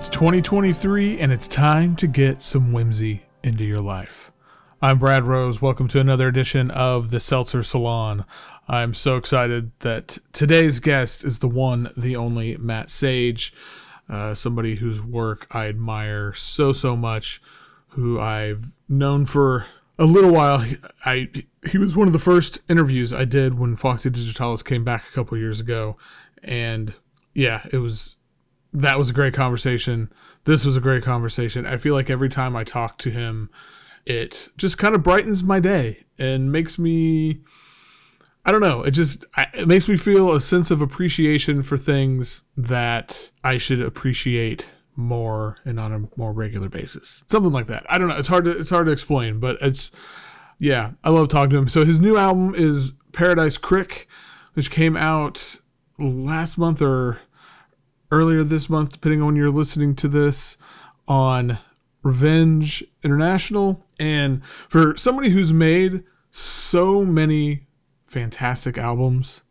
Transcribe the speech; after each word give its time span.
It's 0.00 0.08
2023 0.08 1.20
and 1.20 1.30
it's 1.30 1.46
time 1.46 1.94
to 1.96 2.06
get 2.06 2.40
some 2.40 2.72
whimsy 2.72 3.24
into 3.42 3.64
your 3.64 3.82
life. 3.82 4.32
I'm 4.80 4.98
Brad 4.98 5.24
Rose. 5.24 5.60
Welcome 5.60 5.88
to 5.88 6.00
another 6.00 6.26
edition 6.26 6.70
of 6.70 7.10
the 7.10 7.20
Seltzer 7.20 7.62
Salon. 7.62 8.24
I'm 8.66 8.94
so 8.94 9.16
excited 9.16 9.72
that 9.80 10.16
today's 10.32 10.80
guest 10.80 11.22
is 11.22 11.40
the 11.40 11.48
one, 11.48 11.92
the 11.98 12.16
only 12.16 12.56
Matt 12.56 12.90
Sage, 12.90 13.52
uh, 14.08 14.34
somebody 14.34 14.76
whose 14.76 15.02
work 15.02 15.46
I 15.50 15.66
admire 15.66 16.32
so, 16.32 16.72
so 16.72 16.96
much, 16.96 17.42
who 17.88 18.18
I've 18.18 18.68
known 18.88 19.26
for 19.26 19.66
a 19.98 20.06
little 20.06 20.32
while. 20.32 20.64
I 21.04 21.28
he 21.70 21.76
was 21.76 21.94
one 21.94 22.06
of 22.06 22.14
the 22.14 22.18
first 22.18 22.60
interviews 22.70 23.12
I 23.12 23.26
did 23.26 23.58
when 23.58 23.76
Foxy 23.76 24.08
Digitalis 24.08 24.62
came 24.62 24.82
back 24.82 25.04
a 25.10 25.12
couple 25.12 25.36
years 25.36 25.60
ago, 25.60 25.98
and 26.42 26.94
yeah, 27.34 27.66
it 27.70 27.78
was 27.78 28.16
that 28.72 28.98
was 28.98 29.10
a 29.10 29.14
great 29.14 29.34
conversation. 29.34 30.12
This 30.44 30.64
was 30.64 30.76
a 30.76 30.80
great 30.80 31.02
conversation. 31.02 31.66
I 31.66 31.76
feel 31.76 31.94
like 31.94 32.10
every 32.10 32.28
time 32.28 32.56
I 32.56 32.64
talk 32.64 32.98
to 32.98 33.10
him, 33.10 33.50
it 34.06 34.48
just 34.56 34.78
kind 34.78 34.94
of 34.94 35.02
brightens 35.02 35.42
my 35.42 35.60
day 35.60 36.04
and 36.18 36.52
makes 36.52 36.78
me 36.78 37.40
I 38.44 38.52
don't 38.52 38.62
know, 38.62 38.82
it 38.82 38.92
just 38.92 39.26
it 39.54 39.68
makes 39.68 39.86
me 39.86 39.96
feel 39.96 40.32
a 40.32 40.40
sense 40.40 40.70
of 40.70 40.80
appreciation 40.80 41.62
for 41.62 41.76
things 41.76 42.44
that 42.56 43.30
I 43.44 43.58
should 43.58 43.82
appreciate 43.82 44.66
more 44.96 45.56
and 45.64 45.78
on 45.78 45.92
a 45.92 46.18
more 46.18 46.32
regular 46.32 46.68
basis. 46.68 47.22
Something 47.26 47.52
like 47.52 47.66
that. 47.66 47.84
I 47.88 47.98
don't 47.98 48.08
know. 48.08 48.16
It's 48.16 48.28
hard 48.28 48.46
to 48.46 48.50
it's 48.50 48.70
hard 48.70 48.86
to 48.86 48.92
explain, 48.92 49.40
but 49.40 49.58
it's 49.60 49.90
yeah, 50.58 50.92
I 51.04 51.10
love 51.10 51.28
talking 51.28 51.50
to 51.50 51.58
him. 51.58 51.68
So 51.68 51.84
his 51.84 52.00
new 52.00 52.16
album 52.16 52.54
is 52.54 52.92
Paradise 53.12 53.58
Crick, 53.58 54.08
which 54.54 54.70
came 54.70 54.96
out 54.96 55.56
last 55.98 56.56
month 56.56 56.80
or 56.80 57.20
earlier 58.10 58.44
this 58.44 58.68
month, 58.68 58.92
depending 58.92 59.20
on 59.20 59.28
when 59.28 59.36
you're 59.36 59.50
listening 59.50 59.94
to 59.96 60.08
this, 60.08 60.56
on 61.06 61.58
Revenge 62.02 62.84
International. 63.02 63.84
And 63.98 64.44
for 64.44 64.96
somebody 64.96 65.30
who's 65.30 65.52
made 65.52 66.04
so 66.30 67.04
many 67.04 67.66
fantastic 68.04 68.78
albums, 68.78 69.42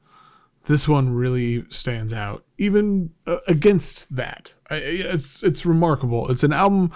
this 0.66 0.88
one 0.88 1.14
really 1.14 1.66
stands 1.70 2.14
out, 2.14 2.46
even 2.58 3.12
uh, 3.26 3.38
against 3.48 4.16
that. 4.16 4.54
I, 4.70 4.76
it's 4.76 5.42
it's 5.42 5.66
remarkable. 5.66 6.30
It's 6.30 6.44
an 6.44 6.54
album 6.54 6.92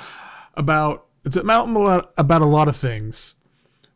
about 0.56 1.06
it's 1.26 1.36
an 1.36 1.50
album 1.50 1.76
about 2.18 2.42
a 2.42 2.46
lot 2.46 2.68
of 2.68 2.76
things, 2.76 3.36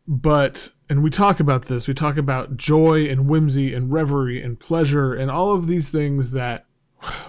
but 0.06 0.70
and 0.88 1.02
we 1.02 1.10
talk 1.10 1.38
about 1.38 1.66
this. 1.66 1.86
We 1.86 1.94
talk 1.94 2.16
about 2.16 2.56
joy 2.56 3.06
and 3.08 3.28
whimsy 3.28 3.74
and 3.74 3.92
reverie 3.92 4.42
and 4.42 4.58
pleasure 4.58 5.14
and 5.14 5.30
all 5.30 5.54
of 5.54 5.66
these 5.66 5.90
things 5.90 6.30
that 6.30 6.66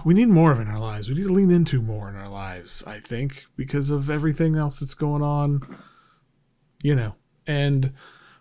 we 0.03 0.13
need 0.13 0.29
more 0.29 0.51
of 0.51 0.59
in 0.59 0.67
our 0.67 0.79
lives. 0.79 1.09
We 1.09 1.15
need 1.15 1.27
to 1.27 1.33
lean 1.33 1.51
into 1.51 1.81
more 1.81 2.09
in 2.09 2.15
our 2.15 2.29
lives, 2.29 2.83
I 2.87 2.99
think, 2.99 3.45
because 3.55 3.89
of 3.89 4.09
everything 4.09 4.55
else 4.55 4.79
that's 4.79 4.93
going 4.93 5.21
on. 5.21 5.77
You 6.81 6.95
know, 6.95 7.15
and 7.45 7.93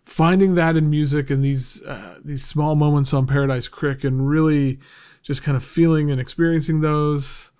finding 0.04 0.54
that 0.54 0.76
in 0.76 0.88
music 0.88 1.28
and 1.28 1.44
these 1.44 1.82
uh, 1.82 2.18
these 2.24 2.44
small 2.44 2.74
moments 2.74 3.12
on 3.12 3.26
Paradise 3.26 3.68
Crick 3.68 4.04
and 4.04 4.28
really 4.28 4.78
just 5.22 5.42
kind 5.42 5.56
of 5.56 5.64
feeling 5.64 6.10
and 6.10 6.20
experiencing 6.20 6.80
those, 6.80 7.50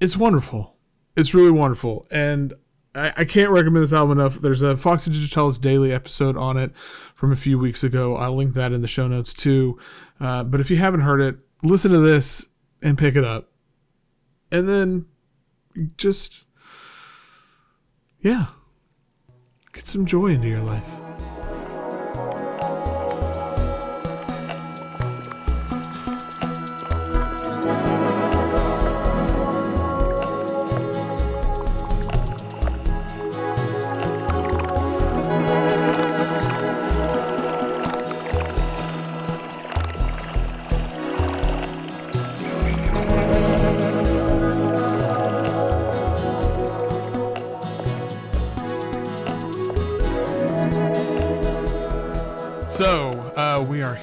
it's 0.00 0.16
wonderful. 0.16 0.76
It's 1.16 1.34
really 1.34 1.50
wonderful, 1.50 2.06
and 2.10 2.54
I, 2.94 3.12
I 3.16 3.24
can't 3.24 3.50
recommend 3.50 3.84
this 3.84 3.92
album 3.92 4.18
enough. 4.18 4.40
There's 4.40 4.62
a 4.62 4.76
Foxy 4.76 5.10
Digitalis 5.10 5.58
daily 5.58 5.92
episode 5.92 6.36
on 6.36 6.56
it 6.56 6.76
from 7.14 7.32
a 7.32 7.36
few 7.36 7.58
weeks 7.58 7.82
ago. 7.82 8.16
I'll 8.16 8.36
link 8.36 8.54
that 8.54 8.72
in 8.72 8.82
the 8.82 8.88
show 8.88 9.08
notes 9.08 9.34
too. 9.34 9.78
Uh, 10.20 10.44
but 10.44 10.60
if 10.60 10.70
you 10.70 10.76
haven't 10.76 11.00
heard 11.00 11.20
it, 11.20 11.38
listen 11.62 11.90
to 11.92 11.98
this 11.98 12.46
and 12.82 12.98
pick 12.98 13.16
it 13.16 13.24
up. 13.24 13.50
And 14.50 14.68
then 14.68 15.06
just, 15.96 16.46
yeah, 18.20 18.46
get 19.72 19.86
some 19.86 20.06
joy 20.06 20.28
into 20.28 20.48
your 20.48 20.62
life. 20.62 21.00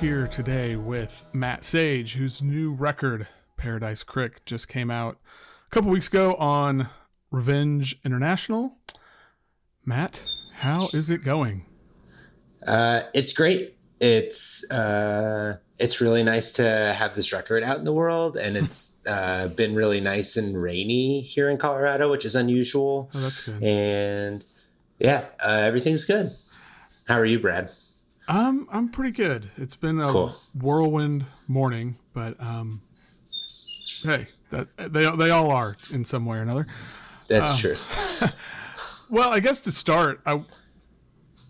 Here 0.02 0.28
today 0.28 0.76
with 0.76 1.26
Matt 1.34 1.64
Sage, 1.64 2.14
whose 2.14 2.42
new 2.42 2.72
record, 2.72 3.28
Paradise 3.56 4.04
Crick, 4.04 4.46
just 4.46 4.68
came 4.68 4.92
out 4.92 5.18
a 5.66 5.70
couple 5.72 5.90
weeks 5.90 6.08
ago 6.08 6.36
on 6.36 6.90
Revenge 7.32 8.00
International. 8.06 8.78
Matt, 9.86 10.22
how 10.58 10.90
is 10.94 11.10
it 11.10 11.24
going? 11.24 11.66
Uh, 12.66 13.04
it's 13.16 13.34
great. 13.34 13.76
It's 14.00 14.70
uh, 14.70 15.58
it's 15.80 16.00
really 16.00 16.22
nice 16.22 16.52
to 16.54 16.94
have 16.96 17.16
this 17.16 17.34
record 17.34 17.64
out 17.64 17.78
in 17.80 17.84
the 17.84 17.94
world, 17.94 18.38
and 18.38 18.56
it's 18.58 18.98
uh, 19.08 19.48
been 19.48 19.74
really 19.74 20.00
nice 20.00 20.38
and 20.38 20.62
rainy 20.62 21.22
here 21.22 21.50
in 21.50 21.58
Colorado, 21.58 22.12
which 22.12 22.24
is 22.26 22.36
unusual. 22.36 23.10
Oh, 23.16 23.20
that's 23.20 23.46
good. 23.46 23.64
And 23.64 24.46
yeah, 25.00 25.26
uh, 25.44 25.50
everything's 25.50 26.06
good. 26.06 26.32
How 27.08 27.16
are 27.16 27.26
you, 27.26 27.40
Brad? 27.40 27.72
I'm 28.28 28.68
I'm 28.72 28.90
pretty 28.90 29.12
good. 29.12 29.52
It's 29.58 29.76
been 29.76 30.00
a 30.00 30.12
cool. 30.12 30.36
whirlwind 30.54 31.26
morning, 31.48 31.98
but 32.14 32.40
um, 32.42 32.82
hey, 34.04 34.28
that 34.50 34.68
they 34.78 35.10
they 35.16 35.30
all 35.30 35.52
are 35.52 35.78
in 35.92 36.04
some 36.04 36.26
way 36.26 36.38
or 36.38 36.42
another. 36.42 36.68
That's 37.28 37.52
um, 37.52 37.58
true. 37.58 37.78
well, 39.10 39.34
I 39.34 39.40
guess 39.40 39.62
to 39.62 39.72
start, 39.72 40.22
I 40.26 40.44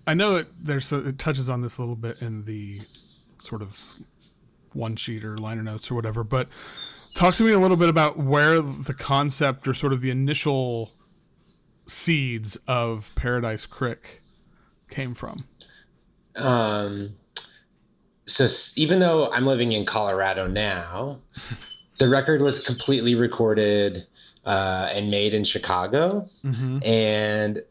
I 0.05 0.13
know 0.13 0.35
it 0.35 0.47
there's 0.59 0.91
a, 0.91 1.07
it 1.07 1.19
touches 1.19 1.49
on 1.49 1.61
this 1.61 1.77
a 1.77 1.81
little 1.81 1.95
bit 1.95 2.21
in 2.21 2.45
the 2.45 2.81
sort 3.41 3.61
of 3.61 3.81
one 4.73 4.95
sheet 4.95 5.23
or 5.23 5.37
liner 5.37 5.63
notes 5.63 5.89
or 5.89 5.95
whatever, 5.95 6.23
but 6.23 6.47
talk 7.15 7.33
to 7.35 7.43
me 7.43 7.51
a 7.51 7.59
little 7.59 7.77
bit 7.77 7.89
about 7.89 8.19
where 8.19 8.61
the 8.61 8.93
concept 8.93 9.67
or 9.67 9.73
sort 9.73 9.93
of 9.93 10.01
the 10.01 10.11
initial 10.11 10.91
seeds 11.87 12.57
of 12.67 13.11
Paradise 13.15 13.65
Crick 13.65 14.21
came 14.89 15.13
from. 15.15 15.45
Um, 16.37 17.15
so 18.25 18.47
even 18.75 18.99
though 18.99 19.31
I'm 19.31 19.45
living 19.45 19.71
in 19.71 19.85
Colorado 19.85 20.47
now, 20.47 21.19
the 21.97 22.09
record 22.09 22.41
was 22.41 22.59
completely 22.59 23.15
recorded 23.15 24.05
uh, 24.45 24.89
and 24.93 25.09
made 25.09 25.33
in 25.33 25.43
Chicago, 25.43 26.29
mm-hmm. 26.43 26.79
and 26.85 27.61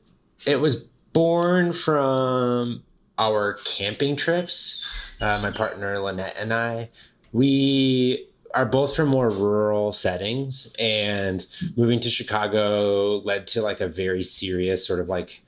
it 0.47 0.61
was 0.61 0.77
born 1.13 1.73
from 1.73 2.83
our 3.19 3.55
camping 3.65 4.17
trips. 4.17 4.83
Uh, 5.21 5.39
my 5.41 5.51
partner 5.51 5.99
Lynette 5.99 6.37
and 6.39 6.53
I, 6.53 6.91
we 7.33 8.29
are 8.53 8.67
both 8.67 8.97
from 8.97 9.09
more 9.09 9.31
rural 9.31 9.93
settings, 9.93 10.73
and 10.79 11.47
moving 11.77 12.01
to 12.01 12.11
Chicago 12.11 13.19
led 13.19 13.47
to 13.49 13.63
like 13.63 13.81
a 13.81 13.89
very 13.89 14.23
serious 14.23 14.87
sort 14.87 15.01
of 15.01 15.09
like 15.09 15.43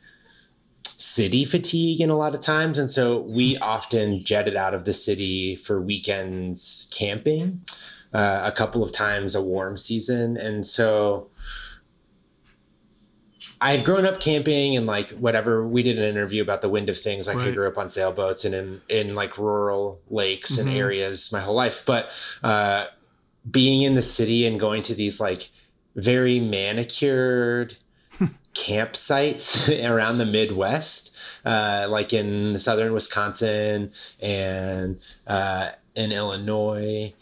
city 0.98 1.44
fatigue 1.44 2.00
in 2.00 2.10
a 2.10 2.16
lot 2.16 2.34
of 2.34 2.40
times. 2.40 2.76
And 2.78 2.90
so 2.90 3.20
we 3.20 3.56
often 3.58 4.24
jetted 4.24 4.56
out 4.56 4.74
of 4.74 4.84
the 4.84 4.92
city 4.92 5.54
for 5.54 5.80
weekends 5.80 6.88
camping, 6.90 7.62
uh, 8.12 8.42
a 8.44 8.50
couple 8.50 8.82
of 8.82 8.90
times 8.90 9.36
a 9.36 9.40
warm 9.40 9.76
season. 9.76 10.36
And 10.36 10.66
so 10.66 11.30
I 13.60 13.76
had 13.76 13.84
grown 13.84 14.06
up 14.06 14.18
camping 14.18 14.76
and 14.76 14.86
like 14.86 15.10
whatever 15.10 15.66
we 15.66 15.84
did 15.84 15.98
an 15.98 16.04
interview 16.04 16.42
about 16.42 16.62
the 16.62 16.68
wind 16.68 16.88
of 16.88 16.98
things. 16.98 17.28
Like 17.28 17.36
right. 17.36 17.48
I 17.48 17.52
grew 17.52 17.68
up 17.68 17.78
on 17.78 17.90
sailboats 17.90 18.44
and 18.44 18.54
in, 18.54 18.80
in 18.88 19.14
like 19.14 19.38
rural 19.38 20.00
lakes 20.10 20.56
mm-hmm. 20.56 20.66
and 20.66 20.76
areas 20.76 21.30
my 21.30 21.40
whole 21.40 21.54
life. 21.54 21.84
But 21.86 22.10
uh, 22.42 22.86
being 23.48 23.82
in 23.82 23.94
the 23.94 24.02
city 24.02 24.46
and 24.46 24.58
going 24.58 24.82
to 24.82 24.96
these 24.96 25.20
like 25.20 25.50
very 25.94 26.40
manicured, 26.40 27.76
campsites 28.54 29.68
around 29.88 30.18
the 30.18 30.26
Midwest, 30.26 31.14
uh, 31.44 31.86
like 31.88 32.12
in 32.12 32.58
southern 32.58 32.92
Wisconsin 32.92 33.92
and 34.20 34.98
uh, 35.26 35.70
in 35.94 36.12
Illinois, 36.12 37.12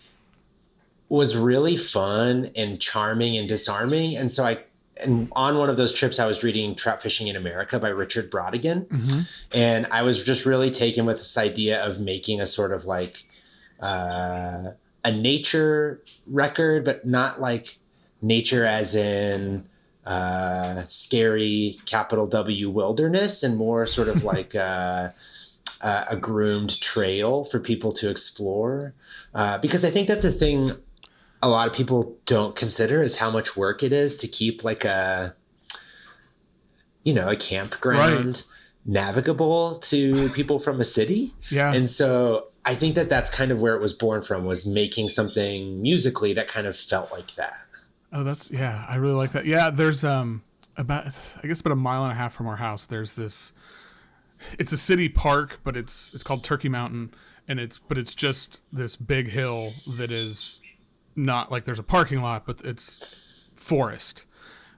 was 1.08 1.36
really 1.36 1.76
fun 1.76 2.50
and 2.56 2.80
charming 2.80 3.36
and 3.36 3.48
disarming. 3.48 4.16
And 4.16 4.32
so 4.32 4.44
I, 4.44 4.58
and 5.00 5.28
on 5.32 5.58
one 5.58 5.68
of 5.68 5.76
those 5.76 5.92
trips, 5.92 6.18
I 6.18 6.26
was 6.26 6.42
reading 6.42 6.74
Trout 6.74 7.02
Fishing 7.02 7.28
in 7.28 7.36
America 7.36 7.78
by 7.78 7.88
Richard 7.88 8.30
Brautigan. 8.30 8.86
Mm-hmm. 8.86 9.20
And 9.52 9.86
I 9.90 10.02
was 10.02 10.24
just 10.24 10.46
really 10.46 10.70
taken 10.70 11.04
with 11.04 11.18
this 11.18 11.36
idea 11.36 11.84
of 11.84 12.00
making 12.00 12.40
a 12.40 12.46
sort 12.46 12.72
of 12.72 12.86
like 12.86 13.24
uh, 13.80 14.70
a 15.04 15.12
nature 15.12 16.02
record, 16.26 16.84
but 16.84 17.06
not 17.06 17.40
like 17.40 17.78
nature 18.22 18.64
as 18.64 18.94
in 18.96 19.68
uh, 20.06 20.84
scary 20.86 21.78
capital 21.84 22.26
W 22.26 22.70
wilderness 22.70 23.42
and 23.42 23.56
more 23.56 23.86
sort 23.86 24.08
of 24.08 24.24
like 24.32 24.54
uh, 24.54 25.10
uh, 25.82 26.04
a 26.08 26.16
groomed 26.16 26.80
trail 26.80 27.44
for 27.44 27.60
people 27.60 27.92
to 27.92 28.08
explore. 28.08 28.94
Uh, 29.34 29.58
because 29.58 29.84
I 29.84 29.90
think 29.90 30.08
that's 30.08 30.24
a 30.24 30.32
thing 30.32 30.72
a 31.42 31.48
lot 31.48 31.68
of 31.68 31.74
people 31.74 32.16
don't 32.24 32.56
consider 32.56 33.02
is 33.02 33.16
how 33.16 33.30
much 33.30 33.56
work 33.56 33.82
it 33.82 33.92
is 33.92 34.16
to 34.16 34.28
keep 34.28 34.64
like 34.64 34.84
a, 34.84 35.34
you 37.04 37.12
know, 37.12 37.28
a 37.28 37.36
campground. 37.36 38.26
Right 38.26 38.44
navigable 38.86 39.74
to 39.74 40.28
people 40.30 40.58
from 40.58 40.80
a 40.80 40.84
city. 40.84 41.34
Yeah. 41.50 41.74
And 41.74 41.90
so 41.90 42.46
I 42.64 42.74
think 42.74 42.94
that 42.94 43.10
that's 43.10 43.30
kind 43.30 43.50
of 43.50 43.60
where 43.60 43.74
it 43.74 43.80
was 43.80 43.92
born 43.92 44.22
from 44.22 44.44
was 44.44 44.64
making 44.64 45.08
something 45.08 45.82
musically 45.82 46.32
that 46.34 46.46
kind 46.46 46.66
of 46.66 46.76
felt 46.76 47.10
like 47.10 47.34
that. 47.34 47.65
Oh, 48.12 48.24
that's 48.24 48.50
yeah. 48.50 48.84
I 48.88 48.96
really 48.96 49.14
like 49.14 49.32
that. 49.32 49.46
Yeah, 49.46 49.70
there's 49.70 50.04
um 50.04 50.42
about 50.76 51.06
I 51.42 51.46
guess 51.46 51.60
about 51.60 51.72
a 51.72 51.76
mile 51.76 52.04
and 52.04 52.12
a 52.12 52.14
half 52.14 52.34
from 52.34 52.46
our 52.46 52.56
house. 52.56 52.86
There's 52.86 53.14
this. 53.14 53.52
It's 54.58 54.72
a 54.72 54.78
city 54.78 55.08
park, 55.08 55.60
but 55.64 55.76
it's 55.76 56.10
it's 56.14 56.22
called 56.22 56.44
Turkey 56.44 56.68
Mountain, 56.68 57.14
and 57.48 57.58
it's 57.58 57.78
but 57.78 57.98
it's 57.98 58.14
just 58.14 58.60
this 58.72 58.96
big 58.96 59.30
hill 59.30 59.72
that 59.86 60.12
is 60.12 60.60
not 61.14 61.50
like 61.50 61.64
there's 61.64 61.78
a 61.78 61.84
parking 61.84 62.20
lot, 62.20 62.46
but 62.46 62.60
it's 62.62 63.48
forest. 63.54 64.26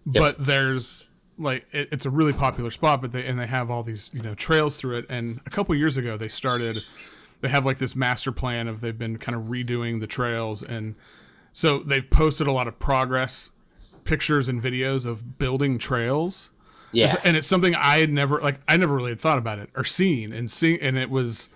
Yep. 0.07 0.23
But 0.23 0.47
there's 0.47 1.07
like 1.39 1.67
it, 1.73 1.89
it's 1.93 2.07
a 2.07 2.11
really 2.11 2.33
popular 2.33 2.71
spot, 2.71 3.03
but 3.03 3.13
they 3.13 3.27
and 3.27 3.39
they 3.39 3.47
have 3.47 3.71
all 3.71 3.83
these 3.83 4.11
you 4.15 4.23
know 4.23 4.35
trails 4.35 4.77
through 4.77 4.99
it. 4.99 5.07
And 5.09 5.41
a 5.45 5.51
couple 5.51 5.75
years 5.75 5.97
ago, 5.97 6.17
they 6.17 6.29
started. 6.29 6.83
They 7.41 7.49
have 7.49 7.65
like 7.65 7.79
this 7.79 7.95
master 7.95 8.33
plan 8.33 8.67
of 8.67 8.81
they've 8.81 8.99
been 8.99 9.17
kind 9.17 9.37
of 9.37 9.45
redoing 9.45 10.01
the 10.01 10.09
trails 10.09 10.63
and 10.63 10.97
so 11.53 11.81
they've 11.81 12.09
posted 12.09 12.47
a 12.47 12.53
lot 12.53 12.69
of 12.69 12.79
progress 12.79 13.51
pictures 14.09 14.49
and 14.49 14.61
videos 14.63 15.05
of 15.05 15.39
building 15.39 15.79
trails. 15.79 16.49
Yeah. 16.93 17.17
And 17.25 17.37
it's 17.37 17.47
something 17.47 17.75
I 17.75 17.99
had 17.99 18.11
never 18.11 18.41
like 18.41 18.61
I 18.67 18.77
never 18.79 18.97
really 18.97 19.11
had 19.11 19.21
thought 19.21 19.39
about 19.39 19.59
it 19.59 19.69
or 19.77 19.85
seen 19.85 20.33
and 20.33 20.51
see 20.51 20.79
and 20.81 20.97
it 20.97 21.11
was 21.11 21.51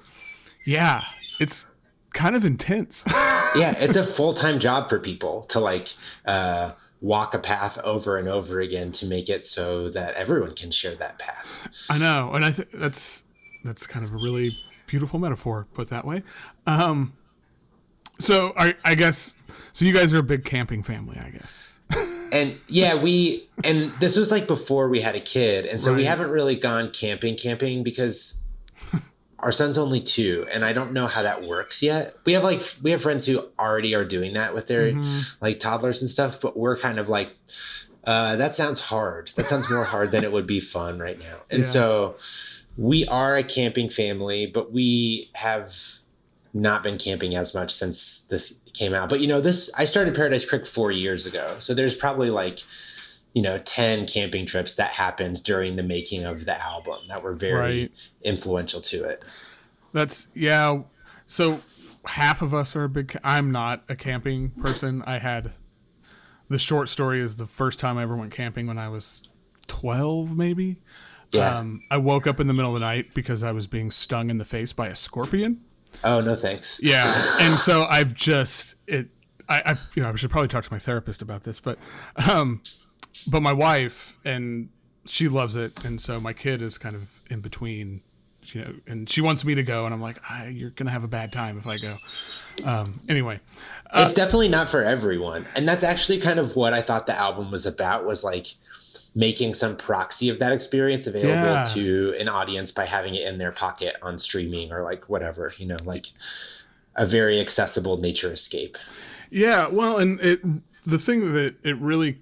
yeah, 0.65 1.05
it's 1.41 1.67
kind 2.13 2.37
of 2.37 2.45
intense. 2.45 3.03
yeah, 3.57 3.75
it's 3.79 3.97
a 3.97 4.05
full-time 4.05 4.59
job 4.59 4.91
for 4.91 4.99
people 4.99 5.45
to 5.45 5.59
like 5.59 5.95
uh 6.27 6.73
walk 7.01 7.35
a 7.35 7.39
path 7.39 7.79
over 7.83 8.17
and 8.17 8.29
over 8.29 8.61
again 8.61 8.93
to 8.93 9.07
make 9.07 9.29
it 9.29 9.45
so 9.47 9.89
that 9.89 10.15
everyone 10.15 10.55
can 10.55 10.71
share 10.71 10.95
that 10.95 11.19
path. 11.19 11.87
I 11.91 11.99
know, 11.99 12.33
and 12.35 12.45
I 12.45 12.53
think 12.53 12.71
that's 12.73 13.23
that's 13.65 13.87
kind 13.87 14.05
of 14.05 14.13
a 14.13 14.19
really 14.19 14.59
beautiful 14.87 15.19
metaphor 15.19 15.67
put 15.73 15.89
that 15.89 16.05
way. 16.05 16.23
Um 16.67 17.15
so 18.21 18.53
I 18.59 18.77
I 18.85 18.95
guess 18.95 19.33
so 19.73 19.85
you 19.85 19.93
guys 19.93 20.13
are 20.13 20.19
a 20.19 20.23
big 20.23 20.45
camping 20.45 20.83
family, 20.83 21.19
I 21.19 21.31
guess. 21.31 21.79
and 22.33 22.59
yeah, 22.69 22.95
we 22.95 23.49
and 23.65 23.91
this 23.93 24.17
was 24.17 24.31
like 24.31 24.47
before 24.47 24.89
we 24.89 25.01
had 25.01 25.15
a 25.15 25.21
kid, 25.21 25.67
and 25.67 25.81
so 25.81 25.91
right. 25.91 25.99
we 25.99 26.05
haven't 26.05 26.31
really 26.31 26.57
gone 26.57 26.91
camping 26.91 27.37
camping 27.37 27.83
because 27.83 28.43
our 29.39 29.53
son's 29.53 29.77
only 29.77 30.01
two, 30.01 30.47
and 30.51 30.65
I 30.65 30.73
don't 30.73 30.93
know 30.93 31.07
how 31.07 31.23
that 31.23 31.43
works 31.43 31.83
yet. 31.83 32.17
We 32.25 32.33
have 32.35 32.45
like 32.45 32.63
we 32.83 32.93
have 32.93 33.03
friends 33.03 33.27
who 33.27 33.45
already 33.59 33.95
are 33.95 34.05
doing 34.05 34.35
that 34.35 34.55
with 34.55 34.69
their 34.69 34.93
mm-hmm. 34.93 35.45
like 35.45 35.59
toddlers 35.59 36.01
and 36.01 36.09
stuff, 36.09 36.41
but 36.41 36.57
we're 36.57 36.77
kind 36.77 36.99
of 36.99 37.09
like 37.09 37.35
uh, 38.05 38.37
that 38.37 38.55
sounds 38.55 38.81
hard. 38.81 39.33
That 39.37 39.49
sounds 39.49 39.69
more 39.69 39.85
hard 39.85 40.13
than 40.13 40.25
it 40.25 40.33
would 40.33 40.47
be 40.47 40.61
fun 40.61 40.99
right 40.99 41.19
now. 41.19 41.39
And 41.51 41.61
yeah. 41.61 41.71
so 41.71 42.17
we 42.77 43.07
are 43.07 43.37
a 43.37 43.43
camping 43.43 43.91
family, 43.91 44.47
but 44.47 44.73
we 44.73 45.31
have 45.35 45.77
not 46.55 46.83
been 46.83 46.99
camping 46.99 47.35
as 47.35 47.55
much 47.55 47.73
since 47.73 48.23
this 48.23 48.59
came 48.75 48.95
out. 48.95 49.09
But 49.09 49.21
you 49.21 49.27
know, 49.27 49.41
this 49.41 49.71
I 49.77 49.85
started 49.85 50.15
Paradise 50.15 50.45
Crick 50.45 50.67
four 50.67 50.91
years 50.91 51.27
ago, 51.27 51.57
so 51.59 51.75
there's 51.75 51.95
probably 51.95 52.31
like 52.31 52.61
you 53.35 53.43
know 53.43 53.59
10 53.59 54.07
camping 54.07 54.45
trips 54.45 54.75
that 54.75 54.91
happened 54.91 55.43
during 55.43 55.77
the 55.77 55.83
making 55.83 56.25
of 56.25 56.45
the 56.45 56.61
album 56.61 57.01
that 57.09 57.23
were 57.23 57.35
very 57.35 57.83
right. 57.83 58.11
influential 58.23 58.81
to 58.83 59.05
it. 59.05 59.25
That's 59.93 60.29
yeah. 60.35 60.83
So 61.27 61.61
half 62.05 62.43
of 62.43 62.53
us 62.53 62.77
are 62.77 62.85
a 62.85 62.89
big. 62.89 63.17
I'm 63.25 63.51
not 63.51 63.85
a 63.89 63.97
camping 63.97 64.51
person. 64.51 65.03
I 65.07 65.19
had 65.19 65.53
the 66.49 66.59
short 66.59 66.89
story 66.89 67.21
is 67.21 67.37
the 67.37 67.47
first 67.47 67.79
time 67.79 67.97
I 67.97 68.03
ever 68.03 68.17
went 68.17 68.33
camping 68.33 68.67
when 68.67 68.79
I 68.79 68.89
was 68.89 69.23
12, 69.69 70.37
maybe. 70.37 70.77
Yeah. 71.31 71.59
Um, 71.59 71.83
I 71.91 71.97
woke 71.97 72.27
up 72.27 72.41
in 72.41 72.47
the 72.47 72.53
middle 72.53 72.75
of 72.75 72.81
the 72.81 72.87
night 72.87 73.07
because 73.15 73.43
I 73.43 73.53
was 73.53 73.67
being 73.67 73.91
stung 73.91 74.29
in 74.29 74.37
the 74.37 74.45
face 74.45 74.73
by 74.73 74.89
a 74.89 74.95
scorpion. 74.95 75.63
Oh 76.05 76.21
no, 76.21 76.35
thanks. 76.35 76.81
Yeah, 76.83 77.37
and 77.41 77.59
so 77.59 77.85
I've 77.85 78.15
just 78.15 78.75
it. 78.87 79.09
I, 79.49 79.63
I 79.65 79.79
you 79.95 80.03
know 80.03 80.11
I 80.11 80.15
should 80.17 80.31
probably 80.31 80.49
talk 80.49 80.65
to 80.65 80.73
my 80.73 80.79
therapist 80.79 81.23
about 81.23 81.45
this, 81.45 81.61
but 81.61 81.79
um, 82.29 82.63
but 83.27 83.41
my 83.41 83.53
wife 83.53 84.19
and 84.25 84.71
she 85.07 85.29
loves 85.29 85.57
it, 85.57 85.85
and 85.85 86.01
so 86.01 86.21
my 86.21 86.33
kid 86.33 86.63
is 86.63 86.79
kind 86.79 86.97
of 86.97 87.23
in 87.31 87.41
between. 87.41 88.03
You 88.47 88.65
know, 88.65 88.75
and 88.89 89.09
she 89.09 89.21
wants 89.21 89.45
me 89.45 89.55
to 89.55 89.63
go, 89.63 89.85
and 89.85 89.95
I'm 89.95 90.01
like, 90.01 90.19
you're 90.51 90.71
gonna 90.71 90.91
have 90.91 91.05
a 91.05 91.09
bad 91.09 91.33
time 91.33 91.59
if 91.59 91.67
I 91.67 91.79
go. 91.79 91.99
Um, 92.65 93.01
anyway, 93.09 93.39
uh, 93.89 94.03
it's 94.05 94.15
definitely 94.15 94.49
not 94.49 94.69
for 94.69 94.83
everyone, 94.83 95.47
and 95.55 95.69
that's 95.69 95.85
actually 95.85 96.19
kind 96.19 96.41
of 96.41 96.57
what 96.57 96.73
I 96.73 96.83
thought 96.83 97.07
the 97.07 97.17
album 97.17 97.53
was 97.53 97.67
about. 97.67 98.05
Was 98.05 98.25
like 98.25 98.49
making 99.15 99.55
some 99.55 99.77
proxy 99.77 100.29
of 100.29 100.39
that 100.39 100.53
experience 100.53 101.07
available 101.07 101.35
yeah. 101.35 101.65
to 101.65 102.15
an 102.19 102.29
audience 102.29 102.73
by 102.73 102.87
having 102.87 103.15
it 103.15 103.27
in 103.27 103.39
their 103.39 103.53
pocket 103.53 103.97
on 104.03 104.19
streaming 104.19 104.73
or 104.73 104.83
like 104.83 105.09
whatever, 105.09 105.53
you 105.59 105.67
know, 105.67 105.77
like 105.85 106.07
a 106.97 107.07
very 107.07 107.41
accessible 107.41 107.99
nature 107.99 108.33
escape. 108.33 108.79
Yeah, 109.31 109.69
well, 109.69 109.99
and 109.99 110.21
it 110.21 110.41
the 110.85 110.99
thing 110.99 111.33
that 111.33 111.57
it 111.63 111.79
really 111.79 112.21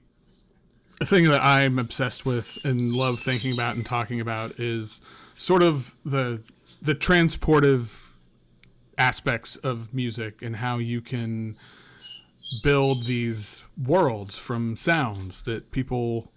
the 0.99 1.07
thing 1.07 1.29
that 1.29 1.43
I'm 1.43 1.79
obsessed 1.79 2.27
with 2.27 2.59
and 2.63 2.93
love 2.93 3.21
thinking 3.21 3.53
about 3.53 3.77
and 3.77 3.87
talking 3.87 4.21
about 4.21 4.59
is 4.61 5.01
sort 5.37 5.63
of 5.63 5.97
the 6.05 6.43
the 6.83 6.95
transportive 6.95 8.11
aspects 8.99 9.57
of 9.57 9.95
music 9.95 10.43
and 10.43 10.57
how 10.57 10.79
you 10.79 11.01
can 11.01 11.57
build 12.63 13.07
these 13.07 13.63
worlds 13.83 14.37
from 14.37 14.77
sounds 14.77 15.43
that 15.43 15.71
people 15.71 16.31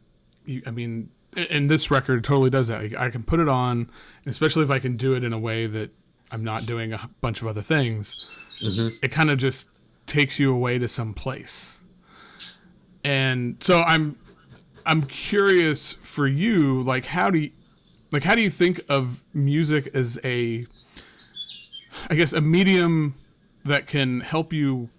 I 0.66 0.72
mean, 0.72 1.10
and 1.36 1.70
this 1.70 1.90
record 1.90 2.24
totally 2.24 2.50
does 2.50 2.68
that. 2.68 2.98
I 2.98 3.10
can 3.10 3.24
put 3.24 3.40
it 3.40 3.50
on, 3.50 3.90
especially 4.26 4.64
if 4.64 4.72
I 4.72 4.80
can 4.80 4.98
do 4.98 5.16
it 5.16 5.24
in 5.24 5.34
a 5.34 5.40
way 5.40 5.68
that 5.68 5.92
I'm 6.32 6.44
not 6.44 6.66
doing 6.66 6.94
a 6.94 7.10
bunch 7.22 7.42
of 7.42 7.48
other 7.48 7.62
things. 7.62 8.26
Mm-hmm. 8.62 8.98
It 9.02 9.12
kind 9.12 9.30
of 9.30 9.38
just 9.38 9.70
takes 10.08 10.40
you 10.40 10.54
away 10.54 10.78
to 10.80 10.88
some 10.88 11.14
place. 11.14 11.78
And 13.04 13.58
so 13.62 13.82
I'm 13.82 14.18
I'm 14.86 15.04
curious 15.04 15.94
for 15.94 16.28
you, 16.28 16.82
like 16.82 17.06
how 17.06 17.30
do 17.30 17.40
you, 17.40 17.52
like 18.12 18.24
how 18.24 18.36
do 18.36 18.42
you 18.42 18.50
think 18.50 18.82
of 18.90 19.24
music 19.34 19.90
as 19.94 20.20
a 20.24 20.66
I 22.10 22.16
guess 22.16 22.34
a 22.34 22.42
medium 22.42 23.16
that 23.66 23.88
can 23.88 24.22
help 24.22 24.52
you 24.52 24.90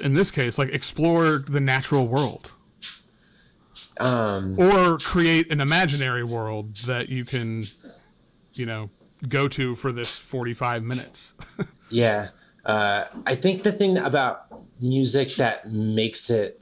in 0.00 0.14
this 0.14 0.30
case 0.30 0.58
like 0.58 0.70
explore 0.70 1.38
the 1.38 1.60
natural 1.60 2.08
world 2.08 2.52
um, 4.00 4.58
or 4.58 4.98
create 4.98 5.52
an 5.52 5.60
imaginary 5.60 6.24
world 6.24 6.76
that 6.76 7.08
you 7.08 7.24
can, 7.24 7.64
you 8.54 8.66
know, 8.66 8.90
go 9.28 9.48
to 9.48 9.74
for 9.74 9.92
this 9.92 10.16
45 10.16 10.82
minutes. 10.82 11.32
yeah. 11.90 12.28
Uh, 12.64 13.04
I 13.26 13.34
think 13.34 13.62
the 13.62 13.72
thing 13.72 13.98
about 13.98 14.46
music 14.80 15.36
that 15.36 15.70
makes 15.70 16.30
it 16.30 16.60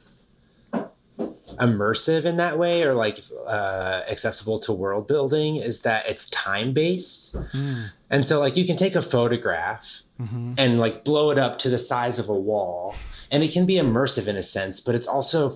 immersive 1.58 2.24
in 2.24 2.36
that 2.36 2.58
way 2.58 2.84
or 2.84 2.94
like 2.94 3.18
uh, 3.46 4.02
accessible 4.10 4.58
to 4.58 4.72
world 4.72 5.06
building 5.06 5.56
is 5.56 5.82
that 5.82 6.08
it's 6.08 6.28
time 6.30 6.72
based. 6.72 7.34
Mm. 7.34 7.90
And 8.08 8.24
so, 8.24 8.40
like, 8.40 8.56
you 8.56 8.64
can 8.64 8.76
take 8.76 8.94
a 8.94 9.02
photograph 9.02 10.02
mm-hmm. 10.20 10.54
and 10.58 10.80
like 10.80 11.04
blow 11.04 11.30
it 11.30 11.38
up 11.38 11.58
to 11.58 11.68
the 11.68 11.78
size 11.78 12.18
of 12.18 12.28
a 12.28 12.34
wall 12.34 12.94
and 13.30 13.44
it 13.44 13.52
can 13.52 13.66
be 13.66 13.74
immersive 13.74 14.26
in 14.26 14.36
a 14.36 14.42
sense, 14.42 14.80
but 14.80 14.94
it's 14.94 15.06
also 15.06 15.50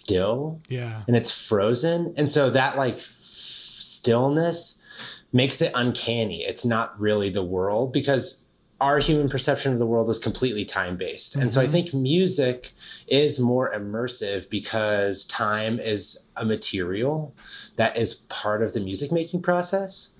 still. 0.00 0.60
Yeah. 0.68 1.02
And 1.06 1.16
it's 1.16 1.30
frozen. 1.30 2.14
And 2.16 2.28
so 2.28 2.50
that 2.50 2.76
like 2.76 2.98
stillness 2.98 4.80
makes 5.32 5.60
it 5.60 5.72
uncanny. 5.74 6.42
It's 6.42 6.64
not 6.64 6.98
really 7.00 7.28
the 7.28 7.44
world 7.44 7.92
because 7.92 8.44
our 8.80 8.98
human 8.98 9.28
perception 9.28 9.72
of 9.72 9.78
the 9.78 9.86
world 9.86 10.08
is 10.08 10.18
completely 10.18 10.64
time 10.64 10.96
based. 10.96 11.32
Mm-hmm. 11.32 11.42
And 11.42 11.52
so 11.52 11.60
I 11.60 11.64
mm-hmm. 11.64 11.72
think 11.72 11.94
music 11.94 12.72
is 13.06 13.38
more 13.38 13.70
immersive 13.72 14.48
because 14.48 15.24
time 15.26 15.78
is 15.78 16.18
a 16.36 16.44
material 16.44 17.34
that 17.76 17.96
is 17.96 18.14
part 18.14 18.62
of 18.62 18.72
the 18.72 18.80
music 18.80 19.12
making 19.12 19.42
process. 19.42 20.10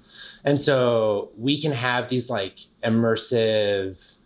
And 0.45 0.61
so 0.61 1.31
we 1.37 1.61
can 1.61 1.73
have 1.73 2.09
these 2.09 2.29
like 2.29 2.61
immersive 2.83 4.17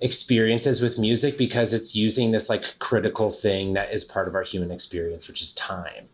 experiences 0.00 0.80
with 0.80 0.98
music 0.98 1.36
because 1.36 1.72
it's 1.72 1.94
using 1.94 2.30
this 2.30 2.48
like 2.48 2.78
critical 2.78 3.30
thing 3.30 3.72
that 3.74 3.92
is 3.92 4.04
part 4.04 4.28
of 4.28 4.34
our 4.34 4.42
human 4.42 4.70
experience, 4.70 5.26
which 5.26 5.42
is 5.42 5.52
time. 5.52 6.08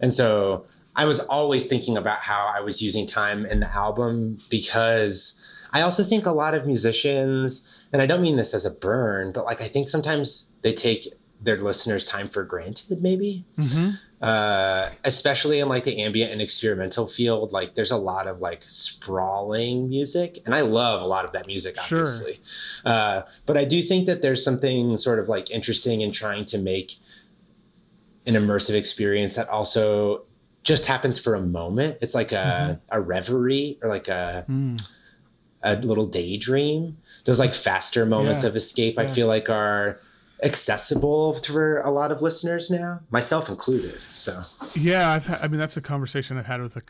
And 0.00 0.12
so 0.12 0.66
I 0.96 1.04
was 1.04 1.20
always 1.20 1.66
thinking 1.66 1.96
about 1.96 2.18
how 2.18 2.52
I 2.54 2.60
was 2.60 2.82
using 2.82 3.06
time 3.06 3.46
in 3.46 3.60
the 3.60 3.68
album 3.72 4.38
because 4.50 5.40
I 5.72 5.82
also 5.82 6.02
think 6.02 6.26
a 6.26 6.32
lot 6.32 6.54
of 6.54 6.66
musicians, 6.66 7.84
and 7.92 8.00
I 8.02 8.06
don't 8.06 8.22
mean 8.22 8.36
this 8.36 8.54
as 8.54 8.64
a 8.64 8.70
burn, 8.70 9.32
but 9.32 9.44
like 9.44 9.60
I 9.60 9.68
think 9.68 9.88
sometimes 9.88 10.50
they 10.62 10.72
take 10.72 11.12
their 11.40 11.58
listeners 11.58 12.06
time 12.06 12.28
for 12.28 12.42
granted 12.42 13.00
maybe 13.00 13.44
Mm-hmm. 13.56 13.90
Uh, 14.20 14.90
especially 15.04 15.60
in 15.60 15.68
like 15.68 15.84
the 15.84 16.02
ambient 16.02 16.32
and 16.32 16.40
experimental 16.42 17.06
field 17.06 17.52
like 17.52 17.74
there's 17.76 17.92
a 17.92 17.96
lot 17.96 18.26
of 18.26 18.40
like 18.40 18.62
sprawling 18.66 19.88
music 19.88 20.38
and 20.44 20.54
i 20.54 20.60
love 20.60 21.00
a 21.00 21.06
lot 21.06 21.24
of 21.24 21.30
that 21.32 21.46
music 21.46 21.78
Sure. 21.80 22.00
obviously 22.00 22.40
uh, 22.84 23.22
but 23.46 23.56
i 23.56 23.64
do 23.64 23.80
think 23.80 24.06
that 24.06 24.20
there's 24.22 24.42
something 24.42 24.96
sort 24.98 25.18
of 25.20 25.28
like 25.28 25.50
interesting 25.50 26.00
in 26.00 26.10
trying 26.10 26.44
to 26.46 26.58
make 26.58 26.96
an 28.26 28.34
immersive 28.34 28.74
experience 28.74 29.36
that 29.36 29.48
also 29.48 30.24
just 30.64 30.86
happens 30.86 31.16
for 31.18 31.34
a 31.34 31.40
moment 31.40 31.96
it's 32.00 32.14
like 32.14 32.32
a, 32.32 32.80
a 32.90 33.00
reverie 33.00 33.78
or 33.82 33.88
like 33.88 34.08
a 34.08 34.44
Mm. 34.48 34.94
a 35.62 35.74
little 35.76 36.06
daydream. 36.06 36.98
Those 37.24 37.38
like 37.40 37.52
faster 37.54 38.06
moments 38.06 38.42
Yeah. 38.42 38.48
of 38.50 38.56
escape, 38.56 38.96
I 38.98 39.06
feel 39.06 39.26
like 39.26 39.50
are 39.50 40.00
accessible 40.42 41.32
for 41.34 41.80
a 41.80 41.90
lot 41.90 42.12
of 42.12 42.22
listeners 42.22 42.70
now, 42.70 43.00
myself 43.10 43.48
included. 43.48 44.00
So 44.08 44.44
Yeah, 44.74 45.10
I've 45.10 45.26
had, 45.26 45.40
I 45.42 45.48
mean 45.48 45.58
that's 45.60 45.76
a 45.76 45.80
conversation 45.80 46.36
I've 46.38 46.46
had 46.46 46.60
with 46.60 46.76
a 46.76 46.82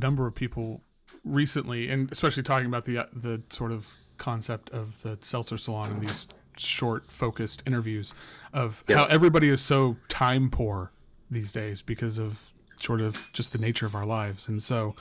number 0.00 0.26
of 0.26 0.34
people 0.34 0.82
recently, 1.24 1.88
and 1.90 2.10
especially 2.12 2.42
talking 2.42 2.66
about 2.66 2.84
the 2.84 2.98
uh, 2.98 3.06
the 3.12 3.42
sort 3.50 3.72
of 3.72 3.88
concept 4.18 4.70
of 4.70 5.02
the 5.02 5.18
seltzer 5.20 5.56
salon 5.58 5.90
and 5.92 6.02
these 6.08 6.28
short, 6.56 7.10
focused 7.10 7.62
interviews 7.66 8.14
of 8.52 8.84
Yep. 8.88 8.98
how 8.98 9.04
everybody 9.06 9.48
is 9.48 9.60
so 9.60 9.96
time 10.08 10.50
poor 10.50 10.92
these 11.30 11.52
days 11.52 11.82
because 11.82 12.18
of 12.18 12.52
sort 12.80 13.00
of 13.00 13.28
just 13.32 13.52
the 13.52 13.58
nature 13.58 13.86
of 13.86 13.94
our 13.94 14.06
lives, 14.06 14.46
and 14.48 14.62
so 14.62 14.94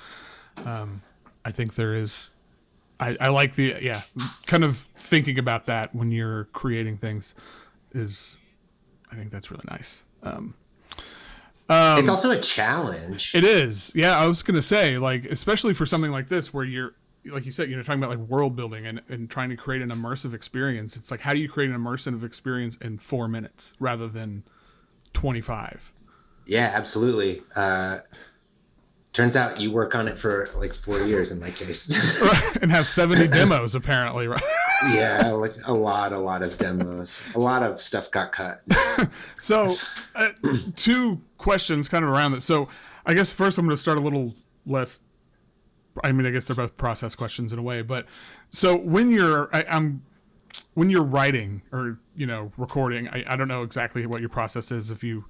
um, 0.57 1.01
I 1.45 1.51
think 1.51 1.75
there 1.75 1.95
is. 1.95 2.31
I, 2.99 3.17
I 3.19 3.27
like 3.29 3.55
the 3.55 3.75
yeah, 3.81 4.03
kind 4.45 4.63
of 4.63 4.87
thinking 4.95 5.37
about 5.37 5.65
that 5.65 5.93
when 5.93 6.11
you're 6.11 6.45
creating 6.53 6.97
things 6.97 7.33
is, 7.93 8.37
I 9.11 9.15
think 9.15 9.31
that's 9.31 9.51
really 9.51 9.65
nice. 9.69 10.01
Um, 10.21 10.55
um, 11.69 11.99
it's 11.99 12.09
also 12.09 12.31
a 12.31 12.39
challenge. 12.39 13.33
it 13.35 13.45
is. 13.45 13.91
Yeah, 13.95 14.17
I 14.17 14.25
was 14.25 14.43
gonna 14.43 14.61
say, 14.61 14.97
like, 14.97 15.25
especially 15.25 15.73
for 15.73 15.85
something 15.85 16.11
like 16.11 16.27
this 16.27 16.53
where 16.53 16.65
you're 16.65 16.95
like 17.25 17.45
you 17.45 17.51
said, 17.51 17.69
you 17.69 17.77
know, 17.77 17.83
talking 17.83 18.03
about 18.03 18.17
like 18.17 18.27
world 18.27 18.55
building 18.55 18.85
and, 18.85 19.01
and 19.07 19.29
trying 19.29 19.49
to 19.49 19.55
create 19.55 19.81
an 19.81 19.89
immersive 19.89 20.33
experience. 20.33 20.97
It's 20.97 21.09
like 21.09 21.21
how 21.21 21.33
do 21.33 21.39
you 21.39 21.47
create 21.47 21.69
an 21.69 21.77
immersive 21.77 22.23
experience 22.23 22.77
in 22.81 22.97
four 22.97 23.27
minutes 23.27 23.73
rather 23.79 24.07
than 24.07 24.43
twenty 25.13 25.41
five? 25.41 25.91
yeah, 26.45 26.71
absolutely. 26.73 27.41
Uh, 27.55 27.99
turns 29.13 29.35
out 29.35 29.61
you 29.61 29.71
work 29.71 29.95
on 29.95 30.07
it 30.07 30.17
for 30.17 30.49
like 30.57 30.73
four 30.73 30.99
years 31.01 31.31
in 31.31 31.39
my 31.39 31.51
case. 31.51 31.89
and 32.61 32.71
have 32.71 32.87
seventy 32.87 33.27
demos 33.29 33.75
apparently, 33.75 34.27
right? 34.27 34.41
Yeah, 34.91 35.31
like 35.31 35.55
a 35.65 35.73
lot, 35.73 36.13
a 36.13 36.19
lot 36.19 36.41
of 36.41 36.57
demos. 36.57 37.21
A 37.35 37.39
lot 37.39 37.63
of 37.63 37.79
stuff 37.79 38.11
got 38.11 38.31
cut. 38.31 38.61
So, 39.37 39.75
uh, 40.15 40.29
two 40.75 41.21
questions 41.37 41.89
kind 41.89 42.05
of 42.05 42.09
around 42.09 42.31
that. 42.31 42.41
So, 42.41 42.69
I 43.05 43.13
guess 43.13 43.31
first 43.31 43.57
I'm 43.57 43.65
going 43.65 43.75
to 43.75 43.81
start 43.81 43.97
a 43.97 44.01
little 44.01 44.33
less. 44.65 45.01
I 46.03 46.11
mean, 46.11 46.25
I 46.25 46.31
guess 46.31 46.45
they're 46.45 46.55
both 46.55 46.77
process 46.77 47.15
questions 47.15 47.51
in 47.51 47.59
a 47.59 47.61
way, 47.61 47.81
but 47.81 48.05
so 48.49 48.77
when 48.77 49.11
you're, 49.11 49.49
I, 49.53 49.65
I'm, 49.69 50.03
when 50.73 50.89
you're 50.89 51.03
writing 51.03 51.63
or 51.71 51.99
you 52.15 52.25
know 52.25 52.51
recording, 52.57 53.07
I, 53.09 53.23
I 53.27 53.35
don't 53.35 53.47
know 53.47 53.63
exactly 53.63 54.05
what 54.05 54.21
your 54.21 54.29
process 54.29 54.71
is. 54.71 54.89
If 54.91 55.03
you, 55.03 55.25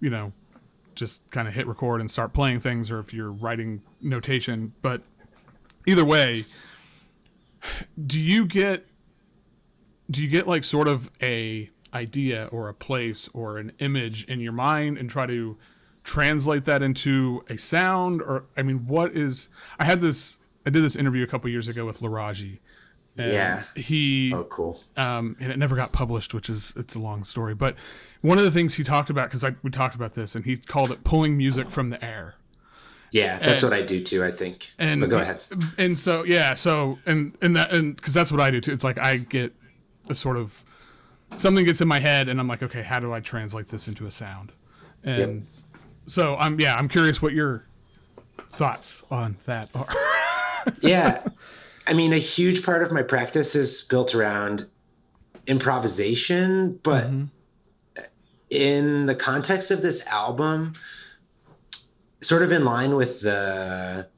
you 0.00 0.10
know, 0.10 0.32
just 0.94 1.28
kind 1.30 1.46
of 1.46 1.54
hit 1.54 1.66
record 1.66 2.00
and 2.00 2.10
start 2.10 2.32
playing 2.32 2.60
things, 2.60 2.90
or 2.90 2.98
if 2.98 3.14
you're 3.14 3.30
writing 3.30 3.82
notation, 4.00 4.74
but 4.82 5.02
either 5.86 6.04
way, 6.04 6.44
do 8.06 8.18
you 8.20 8.46
get 8.46 8.86
do 10.10 10.22
you 10.22 10.28
get 10.28 10.46
like 10.46 10.64
sort 10.64 10.88
of 10.88 11.10
a 11.22 11.70
idea 11.94 12.48
or 12.52 12.68
a 12.68 12.74
place 12.74 13.28
or 13.32 13.58
an 13.58 13.72
image 13.78 14.24
in 14.24 14.40
your 14.40 14.52
mind 14.52 14.98
and 14.98 15.08
try 15.10 15.26
to 15.26 15.56
translate 16.04 16.64
that 16.64 16.82
into 16.82 17.44
a 17.48 17.56
sound 17.58 18.20
or 18.22 18.44
i 18.56 18.62
mean 18.62 18.86
what 18.86 19.14
is 19.16 19.48
i 19.78 19.84
had 19.84 20.00
this 20.00 20.36
i 20.66 20.70
did 20.70 20.82
this 20.82 20.96
interview 20.96 21.22
a 21.22 21.26
couple 21.26 21.48
years 21.50 21.68
ago 21.68 21.84
with 21.86 22.00
Laraaji 22.00 22.58
and 23.16 23.32
Yeah. 23.32 23.62
he 23.74 24.32
Oh, 24.34 24.44
cool. 24.44 24.80
um, 24.96 25.36
and 25.40 25.50
it 25.50 25.58
never 25.58 25.74
got 25.74 25.90
published, 25.90 26.32
which 26.34 26.48
is 26.48 26.72
it's 26.76 26.94
a 26.94 27.00
long 27.00 27.24
story. 27.24 27.52
But 27.52 27.74
one 28.20 28.38
of 28.38 28.44
the 28.44 28.50
things 28.52 28.74
he 28.74 28.84
talked 28.84 29.10
about, 29.10 29.24
because 29.32 29.44
we 29.64 29.70
talked 29.70 29.96
about 29.96 30.14
this, 30.14 30.36
and 30.36 30.44
he 30.44 30.56
called 30.56 30.92
it 30.92 31.02
pulling 31.02 31.36
music 31.36 31.68
from 31.68 31.90
the 31.90 32.02
air. 32.04 32.36
Yeah, 33.10 33.38
that's 33.38 33.62
And- 33.62 33.70
what 33.70 33.78
I 33.78 33.82
do 33.82 34.02
too. 34.02 34.24
I 34.24 34.30
think. 34.30 34.72
And 34.78 35.00
but 35.00 35.10
go 35.10 35.18
ahead. 35.18 35.40
And 35.76 35.98
so 35.98 36.24
yeah, 36.24 36.54
so 36.54 36.98
and 37.06 37.36
and 37.40 37.56
that 37.56 37.72
and 37.72 37.96
because 37.96 38.14
that's 38.14 38.30
what 38.30 38.40
I 38.40 38.50
do 38.50 38.60
too. 38.60 38.72
It's 38.72 38.84
like 38.84 38.98
I 38.98 39.16
get 39.16 39.54
a 40.08 40.14
sort 40.14 40.36
of 40.36 40.64
something 41.36 41.64
gets 41.64 41.80
in 41.80 41.88
my 41.88 42.00
head, 42.00 42.28
and 42.28 42.40
I'm 42.40 42.48
like, 42.48 42.62
okay, 42.62 42.82
how 42.82 42.98
do 42.98 43.12
I 43.12 43.20
translate 43.20 43.68
this 43.68 43.88
into 43.88 44.06
a 44.06 44.10
sound? 44.10 44.52
And 45.04 45.46
so 46.06 46.36
I'm 46.36 46.60
yeah, 46.60 46.76
I'm 46.76 46.88
curious 46.88 47.22
what 47.22 47.32
your 47.32 47.64
thoughts 48.50 49.02
on 49.10 49.36
that 49.46 49.68
are. 49.74 49.86
yeah 50.80 51.22
i 51.86 51.92
mean 51.92 52.12
a 52.12 52.18
huge 52.18 52.64
part 52.64 52.82
of 52.82 52.92
my 52.92 53.02
practice 53.02 53.54
is 53.54 53.82
built 53.82 54.14
around 54.14 54.66
improvisation 55.46 56.78
but 56.82 57.04
mm-hmm. 57.06 57.24
in 58.50 59.06
the 59.06 59.14
context 59.14 59.70
of 59.70 59.82
this 59.82 60.06
album 60.06 60.74
sort 62.20 62.42
of 62.42 62.52
in 62.52 62.64
line 62.64 62.96
with 62.96 63.20
the 63.20 64.08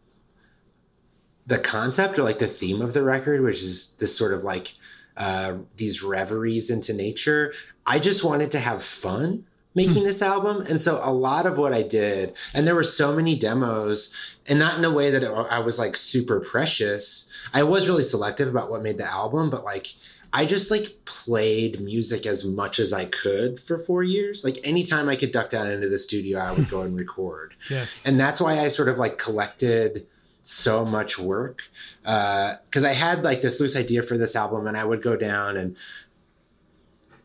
the 1.47 1.59
concept 1.59 2.19
or 2.19 2.23
like 2.23 2.39
the 2.39 2.47
theme 2.47 2.81
of 2.81 2.93
the 2.95 3.03
record 3.03 3.41
which 3.41 3.63
is 3.63 3.95
this 3.99 4.17
sort 4.17 4.33
of 4.33 4.45
like 4.45 4.75
uh, 5.17 5.55
these 5.77 6.03
reveries 6.03 6.71
into 6.71 6.93
nature 6.93 7.53
i 7.87 7.99
just 7.99 8.25
wanted 8.25 8.51
to 8.51 8.59
have 8.59 8.83
fun 8.83 9.45
making 9.75 9.99
hmm. 9.99 10.05
this 10.05 10.23
album 10.23 10.63
and 10.69 10.81
so 10.81 11.01
a 11.03 11.13
lot 11.13 11.47
of 11.47 11.59
what 11.59 11.73
i 11.73 11.83
did 11.83 12.37
and 12.55 12.67
there 12.67 12.75
were 12.75 12.83
so 12.83 13.15
many 13.15 13.37
demos 13.37 14.13
and 14.47 14.59
not 14.59 14.79
in 14.79 14.85
a 14.85 14.91
way 14.91 15.11
that 15.11 15.23
it, 15.23 15.31
i 15.51 15.59
was 15.59 15.79
like 15.79 15.97
super 15.97 16.41
precious. 16.41 17.29
I 17.55 17.63
was 17.63 17.89
really 17.89 18.03
selective 18.03 18.49
about 18.49 18.71
what 18.71 18.83
made 18.83 18.99
the 18.99 19.11
album 19.11 19.51
but 19.51 19.65
like 19.65 19.87
i 20.33 20.45
just 20.45 20.71
like 20.71 21.05
played 21.05 21.81
music 21.81 22.27
as 22.27 22.45
much 22.45 22.79
as 22.79 22.93
i 22.93 23.05
could 23.05 23.59
for 23.59 23.79
four 23.79 24.03
years. 24.03 24.45
Like 24.45 24.59
anytime 24.65 25.09
i 25.09 25.17
could 25.17 25.31
duck 25.31 25.49
down 25.49 25.69
into 25.69 25.89
the 25.89 25.99
studio 25.99 26.39
i 26.41 26.53
would 26.53 26.69
go 26.69 26.83
and 26.83 26.97
record. 26.97 27.55
Yes. 27.71 28.05
and 28.07 28.19
that's 28.19 28.41
why 28.41 28.59
I 28.59 28.69
sort 28.69 28.89
of 28.89 28.99
like 28.99 29.19
collected 29.19 30.07
so 30.43 30.85
much 30.85 31.19
work 31.19 31.63
uh, 32.05 32.55
because 32.65 32.85
I 32.85 32.93
had 32.93 33.23
like 33.23 33.41
this 33.41 33.61
loose 33.61 33.77
idea 33.77 34.03
for 34.03 34.17
this 34.17 34.35
album, 34.35 34.67
and 34.67 34.77
I 34.77 34.85
would 34.85 35.03
go 35.03 35.17
down 35.17 35.57
and 35.57 35.77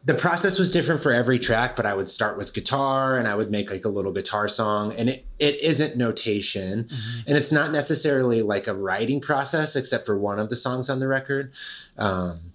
the 0.05 0.13
process 0.13 0.59
was 0.59 0.69
different 0.69 1.01
for 1.01 1.11
every 1.11 1.39
track, 1.39 1.75
but 1.75 1.85
I 1.87 1.95
would 1.95 2.07
start 2.07 2.37
with 2.37 2.53
guitar 2.53 3.17
and 3.17 3.27
I 3.27 3.33
would 3.33 3.49
make 3.49 3.71
like 3.71 3.85
a 3.85 3.89
little 3.89 4.11
guitar 4.11 4.47
song, 4.47 4.93
and 4.93 5.09
it 5.09 5.25
it 5.39 5.59
isn't 5.61 5.97
notation, 5.97 6.87
and 7.27 7.37
it's 7.37 7.51
not 7.51 7.71
necessarily 7.71 8.41
like 8.43 8.67
a 8.67 8.73
writing 8.75 9.19
process, 9.19 9.75
except 9.75 10.05
for 10.05 10.17
one 10.17 10.37
of 10.37 10.49
the 10.49 10.55
songs 10.55 10.89
on 10.89 10.99
the 10.99 11.07
record. 11.07 11.51
Um, 11.97 12.51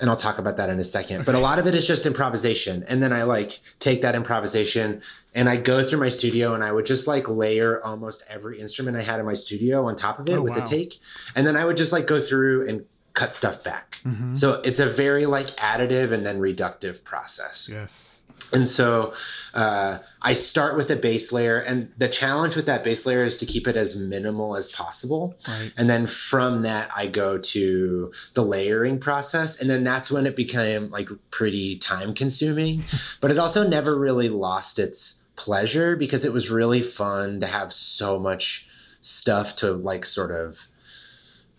and 0.00 0.08
I'll 0.08 0.16
talk 0.16 0.38
about 0.38 0.56
that 0.56 0.70
in 0.70 0.78
a 0.78 0.84
second. 0.84 1.26
But 1.26 1.34
a 1.34 1.38
lot 1.38 1.58
of 1.58 1.66
it 1.66 1.74
is 1.74 1.86
just 1.86 2.06
improvisation. 2.06 2.84
And 2.84 3.02
then 3.02 3.12
I 3.12 3.24
like 3.24 3.60
take 3.80 4.00
that 4.00 4.14
improvisation 4.14 5.02
and 5.34 5.46
I 5.46 5.58
go 5.58 5.84
through 5.86 6.00
my 6.00 6.08
studio 6.08 6.54
and 6.54 6.64
I 6.64 6.72
would 6.72 6.86
just 6.86 7.06
like 7.06 7.28
layer 7.28 7.84
almost 7.84 8.24
every 8.26 8.58
instrument 8.60 8.96
I 8.96 9.02
had 9.02 9.20
in 9.20 9.26
my 9.26 9.34
studio 9.34 9.86
on 9.86 9.96
top 9.96 10.18
of 10.18 10.26
it 10.30 10.36
Oh, 10.38 10.40
with 10.40 10.56
wow. 10.56 10.62
a 10.62 10.64
take. 10.64 10.98
And 11.36 11.46
then 11.46 11.54
I 11.54 11.66
would 11.66 11.76
just 11.76 11.92
like 11.92 12.06
go 12.06 12.18
through 12.18 12.66
and 12.66 12.86
cut 13.14 13.32
stuff 13.32 13.62
back. 13.64 14.00
Mhm. 14.04 14.36
So 14.36 14.60
it's 14.64 14.80
a 14.80 14.86
very 14.86 15.26
like 15.26 15.48
additive 15.56 16.12
and 16.12 16.24
then 16.24 16.38
reductive 16.38 17.04
process. 17.04 17.68
Yes. 17.70 18.16
And 18.52 18.68
so 18.68 19.14
uh, 19.54 19.98
I 20.22 20.32
start 20.32 20.76
with 20.76 20.90
a 20.90 20.96
base 20.96 21.32
layer, 21.32 21.58
and 21.58 21.90
the 21.98 22.08
challenge 22.08 22.56
with 22.56 22.66
that 22.66 22.82
base 22.82 23.06
layer 23.06 23.22
is 23.22 23.36
to 23.38 23.46
keep 23.46 23.68
it 23.68 23.76
as 23.76 23.96
minimal 23.96 24.56
as 24.56 24.68
possible. 24.68 25.36
Right. 25.46 25.72
And 25.76 25.88
then 25.88 26.06
from 26.06 26.60
that, 26.60 26.90
I 26.96 27.06
go 27.06 27.38
to 27.38 28.12
the 28.34 28.42
layering 28.42 28.98
process. 28.98 29.60
And 29.60 29.70
then 29.70 29.84
that's 29.84 30.10
when 30.10 30.26
it 30.26 30.36
became 30.36 30.90
like 30.90 31.10
pretty 31.30 31.76
time 31.76 32.12
consuming. 32.12 32.84
but 33.20 33.30
it 33.30 33.38
also 33.38 33.66
never 33.66 33.96
really 33.96 34.28
lost 34.28 34.78
its 34.78 35.22
pleasure 35.36 35.96
because 35.96 36.24
it 36.24 36.32
was 36.32 36.50
really 36.50 36.82
fun 36.82 37.40
to 37.40 37.46
have 37.46 37.72
so 37.72 38.18
much 38.18 38.66
stuff 39.00 39.56
to 39.56 39.72
like 39.72 40.04
sort 40.04 40.30
of 40.30 40.68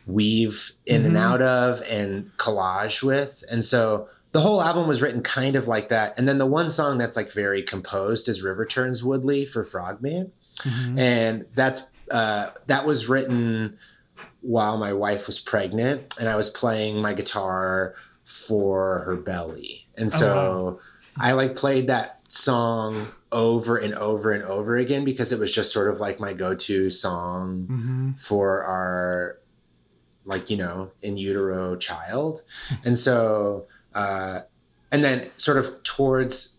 weave 0.08 0.72
in 0.86 1.05
and 1.05 1.15
Mhm. 1.15 1.20
out 1.20 1.41
of 1.41 1.81
and 1.89 2.31
collage 2.38 3.03
with. 3.03 3.43
And 3.51 3.63
so 3.63 4.08
the 4.31 4.41
whole 4.41 4.62
album 4.62 4.88
was 4.88 5.01
written 5.01 5.22
kind 5.22 5.55
of 5.55 5.67
like 5.67 5.89
that. 5.89 6.17
And 6.17 6.27
then 6.27 6.38
the 6.38 6.46
one 6.46 6.70
song 6.70 6.98
that's 6.98 7.15
like 7.17 7.31
very 7.31 7.62
composed 7.62 8.27
is 8.29 8.43
River 8.43 8.65
Turns 8.65 9.03
Woodley 9.03 9.46
for 9.46 9.63
Frogman 9.63 10.31
Mhm. 10.63 11.00
and 11.00 11.46
that's 11.55 11.81
uh, 12.12 12.48
that 12.67 12.86
was 12.86 13.08
written 13.08 13.77
while 14.41 14.77
my 14.77 14.91
wife 14.91 15.27
was 15.27 15.39
pregnant 15.39 16.13
and 16.20 16.27
i 16.27 16.36
was 16.36 16.50
playing 16.50 17.01
my 17.01 17.13
guitar 17.13 17.93
for 18.25 19.00
her 19.05 19.15
belly 19.15 19.88
and 19.98 20.12
Oh, 20.15 20.17
so 20.20 20.79
i 21.17 21.31
like 21.31 21.55
played 21.55 21.88
that 21.88 22.20
song 22.29 23.08
over 23.31 23.77
and 23.77 23.93
over 23.96 24.31
and 24.31 24.43
over 24.43 24.75
again 24.77 25.05
because 25.05 25.31
it 25.31 25.39
was 25.39 25.53
just 25.53 25.72
sort 25.72 25.89
of 25.89 26.00
like 26.01 26.20
my 26.20 26.34
go-to 26.34 26.89
song 26.89 27.67
Mhm. 27.72 28.20
for 28.20 28.63
our 28.65 29.38
like 30.25 30.49
you 30.49 30.57
know 30.57 30.91
in 31.01 31.17
utero 31.17 31.75
child 31.75 32.41
and 32.85 32.97
so 32.97 33.65
uh 33.95 34.41
and 34.91 35.03
then 35.03 35.29
sort 35.37 35.57
of 35.57 35.81
towards 35.83 36.57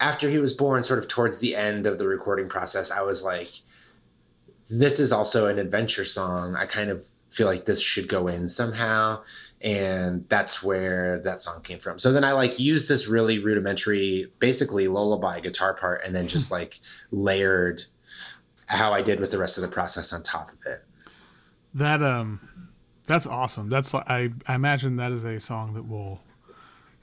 after 0.00 0.30
he 0.30 0.38
was 0.38 0.52
born, 0.52 0.82
sort 0.82 0.98
of 0.98 1.08
towards 1.08 1.40
the 1.40 1.54
end 1.54 1.86
of 1.86 1.98
the 1.98 2.08
recording 2.08 2.48
process, 2.48 2.90
I 2.90 3.02
was 3.02 3.22
like, 3.22 3.52
this 4.70 4.98
is 4.98 5.12
also 5.12 5.46
an 5.46 5.58
adventure 5.58 6.04
song. 6.04 6.56
I 6.56 6.64
kind 6.64 6.90
of 6.90 7.06
feel 7.28 7.46
like 7.46 7.66
this 7.66 7.80
should 7.80 8.08
go 8.08 8.26
in 8.26 8.48
somehow. 8.48 9.22
And 9.60 10.26
that's 10.28 10.62
where 10.62 11.20
that 11.20 11.42
song 11.42 11.60
came 11.60 11.78
from. 11.78 11.98
So 11.98 12.12
then 12.12 12.24
I 12.24 12.32
like 12.32 12.58
used 12.58 12.88
this 12.88 13.06
really 13.08 13.38
rudimentary, 13.38 14.32
basically 14.38 14.88
lullaby 14.88 15.40
guitar 15.40 15.74
part, 15.74 16.02
and 16.04 16.14
then 16.14 16.26
just 16.28 16.50
like 16.50 16.80
layered 17.10 17.84
how 18.66 18.92
I 18.92 19.02
did 19.02 19.20
with 19.20 19.30
the 19.30 19.38
rest 19.38 19.58
of 19.58 19.62
the 19.62 19.68
process 19.68 20.12
on 20.12 20.22
top 20.22 20.50
of 20.50 20.66
it. 20.66 20.82
That 21.74 22.02
um 22.02 22.48
that's 23.10 23.26
awesome. 23.26 23.68
That's 23.68 23.92
I 23.94 24.30
I 24.46 24.54
imagine 24.54 24.96
that 24.96 25.12
is 25.12 25.24
a 25.24 25.40
song 25.40 25.74
that 25.74 25.88
will 25.88 26.20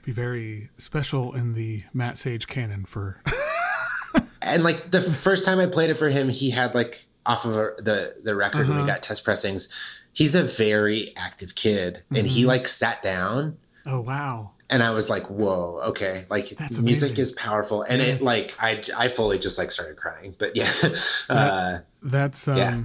be 0.04 0.12
very 0.12 0.70
special 0.78 1.34
in 1.34 1.52
the 1.54 1.84
Matt 1.92 2.16
Sage 2.16 2.46
canon 2.46 2.86
for 2.86 3.20
and 4.42 4.64
like 4.64 4.90
the 4.90 5.00
first 5.00 5.44
time 5.44 5.58
I 5.58 5.66
played 5.66 5.90
it 5.90 5.94
for 5.94 6.08
him, 6.08 6.28
he 6.30 6.50
had 6.50 6.74
like 6.74 7.06
off 7.26 7.44
of 7.44 7.56
a, 7.56 7.72
the 7.78 8.14
the 8.22 8.34
record 8.34 8.62
uh-huh. 8.62 8.72
when 8.72 8.80
we 8.80 8.86
got 8.86 9.02
test 9.02 9.22
pressings. 9.22 9.68
He's 10.12 10.34
a 10.34 10.42
very 10.42 11.14
active 11.16 11.54
kid, 11.54 12.02
and 12.08 12.18
mm-hmm. 12.18 12.26
he 12.26 12.46
like 12.46 12.66
sat 12.66 13.02
down. 13.02 13.58
Oh 13.86 14.00
wow! 14.00 14.52
And 14.70 14.82
I 14.82 14.90
was 14.90 15.10
like, 15.10 15.28
"Whoa, 15.28 15.80
okay!" 15.88 16.24
Like 16.30 16.48
That's 16.58 16.78
music 16.78 17.10
amazing. 17.10 17.22
is 17.22 17.32
powerful, 17.32 17.82
and 17.82 18.00
yes. 18.00 18.20
it 18.20 18.24
like 18.24 18.54
I 18.58 18.82
I 18.96 19.08
fully 19.08 19.38
just 19.38 19.58
like 19.58 19.70
started 19.70 19.96
crying. 19.96 20.34
But 20.38 20.56
yeah, 20.56 20.72
that, 20.82 21.28
uh, 21.28 21.78
that's 22.02 22.48
um, 22.48 22.56
yeah. 22.56 22.80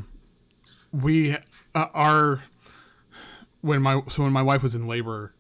We 0.92 1.38
uh, 1.74 1.88
are 1.94 2.44
when 3.63 3.82
my 3.82 4.01
so 4.10 4.24
when 4.24 4.34
my 4.34 4.41
wife 4.41 4.62
was 4.62 4.75
in 4.75 4.88
labor, 4.88 5.34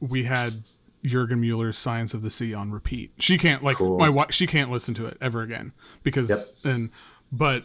we 0.00 0.24
had 0.24 0.64
Jurgen 1.04 1.40
Mueller's 1.40 1.78
Science 1.78 2.12
of 2.12 2.22
the 2.22 2.30
Sea 2.30 2.52
on 2.52 2.72
repeat. 2.72 3.12
She 3.18 3.38
can't 3.38 3.62
like 3.62 3.76
cool. 3.76 3.98
my 3.98 4.08
wife. 4.08 4.32
She 4.32 4.46
can't 4.46 4.70
listen 4.70 4.94
to 4.94 5.06
it 5.06 5.16
ever 5.20 5.42
again 5.42 5.72
because 6.02 6.28
yep. 6.28 6.40
and 6.74 6.90
but 7.30 7.64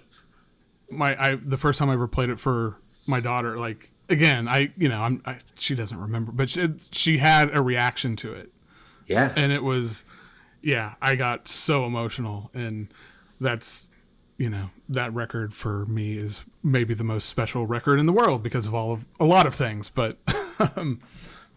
my 0.89 1.19
I 1.19 1.35
the 1.35 1.57
first 1.57 1.79
time 1.79 1.89
I 1.89 1.93
ever 1.93 2.07
played 2.07 2.29
it 2.29 2.39
for 2.39 2.77
my 3.07 3.19
daughter, 3.19 3.57
like 3.57 3.89
again, 4.07 4.47
I 4.47 4.71
you 4.77 4.87
know 4.87 5.01
I'm 5.01 5.23
I, 5.25 5.39
she 5.55 5.73
doesn't 5.73 5.99
remember, 5.99 6.31
but 6.31 6.47
she, 6.47 6.69
she 6.91 7.17
had 7.17 7.53
a 7.55 7.61
reaction 7.61 8.15
to 8.17 8.33
it. 8.33 8.51
Yeah, 9.07 9.33
and 9.35 9.51
it 9.51 9.63
was 9.63 10.05
yeah, 10.61 10.93
I 11.01 11.15
got 11.15 11.47
so 11.47 11.85
emotional, 11.85 12.51
and 12.53 12.93
that's 13.41 13.89
you 14.43 14.49
know 14.49 14.71
that 14.89 15.13
record 15.13 15.53
for 15.53 15.85
me 15.85 16.17
is 16.17 16.43
maybe 16.61 16.93
the 16.93 17.03
most 17.05 17.29
special 17.29 17.65
record 17.65 17.97
in 17.97 18.07
the 18.07 18.11
world 18.11 18.43
because 18.43 18.67
of 18.67 18.75
all 18.75 18.91
of 18.91 19.05
a 19.17 19.25
lot 19.25 19.47
of 19.47 19.55
things, 19.55 19.89
but. 19.89 20.17
um, 20.75 20.99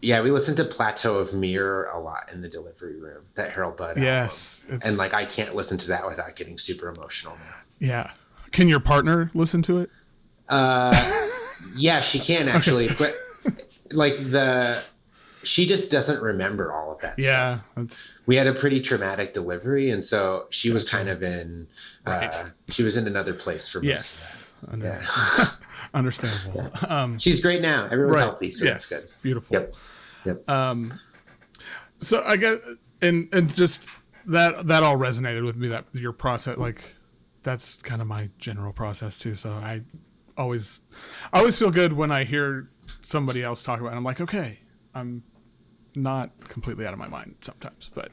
yeah, 0.01 0.21
we 0.21 0.31
listened 0.31 0.55
to 0.57 0.63
Plateaux 0.63 1.17
of 1.17 1.33
Mirror 1.33 1.89
a 1.93 1.99
lot 1.99 2.31
in 2.31 2.39
the 2.39 2.47
delivery 2.47 2.95
room, 2.95 3.23
that 3.35 3.51
Harold 3.51 3.75
Budd. 3.75 3.97
Yes. 3.97 4.63
And 4.83 4.95
like 4.95 5.13
I 5.13 5.25
can't 5.25 5.53
listen 5.53 5.77
to 5.79 5.87
that 5.87 6.07
without 6.07 6.33
getting 6.37 6.57
super 6.57 6.87
emotional 6.87 7.35
now. 7.35 7.55
Yeah. 7.79 8.11
Can 8.51 8.69
your 8.69 8.79
partner 8.79 9.31
listen 9.33 9.61
to 9.63 9.79
it? 9.79 9.89
Uh, 10.47 11.27
yeah, 11.75 11.99
she 11.99 12.19
can 12.19 12.47
actually, 12.47 12.87
but 12.87 13.13
like 13.91 14.15
the 14.17 14.81
she 15.47 15.65
just 15.65 15.89
doesn't 15.89 16.21
remember 16.21 16.73
all 16.73 16.91
of 16.91 17.01
that 17.01 17.15
yeah. 17.17 17.59
We 18.25 18.35
had 18.35 18.47
a 18.47 18.53
pretty 18.53 18.81
traumatic 18.81 19.33
delivery, 19.33 19.89
and 19.89 20.03
so 20.03 20.47
she 20.49 20.71
was 20.71 20.87
kind 20.87 21.09
of 21.09 21.23
in. 21.23 21.67
Uh, 22.05 22.11
right. 22.11 22.51
She 22.69 22.83
was 22.83 22.97
in 22.97 23.07
another 23.07 23.33
place 23.33 23.69
for 23.69 23.79
most 23.79 23.87
yes. 23.87 24.47
Under- 24.67 24.87
yeah. 24.87 25.45
Understandable. 25.93 26.71
Yeah. 26.83 27.03
Um, 27.03 27.17
She's 27.17 27.39
great 27.39 27.61
now. 27.61 27.85
Everyone's 27.85 28.19
right. 28.19 28.25
healthy, 28.25 28.51
so 28.51 28.65
yes. 28.65 28.89
that's 28.89 29.03
good. 29.03 29.11
Beautiful. 29.21 29.53
Yep. 29.53 29.73
Yep. 30.25 30.49
Um, 30.49 30.99
so 31.99 32.21
I 32.25 32.35
guess, 32.37 32.57
and 33.01 33.29
and 33.31 33.53
just 33.53 33.85
that 34.25 34.67
that 34.67 34.83
all 34.83 34.97
resonated 34.97 35.45
with 35.45 35.55
me. 35.55 35.69
That 35.69 35.85
your 35.93 36.11
process, 36.11 36.57
like 36.57 36.95
that's 37.43 37.77
kind 37.77 38.01
of 38.01 38.07
my 38.07 38.29
general 38.37 38.73
process 38.73 39.17
too. 39.17 39.35
So 39.35 39.51
I 39.51 39.81
always 40.37 40.81
I 41.31 41.39
always 41.39 41.57
feel 41.57 41.71
good 41.71 41.93
when 41.93 42.11
I 42.11 42.25
hear 42.25 42.69
somebody 43.01 43.43
else 43.43 43.63
talk 43.63 43.79
about 43.79 43.93
it. 43.93 43.95
I'm 43.95 44.03
like, 44.03 44.21
okay, 44.21 44.59
I'm 44.93 45.23
not 45.97 46.47
completely 46.47 46.85
out 46.85 46.93
of 46.93 46.99
my 46.99 47.07
mind 47.07 47.35
sometimes, 47.41 47.89
but 47.93 48.11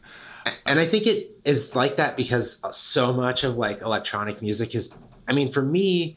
and 0.66 0.80
I 0.80 0.86
think 0.86 1.06
it 1.06 1.38
is 1.44 1.76
like 1.76 1.96
that 1.96 2.16
because 2.16 2.60
so 2.76 3.12
much 3.12 3.44
of 3.44 3.58
like 3.58 3.80
electronic 3.82 4.42
music 4.42 4.74
is 4.74 4.94
I 5.28 5.32
mean, 5.32 5.50
for 5.50 5.62
me, 5.62 6.16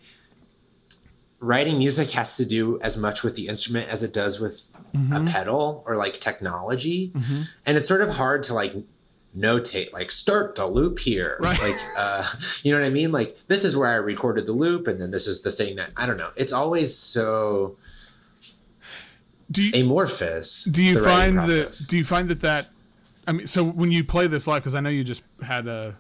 writing 1.40 1.78
music 1.78 2.12
has 2.12 2.38
to 2.38 2.46
do 2.46 2.80
as 2.82 2.98
much 2.98 3.24
with 3.24 3.36
the 3.36 3.48
instrument 3.48 3.90
as 3.90 4.04
it 4.04 4.14
does 4.14 4.40
with 4.40 4.68
mm-hmm. 4.94 5.14
a 5.14 5.32
pedal 5.32 5.84
or 5.86 5.96
like 5.96 6.16
technology. 6.16 7.12
Mm-hmm. 7.12 7.42
And 7.66 7.78
it's 7.78 7.88
sort 7.88 8.02
of 8.02 8.10
hard 8.10 8.44
to 8.44 8.54
like 8.54 8.76
notate 9.38 9.94
like 9.94 10.10
start 10.10 10.56
the 10.56 10.66
loop 10.66 10.98
here 10.98 11.38
right. 11.40 11.62
like 11.62 11.78
uh 11.96 12.28
you 12.64 12.72
know 12.72 12.80
what 12.80 12.86
i 12.86 12.90
mean 12.90 13.12
like 13.12 13.38
this 13.48 13.64
is 13.64 13.78
where 13.78 13.90
i 13.90 13.94
recorded 13.94 14.48
the 14.48 14.52
loop 14.52 14.88
and 14.88 15.00
then 15.00 15.12
this 15.12 15.28
is 15.28 15.42
the 15.42 15.52
thing 15.52 15.76
that 15.76 15.92
i 15.96 16.08
don't 16.08 16.18
know 16.18 16.32
it's 16.36 16.52
always 16.52 16.96
so 16.96 17.78
do 19.50 19.64
you, 19.64 19.82
amorphous 19.82 20.66
do 20.66 20.84
you 20.84 21.04
find 21.04 21.38
that 21.38 21.80
do 21.88 21.98
you 21.98 22.04
find 22.04 22.30
that 22.30 22.42
that 22.42 22.68
i 23.28 23.32
mean 23.32 23.48
so 23.48 23.64
when 23.64 23.92
you 23.92 24.04
play 24.04 24.28
this 24.28 24.46
live 24.46 24.62
because 24.62 24.76
i 24.76 24.80
know 24.80 24.90
you 24.90 25.04
just 25.04 25.24
had 25.42 25.68
a 25.68 25.96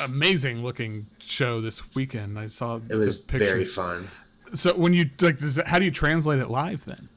amazing 0.00 0.62
looking 0.62 1.06
show 1.18 1.60
this 1.60 1.94
weekend. 1.94 2.38
I 2.38 2.48
saw 2.48 2.80
it 2.88 2.96
was 2.96 3.24
very 3.24 3.64
fun. 3.64 4.08
So 4.54 4.74
when 4.74 4.92
you 4.92 5.10
like 5.20 5.38
does 5.38 5.56
that, 5.56 5.68
how 5.68 5.78
do 5.78 5.84
you 5.84 5.90
translate 5.90 6.38
it 6.38 6.50
live 6.50 6.84
then? 6.84 7.08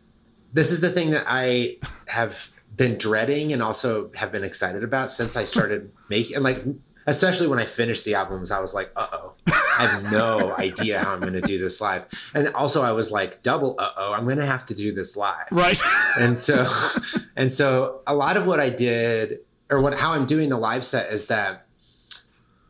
This 0.53 0.71
is 0.71 0.81
the 0.81 0.89
thing 0.89 1.11
that 1.11 1.25
i 1.27 1.77
have 2.07 2.49
been 2.75 2.97
dreading 2.97 3.53
and 3.53 3.63
also 3.63 4.11
have 4.15 4.31
been 4.31 4.43
excited 4.43 4.83
about 4.83 5.11
since 5.11 5.35
I 5.35 5.45
started 5.45 5.91
making 6.09 6.35
and 6.35 6.43
like 6.43 6.63
especially 7.07 7.47
when 7.47 7.57
I 7.57 7.63
finished 7.63 8.03
the 8.03 8.15
albums, 8.15 8.51
I 8.51 8.59
was 8.59 8.73
like, 8.73 8.91
uh 8.95 9.07
oh, 9.11 9.33
I 9.47 9.87
have 9.87 10.11
no 10.11 10.53
idea 10.59 10.99
how 10.99 11.13
I'm 11.13 11.21
going 11.21 11.33
to 11.33 11.41
do 11.41 11.57
this 11.57 11.79
live. 11.79 12.05
And 12.35 12.49
also, 12.49 12.83
I 12.83 12.91
was 12.91 13.11
like, 13.11 13.41
double 13.41 13.75
uh 13.79 13.89
oh, 13.97 14.13
I'm 14.13 14.25
going 14.25 14.37
to 14.37 14.45
have 14.45 14.65
to 14.67 14.75
do 14.75 14.93
this 14.93 15.15
live. 15.15 15.47
Right. 15.51 15.81
and 16.19 16.37
so, 16.37 16.67
and 17.35 17.51
so, 17.51 18.01
a 18.05 18.13
lot 18.13 18.37
of 18.37 18.45
what 18.45 18.59
I 18.59 18.69
did, 18.69 19.39
or 19.71 19.81
what 19.81 19.97
how 19.97 20.13
I'm 20.13 20.25
doing 20.25 20.49
the 20.49 20.57
live 20.57 20.83
set, 20.83 21.11
is 21.11 21.27
that 21.27 21.65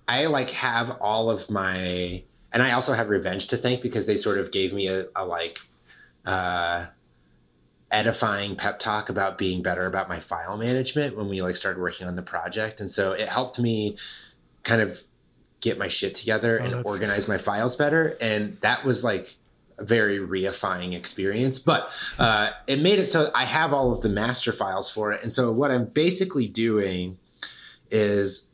I 0.08 0.28
like 0.28 0.52
have 0.52 0.96
all 1.02 1.30
of 1.30 1.50
my, 1.50 2.24
and 2.54 2.64
I 2.64 2.72
also 2.72 2.94
have 2.94 3.10
Revenge 3.10 3.48
to 3.48 3.58
thank 3.58 3.82
because 3.82 4.06
they 4.06 4.16
sort 4.16 4.38
of 4.38 4.52
gave 4.52 4.72
me 4.72 4.88
a, 4.88 5.08
a 5.16 5.26
like, 5.26 5.60
uh, 6.26 6.86
edifying 7.90 8.56
pep 8.56 8.80
talk 8.80 9.08
about 9.08 9.38
being 9.38 9.64
better 9.64 9.86
about 9.86 10.10
my 10.10 10.20
file 10.20 10.58
management 10.58 11.16
when 11.16 11.30
we 11.30 11.42
like 11.42 11.56
started 11.56 11.80
working 11.80 12.06
on 12.06 12.18
the 12.18 12.22
project 12.22 12.82
and 12.82 12.92
so 12.92 13.14
it 13.14 13.30
helped 13.30 13.60
me 13.60 13.96
kind 14.68 14.82
of 14.82 15.02
get 15.62 15.80
my 15.80 15.88
shit 15.88 16.14
together 16.14 16.60
oh, 16.62 16.66
and 16.66 16.86
organize 16.86 17.28
my 17.28 17.38
files 17.38 17.76
better. 17.76 18.18
And 18.22 18.58
that 18.62 18.84
was 18.84 19.04
like 19.04 19.36
a 19.80 19.84
very 19.84 20.20
reifying 20.20 20.94
experience. 20.94 21.58
But 21.58 21.92
uh, 22.20 22.52
it 22.68 22.82
made 22.82 23.00
it 23.00 23.06
so 23.06 23.32
i 23.34 23.46
have 23.46 23.74
all 23.74 23.92
of 23.92 24.02
the 24.02 24.10
master 24.10 24.52
files 24.52 24.90
for 24.90 25.12
it. 25.12 25.24
And 25.24 25.32
so 25.32 25.52
what 25.52 25.72
i'm 25.72 25.86
basically 25.86 26.48
doing 26.48 27.18
is 27.90 28.50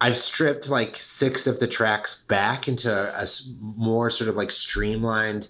i've 0.00 0.16
stripped 0.16 0.68
like 0.68 0.96
six 0.96 1.46
of 1.46 1.60
the 1.60 1.66
tracks 1.66 2.22
back 2.28 2.66
into 2.66 2.90
a 2.90 3.26
more 3.60 4.08
sort 4.10 4.30
of 4.30 4.36
like 4.36 4.50
streamlined 4.50 5.48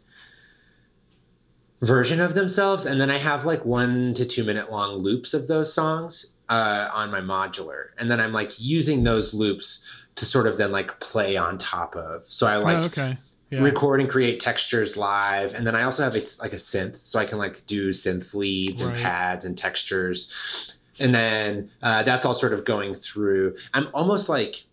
version 1.80 2.20
of 2.20 2.34
themselves. 2.34 2.84
And 2.84 3.00
then 3.00 3.10
i 3.10 3.18
have 3.18 3.44
like 3.44 3.64
one 3.64 4.14
to 4.14 4.24
two 4.24 4.44
minute 4.44 4.70
long 4.70 4.96
loops 4.96 5.32
of 5.34 5.48
those 5.48 5.72
songs 5.72 6.32
uh, 6.48 6.90
on 6.92 7.12
my 7.12 7.20
modular. 7.20 7.88
And 7.98 8.10
then 8.10 8.20
i'm 8.20 8.32
like 8.32 8.52
using 8.58 9.04
those 9.04 9.32
loops 9.32 9.84
to 10.16 10.24
sort 10.24 10.46
of 10.46 10.56
then 10.58 10.72
like 10.72 11.00
play 11.00 11.36
on 11.36 11.58
top 11.58 11.96
of 11.96 12.24
so 12.24 12.46
i 12.46 12.56
like 12.56 12.78
oh, 12.78 12.86
okay. 12.86 13.18
yeah. 13.50 13.60
record 13.60 14.00
and 14.00 14.10
create 14.10 14.40
textures 14.40 14.96
live 14.96 15.54
and 15.54 15.66
then 15.66 15.74
i 15.74 15.82
also 15.82 16.02
have 16.02 16.14
a, 16.14 16.22
like 16.40 16.52
a 16.52 16.56
synth 16.56 17.04
so 17.06 17.18
i 17.18 17.24
can 17.24 17.38
like 17.38 17.64
do 17.66 17.90
synth 17.90 18.34
leads 18.34 18.82
right. 18.82 18.94
and 18.94 19.02
pads 19.02 19.44
and 19.44 19.56
textures 19.56 20.76
and 20.98 21.14
then 21.14 21.70
uh, 21.82 22.02
that's 22.02 22.26
all 22.26 22.34
sort 22.34 22.52
of 22.52 22.64
going 22.64 22.94
through 22.94 23.54
i'm 23.74 23.88
almost 23.94 24.28
like 24.28 24.64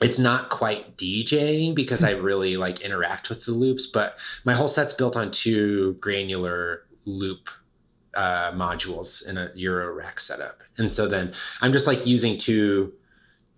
it's 0.00 0.18
not 0.18 0.48
quite 0.48 0.96
DJing 0.96 1.74
because 1.74 2.02
I 2.02 2.10
really 2.28 2.56
like 2.56 2.80
interact 2.80 3.28
with 3.28 3.44
the 3.44 3.52
loops, 3.52 3.86
but 3.86 4.18
my 4.44 4.54
whole 4.54 4.68
set's 4.68 4.92
built 4.92 5.16
on 5.16 5.30
two 5.30 5.94
granular 5.94 6.84
loop 7.06 7.50
uh, 8.14 8.52
modules 8.52 9.26
in 9.26 9.38
a 9.38 9.48
Eurorack 9.56 10.18
setup. 10.18 10.62
And 10.76 10.90
so 10.90 11.06
then 11.06 11.32
I'm 11.60 11.72
just 11.72 11.86
like 11.86 12.06
using 12.06 12.36
two 12.36 12.92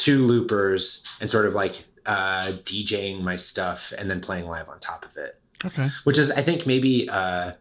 two 0.00 0.24
loopers 0.24 1.04
and 1.20 1.28
sort 1.28 1.46
of 1.46 1.54
like 1.54 1.84
uh, 2.06 2.52
DJing 2.64 3.20
my 3.20 3.36
stuff 3.36 3.92
and 3.98 4.10
then 4.10 4.20
playing 4.20 4.46
live 4.46 4.68
on 4.68 4.80
top 4.80 5.04
of 5.04 5.16
it. 5.16 5.38
Okay. 5.64 5.90
Which 6.04 6.16
is 6.16 6.30
I 6.30 6.40
think 6.40 6.66
maybe 6.66 7.08
uh, 7.10 7.52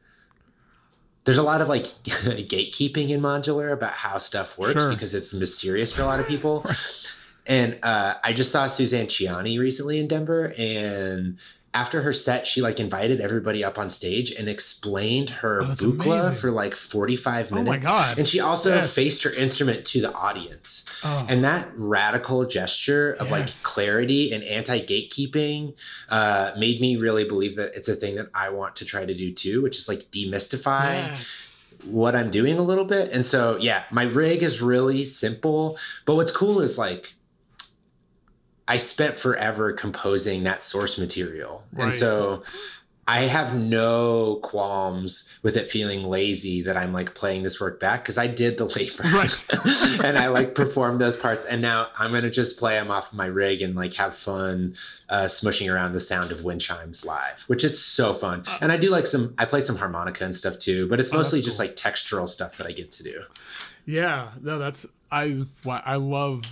there's 1.25 1.38
a 1.38 1.43
lot 1.43 1.62
of 1.62 1.67
like 1.67 1.84
gatekeeping 2.04 3.10
in 3.10 3.21
modular 3.21 3.73
about 3.73 3.91
how 3.91 4.17
stuff 4.17 4.58
works 4.58 4.82
sure. 4.82 4.89
because 4.89 5.13
it's 5.13 5.34
mysterious 5.34 5.93
for 5.93 6.02
a 6.02 6.06
lot 6.06 6.21
of 6.21 6.28
people. 6.28 6.62
right. 6.65 7.15
And 7.45 7.80
uh, 7.84 8.13
I 8.23 8.32
just 8.32 8.52
saw 8.52 8.67
Suzanne 8.67 9.08
Ciani 9.08 9.60
recently 9.60 9.99
in 9.99 10.08
Denver, 10.08 10.54
and 10.58 11.39
after 11.73 12.01
her 12.01 12.13
set, 12.13 12.47
she 12.47 12.62
like 12.62 12.79
invited 12.79 13.21
everybody 13.21 13.63
up 13.63 13.77
on 13.77 13.89
stage 13.91 14.32
and 14.32 14.49
explained 14.49 15.29
her 15.29 15.62
Oh, 15.62 15.65
Buchla 15.65 16.19
amazing. 16.21 16.34
for 16.34 16.51
like 16.51 16.75
45 16.75 17.51
minutes. 17.51 17.67
Oh 17.69 17.71
my. 17.71 17.77
God. 17.77 18.17
And 18.17 18.27
she 18.27 18.39
also 18.39 18.73
Yes. 18.73 18.93
faced 18.95 19.21
her 19.23 19.29
instrument 19.32 19.86
to 19.86 20.01
the 20.01 20.12
audience. 20.13 20.86
Oh. 21.03 21.25
And 21.29 21.43
that 21.43 21.69
radical 21.75 22.45
gesture 22.45 23.13
of 23.13 23.29
like 23.29 23.49
clarity 23.62 24.32
and 24.34 24.43
anti 24.43 24.79
gatekeeping 24.79 25.75
uh, 26.10 26.51
made 26.58 26.82
me 26.82 26.95
really 26.95 27.23
believe 27.23 27.55
that 27.58 27.75
it's 27.75 27.88
a 27.88 27.95
thing 27.95 28.15
that 28.15 28.29
I 28.34 28.49
want 28.49 28.75
to 28.77 28.86
try 28.86 29.05
to 29.05 29.13
do 29.13 29.32
too, 29.32 29.62
which 29.62 29.77
is 29.77 29.88
like 29.88 30.10
demystify 30.12 30.93
Yes. 30.93 31.27
what 31.86 32.15
I'm 32.15 32.32
doing 32.32 32.58
a 32.58 32.63
little 32.63 32.86
bit. 32.86 33.12
And 33.12 33.25
so, 33.25 33.58
yeah, 33.58 33.84
my 33.91 34.03
rig 34.03 34.41
is 34.43 34.62
really 34.62 35.05
simple. 35.05 35.77
But 36.05 36.15
what's 36.15 36.32
cool 36.32 36.62
is 36.62 36.77
like, 36.77 37.13
I 38.69 38.77
spent 38.77 39.17
forever 39.17 39.73
composing 39.73 40.43
that 40.43 40.63
source 40.63 40.97
material. 40.97 41.65
Right. 41.73 41.86
And 41.86 41.93
so 41.93 42.43
I 43.08 43.21
have 43.21 43.58
no 43.58 44.36
qualms 44.43 45.27
with 45.41 45.58
it 45.58 45.67
feeling 45.67 46.03
lazy 46.03 46.62
that 46.62 46.77
I'm 46.77 46.93
like 46.93 47.15
playing 47.15 47.41
this 47.41 47.60
work 47.60 47.79
back 47.79 48.03
because 48.03 48.19
I 48.19 48.27
did 48.27 48.60
the 48.60 48.65
labor. 48.65 49.01
Right. 49.12 49.45
and 50.05 50.15
I 50.15 50.27
like 50.27 50.53
performed 50.53 51.01
those 51.01 51.15
parts. 51.15 51.43
And 51.47 51.60
now 51.60 51.88
I'm 51.97 52.12
going 52.12 52.21
to 52.21 52.29
just 52.29 52.60
play 52.60 52.75
them 52.75 52.91
off 52.91 53.12
of 53.12 53.17
my 53.17 53.25
rig 53.25 53.63
and 53.63 53.75
like 53.75 53.95
have 53.95 54.15
fun 54.15 54.75
uh, 55.10 55.23
smushing 55.23 55.73
around 55.73 55.93
the 55.93 55.99
sound 55.99 56.32
of 56.32 56.43
wind 56.43 56.62
chimes 56.62 57.03
live, 57.03 57.45
which 57.47 57.63
it's 57.63 57.79
so 57.79 58.13
fun. 58.13 58.43
And 58.62 58.71
I 58.71 58.77
do 58.77 58.91
like 58.91 59.08
some, 59.08 59.34
I 59.39 59.45
play 59.45 59.62
some 59.62 59.77
harmonica 59.77 60.23
and 60.23 60.36
stuff 60.36 60.60
too, 60.60 60.88
but 60.88 60.99
it's 60.99 61.10
Uh, 61.12 61.15
Oh, 61.15 61.17
mostly 61.17 61.41
just 61.41 61.58
cool. 61.58 61.65
like 61.65 61.75
textural 61.75 62.27
stuff 62.29 62.58
that 62.58 62.67
I 62.67 62.71
get 62.73 62.91
to 62.91 63.03
do. 63.03 63.23
Yeah, 63.88 64.29
no, 64.39 64.60
that's 64.60 64.86
I. 65.12 65.45
I 65.65 65.95
love, 65.95 66.43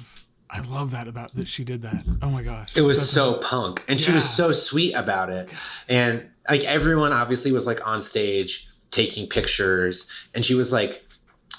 I 0.49 0.61
love 0.61 0.91
that 0.91 1.07
about 1.07 1.33
that 1.35 1.47
she 1.47 1.63
did 1.63 1.81
that. 1.81 2.03
Oh 2.21 2.29
my 2.29 2.41
gosh, 2.43 2.75
It 2.77 2.81
was 2.81 2.97
That's 2.99 3.09
so 3.09 3.35
punk, 3.39 3.83
and 3.89 3.99
she 3.99 4.11
was 4.11 4.27
so 4.29 4.51
sweet 4.51 4.93
about 4.93 5.29
it. 5.29 5.49
And 5.89 6.25
like 6.49 6.63
everyone 6.63 7.11
obviously 7.13 7.51
was 7.51 7.67
like 7.67 7.85
on 7.85 8.01
stage 8.01 8.67
taking 8.91 9.27
pictures, 9.27 10.07
and 10.33 10.45
she 10.45 10.53
was 10.53 10.71
like 10.71 11.03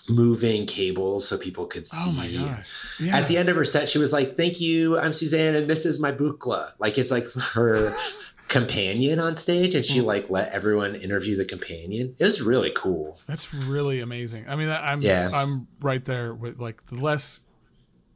moving 0.09 0.65
cables 0.65 1.29
so 1.29 1.37
people 1.37 1.67
could 1.67 1.87
see. 1.87 1.97
Oh 2.01 2.13
my 2.13 2.33
gosh, 2.33 2.97
yeah. 2.99 3.17
At 3.19 3.29
the 3.29 3.37
end 3.37 3.51
of 3.51 3.57
her 3.57 3.65
set, 3.67 3.89
she 3.91 3.99
was 3.99 4.13
like, 4.13 4.37
"Thank 4.39 4.59
you, 4.61 4.99
I'm 4.99 5.13
Suzanne, 5.13 5.55
and 5.55 5.69
this 5.69 5.85
is 5.85 6.01
my 6.01 6.11
Buchla." 6.13 6.73
Like 6.79 6.97
it's 6.97 7.11
like 7.11 7.31
her 7.55 7.95
companion 8.49 9.19
on 9.19 9.37
stage, 9.37 9.75
and 9.75 9.85
Mm. 9.85 9.89
she 9.93 10.01
like 10.01 10.31
let 10.31 10.51
everyone 10.53 10.95
interview 10.95 11.37
the 11.37 11.45
companion. 11.45 12.15
It 12.19 12.25
was 12.25 12.41
really 12.41 12.73
cool. 12.75 13.19
That's 13.27 13.53
really 13.53 14.01
amazing. 14.01 14.47
I 14.49 14.57
mean, 14.57 14.71
I'm 14.71 15.03
Yeah. 15.03 15.29
I'm 15.33 15.69
right 15.81 16.03
there 16.05 16.33
with 16.35 16.59
like 16.59 16.87
the 16.87 16.95
less 16.97 17.41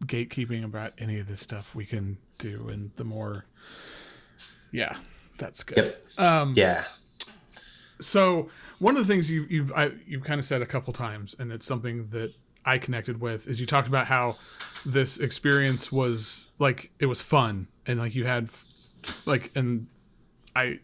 gatekeeping 0.06 0.64
about 0.64 0.92
any 0.98 1.18
of 1.18 1.28
this 1.28 1.40
stuff 1.40 1.74
we 1.74 1.84
can 1.84 2.18
do, 2.38 2.68
and 2.68 2.90
the 2.96 3.04
more, 3.04 3.46
yeah, 4.70 4.96
that's 5.38 5.62
good. 5.62 5.96
Yep. 6.16 6.20
Um, 6.20 6.52
Yeah. 6.56 6.84
So 8.00 8.48
one 8.78 8.96
of 8.96 9.06
the 9.06 9.12
things 9.12 9.30
you 9.30 9.46
you've 9.48 9.72
I, 9.72 9.92
you've 10.06 10.24
kind 10.24 10.38
of 10.38 10.44
said 10.44 10.60
a 10.60 10.66
couple 10.66 10.92
times, 10.92 11.36
and 11.38 11.52
it's 11.52 11.66
something 11.66 12.08
that 12.08 12.34
I 12.64 12.78
connected 12.78 13.20
with, 13.20 13.46
is 13.46 13.60
you 13.60 13.66
talked 13.66 13.88
about 13.88 14.06
how 14.08 14.36
this 14.84 15.18
experience 15.18 15.92
was 15.92 16.46
like 16.58 16.90
it 16.98 17.06
was 17.06 17.22
fun, 17.22 17.68
and 17.86 17.98
like 17.98 18.14
you 18.14 18.24
had 18.24 18.48
like 19.24 19.50
and 19.54 19.86
I 20.54 20.80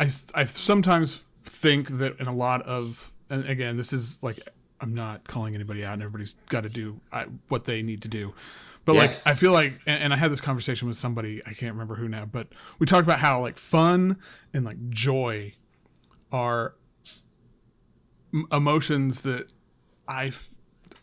I 0.00 0.10
I 0.34 0.44
sometimes 0.44 1.20
think 1.44 1.98
that 1.98 2.18
in 2.18 2.26
a 2.26 2.34
lot 2.34 2.62
of 2.62 3.12
and 3.30 3.48
again 3.48 3.76
this 3.76 3.92
is 3.92 4.18
like 4.22 4.40
I'm 4.80 4.94
not 4.94 5.26
calling 5.26 5.54
anybody 5.54 5.84
out, 5.84 5.94
and 5.94 6.02
everybody's 6.02 6.34
got 6.48 6.62
to 6.62 6.68
do 6.68 7.00
I, 7.12 7.26
what 7.48 7.64
they 7.64 7.82
need 7.82 8.02
to 8.02 8.08
do. 8.08 8.34
But 8.84 8.94
Yeah. 8.94 9.00
like 9.02 9.20
I 9.26 9.34
feel 9.34 9.52
like, 9.52 9.80
and, 9.86 10.02
and 10.04 10.14
I 10.14 10.16
had 10.16 10.30
this 10.30 10.40
conversation 10.40 10.86
with 10.86 10.96
somebody 10.96 11.42
I 11.46 11.52
can't 11.54 11.72
remember 11.72 11.96
who 11.96 12.08
now, 12.08 12.24
but 12.24 12.48
we 12.78 12.86
talked 12.86 13.02
about 13.06 13.18
how 13.20 13.40
like 13.40 13.58
fun 13.58 14.16
and 14.54 14.64
like 14.64 14.88
joy 14.90 15.54
are 16.30 16.74
m- 18.32 18.46
emotions 18.52 19.22
that 19.22 19.52
I 20.06 20.32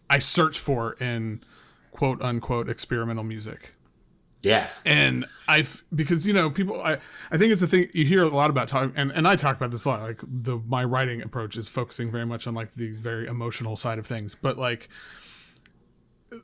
I 0.09 0.19
search 0.19 0.59
for 0.59 0.93
in 0.93 1.41
quote 1.91 2.21
unquote 2.21 2.69
experimental 2.69 3.23
music 3.23 3.73
Yeah. 4.43 4.67
and 4.85 5.25
I've 5.47 5.83
because 5.95 6.27
you 6.27 6.33
know 6.33 6.49
people 6.49 6.81
I 6.81 6.97
I 7.31 7.37
think 7.37 7.51
it's 7.53 7.61
a 7.61 7.67
thing 7.67 7.89
you 7.93 8.05
hear 8.05 8.23
a 8.23 8.27
lot 8.27 8.49
about 8.49 8.67
talk 8.67 8.91
and 8.95 9.09
and 9.11 9.27
I 9.27 9.35
talk 9.37 9.55
about 9.55 9.71
this 9.71 9.85
a 9.85 9.89
lot 9.89 10.01
like 10.01 10.19
the 10.25 10.57
my 10.67 10.83
writing 10.83 11.21
approach 11.21 11.55
is 11.57 11.67
focusing 11.69 12.11
very 12.11 12.25
much 12.25 12.45
on 12.45 12.53
like 12.53 12.75
the 12.75 12.91
very 12.91 13.25
emotional 13.27 13.75
side 13.75 13.99
of 13.99 14.05
things 14.05 14.35
but 14.35 14.57
like 14.57 14.89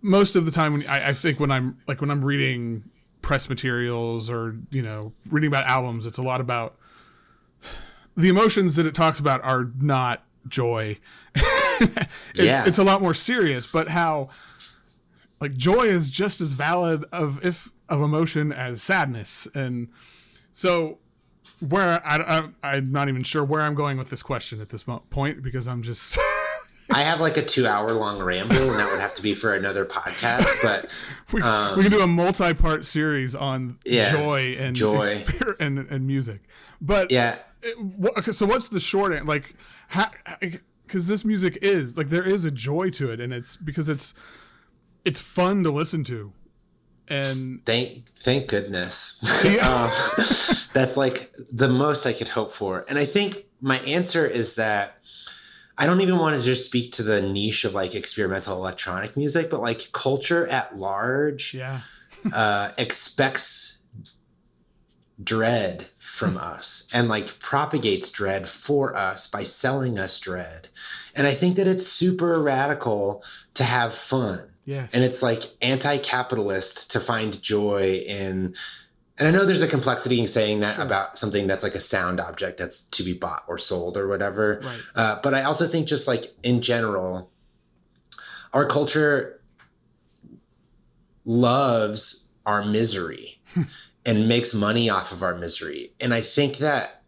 most 0.02 0.36
of 0.36 0.46
the 0.46 0.52
time 0.52 0.74
when 0.74 0.88
I, 0.88 1.10
I 1.10 1.14
think 1.14 1.40
when 1.40 1.52
I'm 1.52 1.78
like 1.88 2.00
when 2.02 2.12
I'm 2.12 2.24
reading 2.24 2.84
press 3.22 3.50
materials 3.50 4.30
or 4.30 4.56
you 4.70 4.82
know 4.82 5.14
reading 5.30 5.48
about 5.48 5.66
albums 5.66 6.06
it's 6.06 6.18
a 6.18 6.24
lot 6.24 6.40
about 6.42 6.76
the 8.16 8.30
emotions 8.30 8.76
that 8.76 8.86
it 8.86 8.94
talks 8.96 9.20
about 9.20 9.44
are 9.44 9.72
not 9.80 10.24
joy 10.48 10.98
It- 11.82 12.08
Yeah. 12.36 12.66
it's 12.66 12.78
a 12.78 12.84
lot 12.84 13.02
more 13.02 13.14
serious 13.14 13.66
but 13.68 13.90
how 13.90 14.30
like 15.42 15.56
joy 15.56 15.84
is 15.84 16.10
just 16.10 16.40
as 16.42 16.54
valid 16.54 17.06
of 17.12 17.44
if 17.46 17.70
of 17.90 18.02
emotion 18.02 18.52
as 18.52 18.82
sadness 18.82 19.48
and 19.54 19.88
so 20.52 20.98
where 21.60 22.02
I, 22.06 22.50
I 22.64 22.76
i'm 22.76 22.92
not 22.92 23.10
even 23.10 23.24
sure 23.24 23.44
where 23.44 23.62
i'm 23.62 23.76
going 23.76 23.98
with 23.98 24.10
this 24.10 24.22
question 24.24 24.62
at 24.62 24.70
this 24.70 24.88
mo- 24.88 25.04
point 25.10 25.42
because 25.44 25.68
i'm 25.68 25.84
just 25.84 26.18
I 26.92 27.04
have 27.04 27.22
like 27.22 27.38
a 27.38 27.44
two 27.46 27.68
hour 27.68 27.92
long 27.92 28.20
ramble, 28.20 28.56
and 28.58 28.80
that 28.80 28.90
would 28.92 29.00
have 29.00 29.14
to 29.14 29.22
be 29.22 29.36
for 29.36 29.54
another 29.54 29.86
podcast. 29.86 30.48
But 30.64 30.90
we, 31.32 31.40
Um, 31.40 31.78
we 31.78 31.84
can 31.84 31.92
do 31.92 32.00
a 32.02 32.08
multi-part 32.08 32.84
series 32.84 33.36
on 33.36 33.78
Yeah, 33.86 34.12
joy 34.12 34.56
and 34.58 34.76
joy. 34.76 35.24
and, 35.60 35.78
and 35.78 36.08
music 36.08 36.42
but 36.82 37.12
yeah, 37.12 37.38
it- 37.62 37.78
okay, 38.18 38.32
so 38.32 38.48
what's 38.48 38.70
the 38.70 38.80
short 38.80 39.14
end 39.14 39.28
like 39.28 39.54
because 40.88 41.06
this 41.06 41.24
music 41.24 41.60
is 41.62 41.96
like 41.96 42.10
there 42.10 42.24
is 42.26 42.44
a 42.44 42.50
joy 42.50 42.90
to 42.90 43.12
it 43.12 43.20
and 43.20 43.32
it's 43.34 43.56
because 43.56 43.88
it's 43.88 44.16
it's 45.06 45.20
fun 45.20 45.62
to 45.66 45.70
listen 45.70 46.04
to 46.06 46.34
and 47.10 47.66
thank 47.66 48.06
thank 48.16 48.48
goodness. 48.48 49.20
Yeah. 49.44 49.92
um, 50.18 50.58
that's 50.74 50.98
like 50.98 51.34
the 51.52 51.70
most 51.70 52.06
I 52.06 52.14
could 52.14 52.30
hope 52.30 52.52
for. 52.52 52.86
And 52.88 52.98
I 52.98 53.06
think 53.06 53.46
my 53.62 53.80
answer 53.80 54.26
is 54.26 54.56
that 54.56 54.98
I 55.78 55.86
don't 55.86 56.02
even 56.02 56.18
want 56.18 56.36
to 56.36 56.42
just 56.42 56.66
speak 56.66 56.92
to 56.94 57.04
the 57.04 57.22
niche 57.22 57.66
of 57.66 57.74
like 57.74 57.96
experimental 57.96 58.58
electronic 58.58 59.16
music, 59.16 59.50
but 59.50 59.62
like 59.62 59.92
culture 59.92 60.48
at 60.48 60.78
large 60.78 61.54
yeah 61.54 61.82
uh, 62.34 62.72
expects 62.78 63.80
dread 65.22 65.88
from 65.98 66.38
us 66.38 66.88
and 66.94 67.10
like 67.10 67.40
propagates 67.40 68.10
dread 68.10 68.48
for 68.48 68.96
us 68.96 69.28
by 69.28 69.44
selling 69.44 70.00
us 70.00 70.20
dread. 70.20 70.70
And 71.16 71.28
I 71.28 71.34
think 71.34 71.58
that 71.58 71.68
it's 71.68 71.86
super 71.86 72.42
radical 72.42 73.24
to 73.56 73.64
have 73.64 73.94
fun. 73.94 74.49
Yes 74.74 74.90
And 74.94 75.04
it's 75.04 75.22
like 75.30 75.44
anti 75.62 75.98
capitalist 75.98 76.92
to 76.92 77.00
find 77.00 77.42
joy 77.42 78.04
in. 78.08 78.56
And 79.18 79.28
I 79.28 79.32
know 79.32 79.44
there's 79.46 79.62
a 79.62 79.68
complexity 79.78 80.18
in 80.24 80.28
saying 80.28 80.62
that 80.62 80.76
Sure. 80.76 80.86
about 80.86 81.18
something 81.18 81.46
that's 81.50 81.64
like 81.68 81.76
a 81.76 81.80
sound 81.94 82.20
object 82.22 82.58
that's 82.62 82.82
to 82.96 83.04
be 83.04 83.14
bought 83.14 83.44
or 83.48 83.58
sold 83.58 83.98
or 83.98 84.08
whatever. 84.08 84.46
right 84.64 84.82
Uh, 84.96 85.16
but 85.24 85.34
I 85.34 85.42
also 85.44 85.66
think 85.68 85.88
just 85.88 86.08
like 86.08 86.34
in 86.44 86.62
general, 86.62 87.30
our 88.54 88.66
culture 88.66 89.42
loves 91.26 92.28
our 92.46 92.64
misery 92.64 93.40
and 94.06 94.28
makes 94.28 94.54
money 94.54 94.90
off 94.90 95.12
of 95.12 95.22
our 95.24 95.36
misery. 95.36 95.94
And 96.00 96.14
I 96.14 96.22
think 96.22 96.58
that 96.58 96.99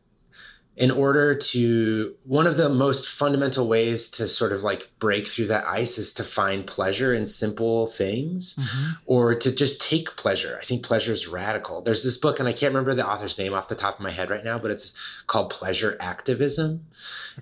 in 0.77 0.89
order 0.89 1.35
to, 1.35 2.15
one 2.23 2.47
of 2.47 2.55
the 2.55 2.69
most 2.69 3.07
fundamental 3.09 3.67
ways 3.67 4.09
to 4.09 4.25
sort 4.27 4.53
of 4.53 4.63
like 4.63 4.89
break 4.99 5.27
through 5.27 5.45
that 5.45 5.65
ice 5.65 5.97
is 5.97 6.13
to 6.13 6.23
find 6.23 6.65
pleasure 6.65 7.13
in 7.13 7.27
simple 7.27 7.85
things 7.87 8.55
Mhm. 8.55 8.97
or 9.05 9.35
to 9.35 9.51
just 9.51 9.81
take 9.81 10.15
pleasure. 10.15 10.57
I 10.61 10.63
think 10.65 10.81
pleasure 10.83 11.11
is 11.11 11.27
radical. 11.27 11.81
There's 11.81 12.03
this 12.03 12.15
book, 12.15 12.39
and 12.39 12.47
I 12.47 12.53
can't 12.53 12.73
remember 12.73 12.93
the 12.93 13.05
author's 13.07 13.37
name 13.37 13.53
off 13.53 13.67
the 13.67 13.75
top 13.75 13.95
of 13.95 13.99
my 14.01 14.11
head 14.11 14.29
right 14.29 14.45
now, 14.45 14.57
but 14.57 14.71
it's 14.71 14.93
called 15.27 15.49
Pleasure 15.49 15.97
Activism. 15.99 16.85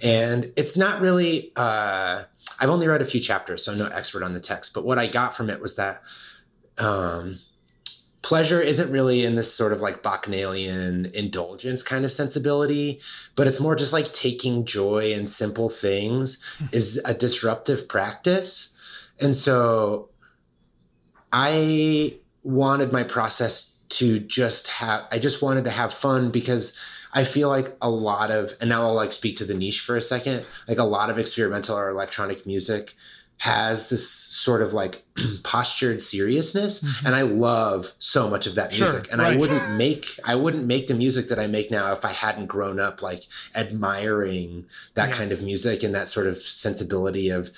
And 0.01 0.51
it's 0.55 0.75
not 0.75 0.99
really, 0.99 1.51
uh, 1.55 2.23
I've 2.59 2.69
only 2.69 2.87
read 2.87 3.01
a 3.01 3.05
few 3.05 3.19
chapters, 3.21 3.63
so 3.63 3.71
I'm 3.71 3.77
no 3.77 3.87
expert 3.87 4.23
on 4.23 4.33
the 4.33 4.39
text, 4.39 4.73
but 4.73 4.83
what 4.83 4.97
I 4.97 5.05
got 5.05 5.35
from 5.35 5.49
it 5.51 5.61
was 5.61 5.75
that 5.75 6.01
um, 6.79 7.39
pleasure 8.21 8.59
isn't 8.59 8.91
really 8.91 9.23
in 9.23 9.35
this 9.35 9.53
sort 9.53 9.71
of 9.71 9.81
like 9.81 10.03
bacchanalian 10.03 11.05
indulgence 11.13 11.81
kind 11.81 12.03
of 12.03 12.11
sensibility, 12.11 12.99
but 13.35 13.47
it's 13.47 13.59
more 13.59 13.75
just 13.75 13.93
like 13.93 14.11
taking 14.11 14.65
joy 14.65 15.11
in 15.11 15.25
simple 15.25 15.69
things 15.69 16.37
hmm. 16.57 16.65
is 16.71 17.01
a 17.05 17.13
disruptive 17.13 17.87
practice. 17.87 18.75
And 19.21 19.35
so 19.35 20.09
I 21.31 22.17
wanted 22.43 22.91
my 22.91 23.03
process 23.03 23.77
to 23.89 24.19
just 24.19 24.67
have, 24.67 25.05
I 25.11 25.19
just 25.19 25.41
wanted 25.41 25.65
to 25.65 25.71
have 25.71 25.93
fun 25.93 26.29
because 26.29 26.77
I 27.13 27.23
feel 27.23 27.49
like 27.49 27.75
a 27.81 27.89
lot 27.89 28.31
of, 28.31 28.53
and 28.61 28.69
now 28.69 28.83
I'll 28.83 28.93
like 28.93 29.11
speak 29.11 29.37
to 29.37 29.45
the 29.45 29.55
niche 29.55 29.79
for 29.79 29.95
a 29.95 30.01
second, 30.01 30.45
like 30.67 30.77
a 30.77 30.83
lot 30.83 31.09
of 31.09 31.17
experimental 31.17 31.77
or 31.77 31.89
electronic 31.89 32.45
music 32.45 32.95
has 33.39 33.89
this 33.89 34.09
sort 34.09 34.61
of 34.61 34.73
like 34.73 35.03
postured 35.43 36.01
seriousness 36.01 36.81
mm-hmm. 36.81 37.07
and 37.07 37.15
i 37.15 37.21
love 37.21 37.91
so 37.97 38.29
much 38.29 38.45
of 38.45 38.55
that 38.55 38.69
music 38.71 39.05
sure, 39.05 39.11
and 39.11 39.21
right. 39.21 39.35
i 39.35 39.37
wouldn't 39.37 39.71
make 39.77 40.05
i 40.25 40.35
wouldn't 40.35 40.65
make 40.65 40.87
the 40.87 40.93
music 40.93 41.29
that 41.29 41.39
i 41.39 41.47
make 41.47 41.71
now 41.71 41.91
if 41.91 42.05
i 42.05 42.11
hadn't 42.11 42.47
grown 42.47 42.79
up 42.79 43.01
like 43.01 43.23
admiring 43.55 44.65
that 44.93 45.09
yes. 45.09 45.17
kind 45.17 45.31
of 45.31 45.41
music 45.41 45.83
and 45.83 45.95
that 45.95 46.07
sort 46.07 46.27
of 46.27 46.37
sensibility 46.37 47.29
of 47.29 47.49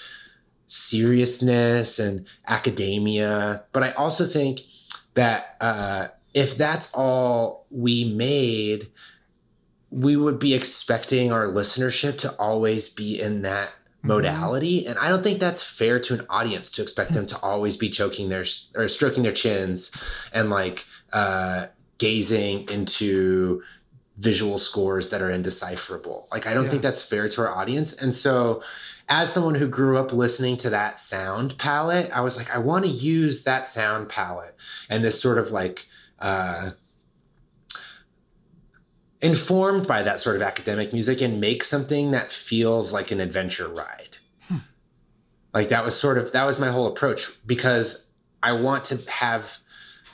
seriousness 0.67 1.99
and 1.99 2.27
academia 2.47 3.63
but 3.73 3.83
i 3.83 3.91
also 3.91 4.25
think 4.25 4.61
that 5.13 5.57
uh, 5.59 6.07
if 6.33 6.55
that's 6.55 6.93
all 6.93 7.65
we 7.69 8.05
made 8.05 8.87
we 9.91 10.15
would 10.15 10.39
be 10.39 10.53
expecting 10.53 11.31
our 11.31 11.47
listenership 11.47 12.17
to 12.19 12.33
always 12.39 12.87
be 12.87 13.21
in 13.21 13.41
that. 13.41 13.71
Modality 14.03 14.87
and 14.87 14.97
i 14.99 15.09
don't 15.09 15.23
think 15.23 15.39
that's 15.39 15.61
fair 15.61 15.99
to 15.99 16.13
an 16.13 16.25
audience 16.29 16.71
to 16.71 16.81
expect 16.81 17.13
them 17.13 17.25
to 17.25 17.39
always 17.41 17.77
be 17.77 17.89
choking 17.89 18.29
their 18.29 18.45
or 18.75 18.87
stroking 18.87 19.23
their 19.23 19.31
chins 19.31 19.91
and 20.33 20.49
like 20.49 20.85
uh 21.13 21.65
gazing 21.97 22.67
into 22.69 23.61
visual 24.17 24.59
scores 24.59 25.09
that 25.09 25.21
are 25.21 25.31
indecipherable. 25.31 26.27
Like 26.31 26.47
i 26.47 26.53
don't 26.53 26.65
yeah. 26.65 26.71
think 26.71 26.81
that's 26.81 27.01
fair 27.01 27.29
to 27.29 27.41
our 27.41 27.55
audience. 27.55 27.93
And 27.93 28.13
so 28.13 28.61
as 29.11 29.31
someone 29.31 29.55
who 29.55 29.67
grew 29.67 29.97
up 29.97 30.13
listening 30.13 30.57
to 30.57 30.69
that 30.69 30.97
sound 30.97 31.57
palette 31.57 32.09
i 32.15 32.21
was 32.21 32.37
like 32.37 32.53
i 32.55 32.57
want 32.57 32.85
to 32.85 32.89
use 32.89 33.43
that 33.43 33.67
sound 33.67 34.09
palette 34.09 34.55
and 34.89 35.03
this 35.03 35.21
sort 35.21 35.37
of 35.37 35.51
like 35.51 35.85
uh 36.19 36.71
informed 39.21 39.87
by 39.87 40.01
that 40.03 40.19
sort 40.19 40.35
of 40.35 40.41
academic 40.41 40.93
music 40.93 41.21
and 41.21 41.39
make 41.39 41.63
something 41.63 42.11
that 42.11 42.31
feels 42.31 42.91
like 42.91 43.11
an 43.11 43.19
adventure 43.19 43.67
ride. 43.67 44.17
Hmm. 44.47 44.57
Like 45.53 45.69
that 45.69 45.85
was 45.85 45.99
sort 45.99 46.17
of 46.17 46.31
that 46.31 46.45
was 46.45 46.59
my 46.59 46.69
whole 46.69 46.87
approach 46.87 47.29
because 47.45 48.07
I 48.41 48.53
want 48.53 48.85
to 48.85 48.99
have 49.09 49.59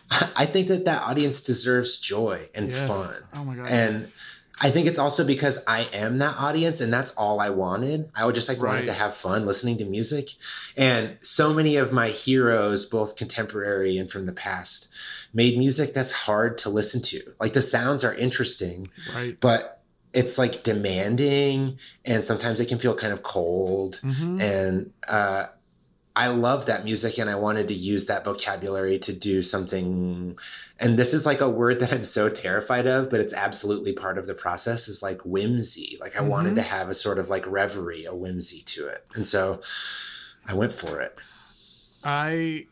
I 0.35 0.45
think 0.45 0.67
that 0.69 0.85
that 0.85 1.03
audience 1.03 1.41
deserves 1.41 1.97
joy 1.97 2.49
and 2.53 2.69
yes. 2.69 2.87
fun. 2.87 3.23
Oh 3.33 3.43
my 3.43 3.55
god. 3.55 3.67
And 3.67 4.01
yes. 4.01 4.13
I 4.59 4.69
think 4.71 4.87
it's 4.87 4.97
also 4.97 5.23
because 5.23 5.63
I 5.67 5.83
am 5.93 6.17
that 6.17 6.35
audience 6.37 6.81
and 6.81 6.91
that's 6.91 7.11
all 7.11 7.39
I 7.39 7.49
wanted. 7.49 8.09
I 8.15 8.25
would 8.25 8.35
just 8.35 8.49
like 8.49 8.59
right. 8.59 8.73
wanted 8.73 8.85
to 8.85 8.93
have 8.93 9.15
fun 9.15 9.45
listening 9.45 9.77
to 9.77 9.85
music. 9.85 10.31
And 10.75 11.17
so 11.21 11.53
many 11.53 11.75
of 11.75 11.91
my 11.91 12.09
heroes, 12.09 12.85
both 12.85 13.15
contemporary 13.15 13.97
and 13.97 14.09
from 14.09 14.25
the 14.25 14.33
past, 14.33 14.91
made 15.33 15.57
music 15.57 15.93
that's 15.93 16.11
hard 16.11 16.57
to 16.59 16.69
listen 16.69 17.01
to. 17.03 17.33
Like 17.39 17.53
the 17.53 17.61
sounds 17.61 18.03
are 18.03 18.13
interesting, 18.13 18.89
right. 19.13 19.39
but 19.39 19.81
it's 20.13 20.39
like 20.39 20.63
demanding 20.63 21.77
and 22.03 22.23
sometimes 22.23 22.59
it 22.59 22.67
can 22.67 22.79
feel 22.79 22.95
kind 22.95 23.13
of 23.13 23.21
cold. 23.21 23.99
Mm-hmm. 24.03 24.41
And 24.41 24.93
uh, 25.07 25.47
I 26.17 26.29
love 26.29 26.65
that 26.65 26.83
music 26.83 27.19
and 27.19 27.29
I 27.29 27.35
wanted 27.35 27.67
to 27.67 27.75
use 27.75 28.07
that 28.07 28.25
vocabulary 28.25 28.97
to 28.97 29.13
do 29.13 29.43
something. 29.43 30.35
And 30.79 30.97
this 30.97 31.13
is 31.13 31.27
like 31.27 31.41
a 31.41 31.49
word 31.49 31.79
that 31.79 31.93
I'm 31.93 32.03
so 32.03 32.27
terrified 32.27 32.87
of, 32.87 33.11
but 33.11 33.19
it's 33.19 33.35
absolutely 33.35 33.93
part 33.93 34.17
of 34.17 34.25
the 34.25 34.33
process 34.33 34.87
is 34.87 35.03
like 35.03 35.21
whimsy. 35.21 35.95
Like 36.01 36.15
I 36.15 36.21
mm-hmm. 36.21 36.29
wanted 36.29 36.55
to 36.55 36.63
have 36.63 36.89
a 36.89 36.95
sort 36.95 37.19
of 37.19 37.29
like 37.29 37.45
reverie, 37.45 38.05
a 38.05 38.15
whimsy 38.15 38.63
to 38.63 38.87
it. 38.87 39.05
And 39.13 39.27
so 39.27 39.61
I 40.47 40.55
went 40.55 40.73
for 40.73 40.99
it. 41.01 41.19
I 42.03 42.65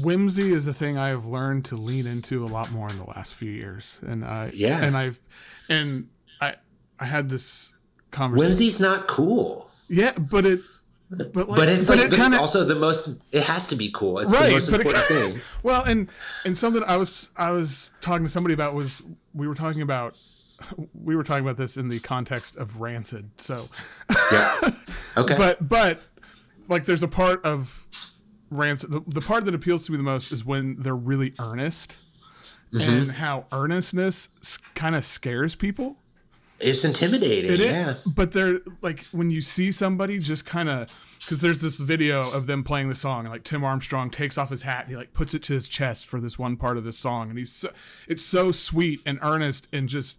whimsy 0.00 0.54
is 0.54 0.66
a 0.66 0.72
thing 0.72 0.96
I 0.96 1.08
have 1.08 1.26
learned 1.26 1.66
to 1.66 1.76
lean 1.76 2.06
into 2.06 2.46
a 2.46 2.48
lot 2.48 2.72
more 2.72 2.88
in 2.88 2.96
the 2.96 3.04
last 3.04 3.34
few 3.34 3.50
years. 3.50 3.98
And 4.00 4.24
I 4.24 4.52
yeah. 4.54 4.82
and 4.82 4.96
I've 4.96 5.20
and 5.68 6.08
I 6.40 6.54
I 6.98 7.04
had 7.04 7.28
this 7.28 7.74
conversation. 8.10 8.48
Whimsy's 8.48 8.80
not 8.80 9.06
cool. 9.06 9.70
Yeah, 9.90 10.12
but 10.12 10.46
it 10.46 10.60
but, 11.12 11.34
like, 11.34 11.46
but 11.56 11.68
it's 11.68 11.86
but 11.86 11.98
like 11.98 12.12
it 12.12 12.16
kinda, 12.16 12.40
also 12.40 12.64
the 12.64 12.74
most. 12.74 13.08
It 13.32 13.42
has 13.42 13.66
to 13.68 13.76
be 13.76 13.90
cool. 13.90 14.18
It's 14.18 14.32
right, 14.32 14.46
the 14.46 14.52
most 14.52 14.68
important 14.68 15.04
it, 15.04 15.08
thing. 15.08 15.40
Well, 15.62 15.82
and 15.82 16.08
and 16.44 16.56
something 16.56 16.82
I 16.86 16.96
was 16.96 17.28
I 17.36 17.50
was 17.50 17.90
talking 18.00 18.24
to 18.24 18.30
somebody 18.30 18.54
about 18.54 18.74
was 18.74 19.02
we 19.34 19.46
were 19.46 19.54
talking 19.54 19.82
about 19.82 20.16
we 20.94 21.14
were 21.14 21.24
talking 21.24 21.44
about 21.44 21.56
this 21.56 21.76
in 21.76 21.88
the 21.88 22.00
context 22.00 22.56
of 22.56 22.80
Rancid. 22.80 23.30
So 23.38 23.68
yeah, 24.32 24.70
okay. 25.16 25.36
but 25.36 25.68
but 25.68 26.00
like 26.68 26.86
there's 26.86 27.02
a 27.02 27.08
part 27.08 27.44
of 27.44 27.86
Rancid. 28.50 28.90
The, 28.90 29.02
the 29.06 29.20
part 29.20 29.44
that 29.44 29.54
appeals 29.54 29.86
to 29.86 29.92
me 29.92 29.98
the 29.98 30.04
most 30.04 30.32
is 30.32 30.44
when 30.44 30.76
they're 30.80 30.96
really 30.96 31.34
earnest, 31.38 31.98
mm-hmm. 32.72 32.90
and 32.90 33.12
how 33.12 33.46
earnestness 33.52 34.28
kind 34.74 34.94
of 34.94 35.04
scares 35.04 35.54
people. 35.54 35.98
It's 36.62 36.84
intimidating. 36.84 37.52
It 37.52 37.60
yeah. 37.60 37.90
Is, 37.90 37.96
but 38.06 38.32
they're 38.32 38.60
like 38.80 39.04
when 39.06 39.30
you 39.30 39.40
see 39.40 39.72
somebody 39.72 40.18
just 40.18 40.44
kind 40.46 40.68
of 40.68 40.88
because 41.20 41.40
there's 41.40 41.60
this 41.60 41.78
video 41.78 42.30
of 42.30 42.46
them 42.46 42.64
playing 42.64 42.88
the 42.88 42.94
song 42.94 43.20
and 43.20 43.30
like 43.30 43.44
Tim 43.44 43.64
Armstrong 43.64 44.10
takes 44.10 44.36
off 44.36 44.50
his 44.50 44.62
hat 44.62 44.82
and 44.82 44.90
he 44.90 44.96
like 44.96 45.12
puts 45.12 45.34
it 45.34 45.42
to 45.44 45.54
his 45.54 45.68
chest 45.68 46.06
for 46.06 46.20
this 46.20 46.38
one 46.38 46.56
part 46.56 46.76
of 46.76 46.84
the 46.84 46.92
song 46.92 47.30
and 47.30 47.38
he's 47.38 47.52
so, 47.52 47.70
it's 48.08 48.24
so 48.24 48.52
sweet 48.52 49.00
and 49.06 49.18
earnest 49.22 49.68
and 49.72 49.88
just 49.88 50.16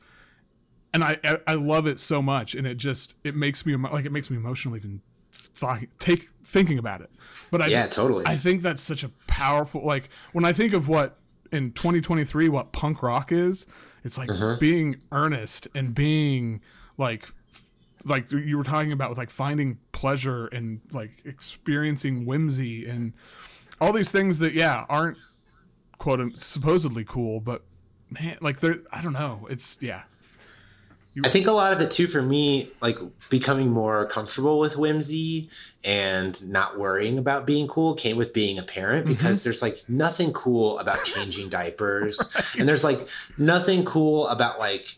and 0.93 1.03
I 1.03 1.17
I 1.47 1.55
love 1.55 1.87
it 1.87 1.99
so 1.99 2.21
much 2.21 2.55
and 2.55 2.67
it 2.67 2.75
just 2.75 3.15
it 3.23 3.35
makes 3.35 3.65
me 3.65 3.75
like 3.75 4.05
it 4.05 4.11
makes 4.11 4.29
me 4.29 4.37
emotional 4.37 4.75
even 4.75 5.01
th- 5.59 5.89
take 5.99 6.29
thinking 6.43 6.77
about 6.77 7.01
it. 7.01 7.09
But 7.51 7.61
I 7.61 7.67
yeah 7.67 7.87
totally 7.87 8.25
I 8.27 8.37
think 8.37 8.61
that's 8.61 8.81
such 8.81 9.03
a 9.03 9.09
powerful 9.27 9.83
like 9.83 10.09
when 10.31 10.45
I 10.45 10.53
think 10.53 10.73
of 10.73 10.87
what 10.87 11.17
in 11.51 11.71
2023 11.71 12.49
what 12.49 12.71
punk 12.71 13.03
rock 13.03 13.31
is 13.31 13.65
it's 14.03 14.17
like 14.17 14.29
uh-huh. 14.29 14.57
being 14.59 14.97
earnest 15.11 15.67
and 15.73 15.93
being 15.93 16.61
like 16.97 17.29
like 18.05 18.31
you 18.31 18.57
were 18.57 18.63
talking 18.63 18.91
about 18.91 19.09
with 19.09 19.17
like 19.17 19.29
finding 19.29 19.79
pleasure 19.91 20.47
and 20.47 20.81
like 20.91 21.21
experiencing 21.25 22.25
whimsy 22.25 22.87
and 22.87 23.13
all 23.79 23.93
these 23.93 24.11
things 24.11 24.39
that 24.39 24.53
yeah 24.53 24.85
aren't 24.89 25.17
quote 25.97 26.19
supposedly 26.41 27.05
cool 27.05 27.39
but 27.39 27.63
man 28.09 28.37
like 28.41 28.59
they're 28.59 28.79
i 28.91 29.01
don't 29.01 29.13
know 29.13 29.47
it's 29.49 29.77
yeah 29.81 30.03
I 31.23 31.29
think 31.29 31.45
a 31.45 31.51
lot 31.51 31.73
of 31.73 31.81
it 31.81 31.91
too 31.91 32.07
for 32.07 32.21
me, 32.21 32.71
like 32.81 32.97
becoming 33.29 33.69
more 33.69 34.05
comfortable 34.07 34.59
with 34.59 34.77
whimsy 34.77 35.49
and 35.83 36.49
not 36.49 36.79
worrying 36.79 37.19
about 37.19 37.45
being 37.45 37.67
cool 37.67 37.93
came 37.93 38.17
with 38.17 38.33
being 38.33 38.57
a 38.57 38.63
parent 38.63 39.05
because 39.05 39.39
mm-hmm. 39.39 39.43
there's 39.43 39.61
like 39.61 39.83
nothing 39.87 40.33
cool 40.33 40.79
about 40.79 41.03
changing 41.05 41.49
diapers. 41.49 42.19
right. 42.35 42.55
And 42.59 42.67
there's 42.67 42.83
like 42.83 43.07
nothing 43.37 43.85
cool 43.85 44.27
about 44.27 44.57
like 44.57 44.95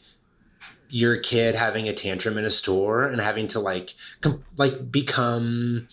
your 0.89 1.17
kid 1.17 1.55
having 1.55 1.89
a 1.89 1.93
tantrum 1.93 2.37
in 2.37 2.45
a 2.45 2.49
store 2.49 3.07
and 3.07 3.19
having 3.19 3.47
to 3.47 3.59
like 3.59 3.93
com- 4.21 4.43
like 4.55 4.89
become 4.89 5.87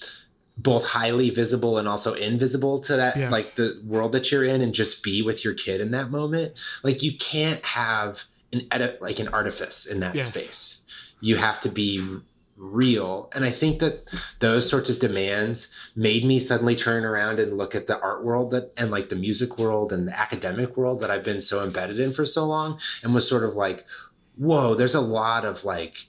both 0.57 0.87
highly 0.87 1.31
visible 1.31 1.79
and 1.79 1.89
also 1.89 2.13
invisible 2.15 2.79
to 2.79 2.97
that 2.97 3.17
yes. 3.17 3.33
like 3.33 3.55
the 3.55 3.81
world 3.85 4.13
that 4.13 4.31
you're 4.31 4.45
in 4.45 4.61
and 4.61 4.75
just 4.75 5.03
be 5.03 5.23
with 5.23 5.45
your 5.45 5.55
kid 5.55 5.81
in 5.81 5.91
that 5.91 6.11
moment. 6.11 6.53
Like 6.85 7.03
you 7.03 7.17
can't 7.17 7.65
have 7.67 8.25
an 8.53 8.67
edit 8.71 9.01
like 9.01 9.19
an 9.19 9.29
artifice 9.29 9.87
in 9.87 10.01
that 10.01 10.15
yes. 10.15 10.29
space. 10.29 10.83
You 11.21 11.37
have 11.37 11.61
to 11.61 11.69
be 11.69 12.21
real. 12.57 13.31
And 13.35 13.45
I 13.45 13.51
think 13.51 13.81
that 13.81 14.09
those 14.39 14.69
sorts 14.69 14.89
of 14.89 14.99
demands 14.99 15.69
made 15.97 16.25
me 16.25 16.39
suddenly 16.39 16.77
turn 16.77 17.05
around 17.05 17.41
and 17.41 17.59
look 17.59 17.75
at 17.75 17.87
the 17.87 18.01
art 18.01 18.25
world 18.25 18.51
that 18.53 18.73
and 18.77 18.91
like 18.91 19.09
the 19.09 19.17
music 19.17 19.59
world 19.59 19.93
and 19.93 20.09
the 20.09 20.19
academic 20.19 20.77
world 20.77 21.01
that 21.01 21.11
I've 21.11 21.25
been 21.25 21.41
so 21.41 21.65
embedded 21.65 21.99
in 21.99 22.13
for 22.13 22.25
so 22.25 22.47
long 22.47 22.79
and 23.03 23.15
was 23.15 23.29
sort 23.29 23.45
of 23.45 23.57
like, 23.57 23.85
whoa, 24.37 24.75
there's 24.75 24.95
a 24.95 25.01
lot 25.01 25.45
of 25.45 25.65
like 25.65 26.07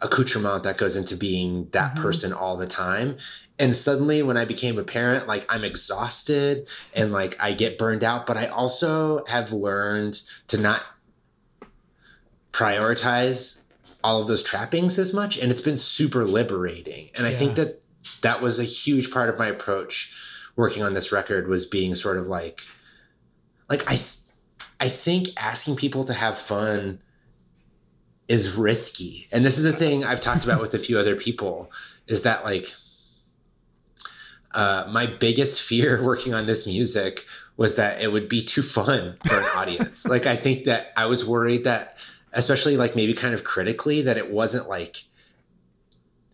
accoutrement 0.00 0.64
that 0.64 0.76
goes 0.76 0.96
into 0.96 1.16
being 1.16 1.68
that 1.72 1.94
mm-hmm. 1.94 2.02
person 2.02 2.32
all 2.32 2.56
the 2.56 2.66
time. 2.66 3.16
And 3.58 3.76
suddenly 3.76 4.22
when 4.22 4.36
I 4.36 4.44
became 4.44 4.78
a 4.78 4.84
parent, 4.84 5.26
like 5.26 5.46
I'm 5.48 5.64
exhausted 5.64 6.68
and 6.94 7.12
like 7.12 7.36
I 7.40 7.52
get 7.52 7.78
burned 7.78 8.04
out, 8.04 8.26
but 8.26 8.36
I 8.36 8.46
also 8.46 9.24
have 9.26 9.52
learned 9.52 10.22
to 10.48 10.58
not 10.58 10.82
prioritize 12.52 13.60
all 14.04 14.20
of 14.20 14.26
those 14.26 14.42
trappings 14.42 14.98
as 14.98 15.12
much 15.12 15.38
and 15.38 15.50
it's 15.50 15.60
been 15.60 15.76
super 15.76 16.24
liberating. 16.24 17.10
And 17.16 17.26
i 17.26 17.30
think 17.30 17.54
that 17.56 17.82
that 18.22 18.40
was 18.40 18.58
a 18.58 18.64
huge 18.64 19.10
part 19.10 19.28
of 19.28 19.38
my 19.38 19.46
approach 19.46 20.12
working 20.56 20.82
on 20.82 20.94
this 20.94 21.12
record 21.12 21.48
was 21.48 21.64
being 21.64 21.94
sort 21.94 22.18
of 22.18 22.28
like 22.28 22.66
like 23.68 23.90
i 23.90 24.00
i 24.80 24.88
think 24.88 25.28
asking 25.36 25.76
people 25.76 26.04
to 26.04 26.12
have 26.12 26.36
fun 26.36 27.00
is 28.28 28.52
risky. 28.52 29.28
And 29.32 29.44
this 29.44 29.58
is 29.58 29.64
a 29.64 29.72
thing 29.72 30.04
i've 30.04 30.20
talked 30.20 30.44
about 30.44 30.60
with 30.60 30.74
a 30.74 30.78
few 30.78 30.98
other 30.98 31.16
people 31.16 31.70
is 32.06 32.22
that 32.22 32.44
like 32.44 32.72
uh, 34.54 34.86
my 34.90 35.06
biggest 35.06 35.62
fear 35.62 36.02
working 36.04 36.34
on 36.34 36.46
this 36.46 36.66
music 36.66 37.26
was 37.56 37.76
that 37.76 38.00
it 38.02 38.12
would 38.12 38.28
be 38.28 38.42
too 38.42 38.62
fun 38.62 39.16
for 39.26 39.38
an 39.38 39.46
audience. 39.54 40.04
like 40.14 40.26
I 40.26 40.36
think 40.36 40.64
that 40.64 40.92
I 40.96 41.06
was 41.06 41.24
worried 41.24 41.64
that 41.64 41.96
especially 42.32 42.76
like 42.76 42.96
maybe 42.96 43.14
kind 43.14 43.34
of 43.34 43.44
critically 43.44 44.02
that 44.02 44.16
it 44.16 44.30
wasn't 44.30 44.68
like 44.68 45.04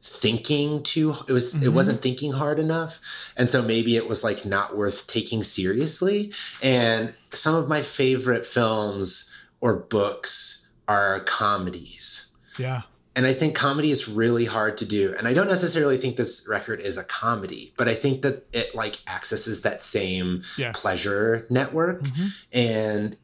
thinking 0.03 0.83
too 0.83 1.13
it 1.29 1.33
was 1.33 1.55
mm-hmm. 1.55 1.65
it 1.65 1.73
wasn't 1.73 2.01
thinking 2.01 2.33
hard 2.33 2.59
enough 2.59 2.99
and 3.37 3.51
so 3.51 3.61
maybe 3.61 3.97
it 3.97 4.09
was 4.09 4.25
like 4.25 4.47
not 4.47 4.77
worth 4.77 5.07
taking 5.07 5.43
seriously 5.43 6.33
and 6.63 7.13
some 7.33 7.55
of 7.55 7.69
my 7.69 7.83
favorite 7.83 8.47
films 8.47 9.29
or 9.61 9.75
books 9.77 10.67
are 10.87 11.21
comedies 11.21 12.29
yeah 12.59 12.83
And 13.17 13.27
I 13.27 13.35
think 13.35 13.57
comedy 13.57 13.91
is 13.91 14.07
really 14.09 14.45
hard 14.45 14.77
to 14.79 14.85
do. 14.87 15.13
And 15.19 15.27
I 15.27 15.35
don't 15.35 15.49
necessarily 15.49 15.99
think 15.99 16.15
this 16.17 16.47
record 16.49 16.81
is 16.81 16.97
a 16.97 17.03
comedy, 17.03 17.75
but 17.77 17.89
I 17.89 17.95
think 17.95 18.23
that 18.23 18.47
it 18.53 18.77
like 18.77 18.97
accesses 19.09 19.63
that 19.63 19.83
same 19.83 20.43
Yes. 20.57 20.81
pleasure 20.81 21.45
network. 21.51 22.05
Mhm. 22.05 22.29
And 22.53 23.17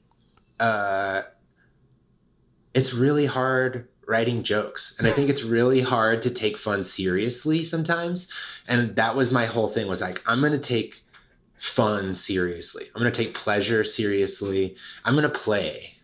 uh, 0.59 1.23
it's 2.75 2.93
really 2.93 3.27
hard 3.27 3.89
writing 4.07 4.43
jokes. 4.43 4.95
And 4.99 5.07
I 5.07 5.11
think 5.11 5.31
it's 5.31 5.43
really 5.43 5.81
hard 5.81 6.23
to 6.23 6.31
take 6.31 6.57
fun 6.57 6.83
seriously 6.83 7.65
sometimes. 7.65 8.31
And 8.69 8.97
that 8.97 9.17
was 9.17 9.31
my 9.31 9.47
whole 9.47 9.69
thing 9.69 9.87
was 9.87 10.03
like, 10.03 10.23
I'm 10.27 10.41
going 10.41 10.53
to 10.53 10.59
take 10.59 11.03
fun 11.57 12.15
seriously. 12.15 12.87
I'm 12.95 13.01
going 13.01 13.13
to 13.13 13.25
take 13.25 13.35
pleasure 13.35 13.85
seriously. 13.85 14.77
I'm 15.05 15.15
going 15.15 15.31
to 15.31 15.39
play. 15.39 15.95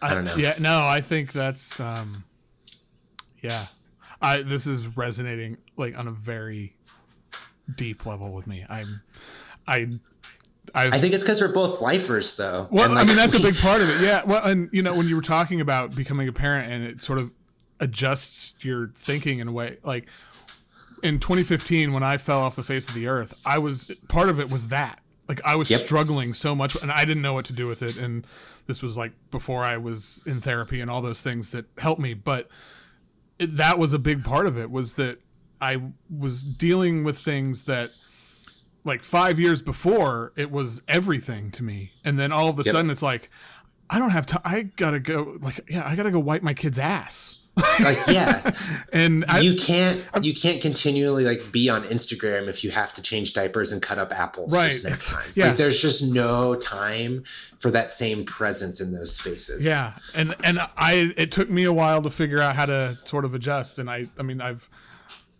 I 0.00 0.12
don't 0.12 0.24
know. 0.24 0.36
Yeah, 0.36 0.56
no, 0.58 0.86
I 0.86 1.00
think 1.00 1.32
that's 1.32 1.80
um 1.80 2.24
yeah. 3.40 3.68
I 4.20 4.42
this 4.42 4.66
is 4.66 4.96
resonating 4.96 5.56
like 5.76 5.96
on 5.96 6.06
a 6.06 6.10
very 6.10 6.76
deep 7.74 8.04
level 8.04 8.30
with 8.32 8.46
me. 8.46 8.66
I'm 8.68 9.00
I 9.66 9.98
I've, 10.74 10.92
I 10.94 10.98
think 10.98 11.14
it's 11.14 11.22
because 11.22 11.40
we're 11.40 11.52
both 11.52 11.80
lifers, 11.80 12.36
though. 12.36 12.66
well, 12.70 12.90
And, 12.90 12.98
I 12.98 13.04
mean 13.04 13.16
that's 13.16 13.34
a 13.34 13.40
big 13.40 13.56
part 13.56 13.80
of 13.80 13.88
it. 13.88 14.00
Yeah. 14.04 14.24
Well, 14.24 14.44
and 14.44 14.68
you 14.72 14.82
know 14.82 14.94
when 14.94 15.08
you 15.08 15.14
were 15.16 15.22
talking 15.22 15.60
about 15.60 15.94
becoming 15.94 16.26
a 16.28 16.32
parent 16.32 16.70
and 16.72 16.84
it 16.84 17.02
sort 17.02 17.18
of 17.18 17.32
adjusts 17.80 18.54
your 18.60 18.88
thinking 18.96 19.38
in 19.40 19.48
a 19.48 19.52
way 19.52 19.78
like 19.82 20.06
in 21.02 21.18
2015 21.18 21.92
when 21.92 22.02
I 22.02 22.16
fell 22.16 22.40
off 22.40 22.56
the 22.56 22.62
face 22.62 22.88
of 22.88 22.94
the 22.94 23.06
earth, 23.06 23.38
I 23.44 23.58
was 23.58 23.90
part 24.08 24.28
of 24.28 24.40
it 24.40 24.48
was 24.50 24.68
that. 24.68 25.00
Like 25.28 25.40
I 25.44 25.54
was 25.56 25.70
Yep. 25.70 25.80
struggling 25.84 26.34
so 26.34 26.54
much 26.54 26.76
and 26.82 26.90
I 26.90 27.04
didn't 27.04 27.22
know 27.22 27.34
what 27.34 27.44
to 27.46 27.52
do 27.52 27.66
with 27.66 27.82
it 27.82 27.96
and 27.96 28.26
this 28.66 28.82
was 28.82 28.96
like 28.96 29.12
before 29.30 29.62
I 29.64 29.76
was 29.76 30.20
in 30.26 30.40
therapy 30.40 30.80
and 30.80 30.90
all 30.90 31.02
those 31.02 31.20
things 31.20 31.50
that 31.50 31.66
helped 31.78 32.00
me, 32.00 32.14
but 32.14 32.48
it, 33.38 33.56
that 33.56 33.78
was 33.78 33.92
a 33.92 33.98
big 33.98 34.24
part 34.24 34.46
of 34.46 34.56
it 34.58 34.70
was 34.70 34.94
that 34.94 35.18
I 35.60 35.80
was 36.10 36.42
dealing 36.42 37.04
with 37.04 37.18
things 37.18 37.64
that 37.64 37.90
like 38.84 39.02
5 39.02 39.40
years 39.40 39.62
before 39.62 40.32
it 40.36 40.50
was 40.50 40.82
everything 40.88 41.50
to 41.52 41.62
me 41.62 41.92
and 42.04 42.18
then 42.18 42.30
all 42.32 42.48
of 42.48 42.58
a 42.58 42.62
Yep. 42.64 42.72
sudden 42.74 42.90
it's 42.90 43.02
like 43.02 43.30
I 43.90 43.98
don't 43.98 44.10
have 44.10 44.26
time 44.26 44.42
I 44.44 44.62
got 44.62 44.92
to 44.92 45.00
go 45.00 45.38
like 45.40 45.60
yeah, 45.68 45.86
I 45.86 45.96
got 45.96 46.04
to 46.04 46.10
go 46.10 46.18
wipe 46.20 46.42
my 46.42 46.54
kid's 46.54 46.78
ass. 46.78 47.38
like, 47.80 47.98
yeah. 48.08 48.50
and 48.92 49.24
I 49.28 49.38
you 49.38 49.54
can't 49.54 50.02
you 50.22 50.34
can't 50.34 50.60
continually 50.60 51.24
like 51.24 51.52
be 51.52 51.68
on 51.68 51.84
Instagram 51.84 52.48
if 52.48 52.64
you 52.64 52.72
have 52.72 52.92
to 52.94 53.00
change 53.02 53.32
diapers 53.32 53.70
and 53.70 53.80
cut 53.80 53.96
up 53.96 54.10
apples 54.10 54.52
Right. 54.52 54.72
for 54.72 54.78
snack 54.78 54.98
time. 55.00 55.30
Yeah. 55.36 55.48
Like 55.48 55.56
there's 55.58 55.80
just 55.80 56.02
no 56.02 56.56
time 56.56 57.22
for 57.60 57.70
that 57.70 57.92
same 57.92 58.24
presence 58.24 58.80
in 58.80 58.92
those 58.92 59.14
spaces. 59.14 59.64
Yeah, 59.64 59.92
and 60.16 60.34
and 60.42 60.58
I 60.76 61.12
it 61.16 61.30
took 61.30 61.48
me 61.48 61.62
a 61.62 61.72
while 61.72 62.02
to 62.02 62.10
figure 62.10 62.40
out 62.40 62.56
how 62.56 62.66
to 62.66 62.98
sort 63.04 63.24
of 63.24 63.34
adjust, 63.36 63.78
and 63.78 63.88
I 63.88 64.08
I 64.18 64.22
mean 64.24 64.40
I've 64.40 64.68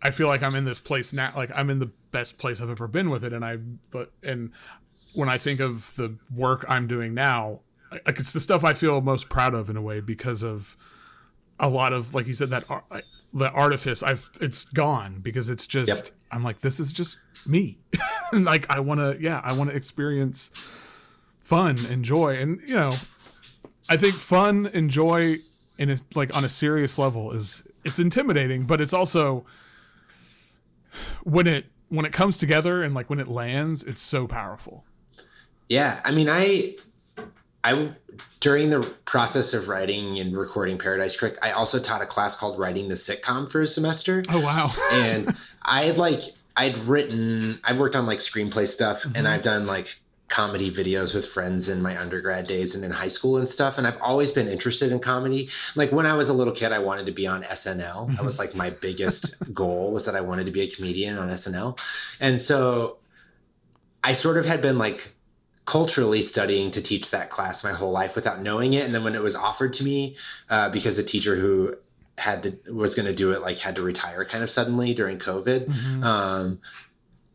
I 0.01 0.11
feel 0.11 0.27
like 0.27 0.43
I'm 0.43 0.55
in 0.55 0.65
this 0.65 0.79
place 0.79 1.13
now, 1.13 1.33
like 1.35 1.51
I'm 1.53 1.69
in 1.69 1.79
the 1.79 1.91
best 2.11 2.37
place 2.37 2.61
I've 2.61 2.69
ever 2.69 2.87
been 2.87 3.09
with 3.09 3.23
it, 3.23 3.33
and 3.33 3.43
I 3.43 3.57
but 3.89 4.11
and 4.23 4.51
when 5.13 5.29
I 5.29 5.37
think 5.37 5.59
of 5.59 5.95
the 5.95 6.17
work 6.33 6.65
I'm 6.67 6.87
doing 6.87 7.13
now, 7.13 7.61
like 7.91 8.19
it's 8.19 8.31
the 8.31 8.39
stuff 8.39 8.63
I 8.63 8.73
feel 8.73 9.01
most 9.01 9.29
proud 9.29 9.53
of 9.53 9.69
in 9.69 9.77
a 9.77 9.81
way 9.81 10.01
because 10.01 10.43
of 10.43 10.77
a 11.59 11.69
lot 11.69 11.93
of 11.93 12.13
like 12.13 12.27
you 12.27 12.33
said 12.33 12.49
that 12.49 12.65
ar- 12.69 12.83
the 13.33 13.49
artifice 13.51 14.03
I've 14.03 14.29
it's 14.41 14.65
gone 14.65 15.19
because 15.21 15.49
it's 15.49 15.67
just 15.67 15.87
Yep. 15.87 16.09
I'm 16.31 16.43
like 16.43 16.61
this 16.61 16.79
is 16.79 16.93
just 16.93 17.19
me, 17.45 17.79
like 18.33 18.69
I 18.69 18.79
want 18.79 18.99
to 18.99 19.17
yeah 19.19 19.41
I 19.43 19.53
want 19.53 19.69
to 19.69 19.75
experience 19.75 20.51
fun 21.39 21.77
and 21.85 22.03
joy 22.03 22.35
and 22.37 22.59
you 22.67 22.75
know 22.75 22.91
I 23.87 23.97
think 23.97 24.15
fun 24.15 24.69
and 24.73 24.89
joy 24.89 25.37
in 25.77 25.91
a, 25.91 25.97
like 26.15 26.35
on 26.35 26.43
a 26.43 26.49
serious 26.49 26.97
level 26.97 27.31
is 27.31 27.61
it's 27.83 27.99
intimidating, 27.99 28.63
but 28.63 28.81
it's 28.81 28.93
also 28.93 29.45
when 31.23 31.47
it 31.47 31.65
when 31.89 32.05
it 32.05 32.11
comes 32.11 32.37
together 32.37 32.83
and 32.83 32.93
like 32.93 33.09
when 33.09 33.19
it 33.19 33.27
lands, 33.27 33.83
it's 33.83 34.01
so 34.01 34.27
powerful. 34.27 34.83
Yeah, 35.69 35.99
I 36.03 36.11
mean, 36.11 36.27
I, 36.29 36.75
I 37.63 37.91
during 38.39 38.69
the 38.69 38.81
process 39.05 39.53
of 39.53 39.67
writing 39.67 40.19
and 40.19 40.37
recording 40.37 40.77
Paradise 40.77 41.17
Crick, 41.17 41.37
I 41.41 41.51
also 41.51 41.79
taught 41.79 42.01
a 42.01 42.05
class 42.05 42.35
called 42.35 42.59
Writing 42.59 42.87
the 42.87 42.95
Sitcom 42.95 43.51
for 43.51 43.61
a 43.61 43.67
semester, 43.67 44.23
Oh 44.29 44.39
wow! 44.39 44.69
and 44.91 45.35
I 45.63 45.83
had 45.83 45.97
like 45.97 46.21
I'd 46.57 46.77
written, 46.77 47.59
I've 47.63 47.79
worked 47.79 47.95
on 47.95 48.05
like 48.05 48.19
screenplay 48.19 48.67
stuff, 48.67 49.05
and 49.05 49.15
mm-hmm. 49.15 49.27
I've 49.27 49.41
done 49.41 49.67
like 49.67 49.99
comedy 50.35 50.69
videos 50.69 51.13
with 51.15 51.25
friends 51.25 51.69
in 51.69 51.81
my 51.81 51.93
undergrad 51.99 52.45
days 52.45 52.75
and 52.75 52.83
in 52.83 52.91
high 52.91 53.07
school 53.17 53.37
and 53.37 53.47
stuff, 53.47 53.77
and 53.77 53.87
I've 53.87 54.01
always 54.01 54.31
been 54.31 54.47
interested 54.49 54.91
in 54.91 54.99
comedy. 54.99 55.47
Like 55.75 55.91
when 55.93 56.05
I 56.05 56.13
was 56.15 56.27
a 56.29 56.33
little 56.33 56.53
kid, 56.53 56.71
I 56.73 56.79
wanted 56.79 57.05
to 57.05 57.13
be 57.13 57.25
on 57.25 57.43
SNL. 57.43 58.15
That 58.15 58.25
was 58.25 58.37
like 58.37 58.53
my 58.53 58.71
biggest 58.81 59.35
goal 59.53 59.91
was 59.93 60.03
that 60.05 60.15
I 60.15 60.21
wanted 60.21 60.45
to 60.47 60.51
be 60.51 60.61
a 60.61 60.67
comedian 60.67 61.17
on 61.17 61.29
SNL, 61.29 61.79
and 62.19 62.41
so 62.41 62.97
I 64.03 64.11
sort 64.13 64.37
of 64.37 64.45
had 64.45 64.61
been 64.61 64.77
like 64.77 65.13
culturally 65.65 66.21
studying 66.21 66.69
to 66.71 66.81
teach 66.81 67.09
that 67.11 67.29
class 67.29 67.63
my 67.63 67.71
whole 67.71 67.91
life 67.91 68.13
without 68.15 68.39
knowing 68.41 68.73
it. 68.73 68.85
And 68.85 68.93
then 68.93 69.03
when 69.03 69.15
it 69.15 69.23
was 69.23 69.35
offered 69.35 69.73
to 69.73 69.83
me, 69.83 70.15
uh, 70.49 70.69
because 70.69 70.95
the 70.97 71.03
teacher 71.03 71.35
who 71.37 71.75
had 72.17 72.43
to 72.43 72.73
was 72.73 72.93
going 72.93 73.07
to 73.07 73.13
do 73.13 73.31
it 73.31 73.41
like 73.41 73.59
had 73.59 73.75
to 73.75 73.81
retire 73.81 74.23
kind 74.25 74.43
of 74.43 74.49
suddenly 74.49 74.93
during 74.93 75.17
COVID, 75.17 75.65
Mhm. 75.67 76.03
um, 76.03 76.59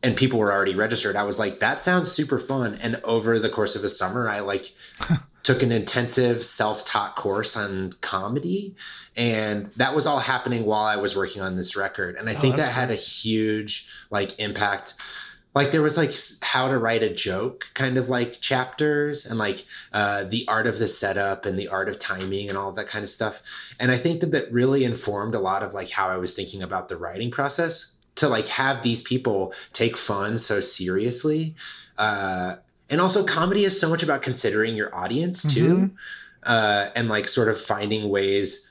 and 0.03 0.15
people 0.15 0.39
were 0.39 0.51
already 0.51 0.75
registered, 0.75 1.15
I 1.15 1.23
was 1.23 1.37
like, 1.37 1.59
that 1.59 1.79
sounds 1.79 2.11
super 2.11 2.39
fun. 2.39 2.75
And 2.81 2.99
over 3.03 3.37
the 3.37 3.49
course 3.49 3.75
of 3.75 3.83
a 3.83 3.89
summer, 3.89 4.27
I 4.27 4.39
like 4.39 4.73
took 5.43 5.61
an 5.61 5.71
intensive 5.71 6.43
self-taught 6.43 7.15
course 7.15 7.55
on 7.55 7.93
comedy. 8.01 8.75
And 9.15 9.71
that 9.75 9.93
was 9.93 10.07
all 10.07 10.19
happening 10.19 10.65
while 10.65 10.85
i 10.85 10.95
was 10.95 11.15
working 11.15 11.41
on 11.41 11.55
this 11.55 11.75
record. 11.75 12.15
And 12.15 12.29
i 12.29 12.33
think 12.33 12.55
Oh, 12.55 12.57
that's 12.57 12.69
that 12.69 12.79
had 12.79 12.91
a 12.91 12.95
huge 12.95 13.87
like 14.09 14.39
impact. 14.39 14.93
Like 15.53 15.71
there 15.71 15.81
was 15.81 15.97
like 15.97 16.13
how 16.41 16.69
to 16.69 16.77
write 16.77 17.03
a 17.03 17.13
joke 17.13 17.71
kind 17.73 17.97
of 17.97 18.07
like 18.07 18.39
chapters 18.39 19.25
and 19.25 19.37
like 19.37 19.65
uh, 19.91 20.23
the 20.23 20.47
art 20.47 20.65
of 20.65 20.79
the 20.79 20.87
setup 20.87 21.45
and 21.45 21.59
the 21.59 21.67
art 21.67 21.89
of 21.89 21.99
timing 21.99 22.47
and 22.47 22.57
all 22.57 22.69
of 22.69 22.75
that 22.75 22.87
kind 22.87 23.03
of 23.03 23.09
stuff. 23.09 23.41
And 23.79 23.91
i 23.91 23.97
think 23.97 24.21
that 24.21 24.31
that 24.31 24.51
really 24.51 24.83
informed 24.83 25.35
a 25.35 25.39
lot 25.39 25.61
of 25.61 25.73
like 25.73 25.91
how 25.91 26.07
i 26.07 26.17
was 26.17 26.33
thinking 26.33 26.63
about 26.63 26.87
the 26.87 26.97
writing 26.97 27.31
process 27.31 27.93
to 28.15 28.27
like 28.27 28.47
have 28.47 28.83
these 28.83 29.01
people 29.01 29.53
take 29.73 29.97
fun 29.97 30.37
so 30.37 30.59
seriously. 30.59 31.55
Uh, 31.97 32.55
and 32.89 32.99
also 32.99 33.23
comedy 33.23 33.63
is 33.63 33.79
so 33.79 33.89
much 33.89 34.03
about 34.03 34.21
considering 34.21 34.75
your 34.75 34.93
audience 34.95 35.43
too 35.43 35.91
uh, 36.43 36.89
and 36.95 37.07
like 37.07 37.27
sort 37.27 37.47
of 37.47 37.59
finding 37.59 38.09
ways 38.09 38.67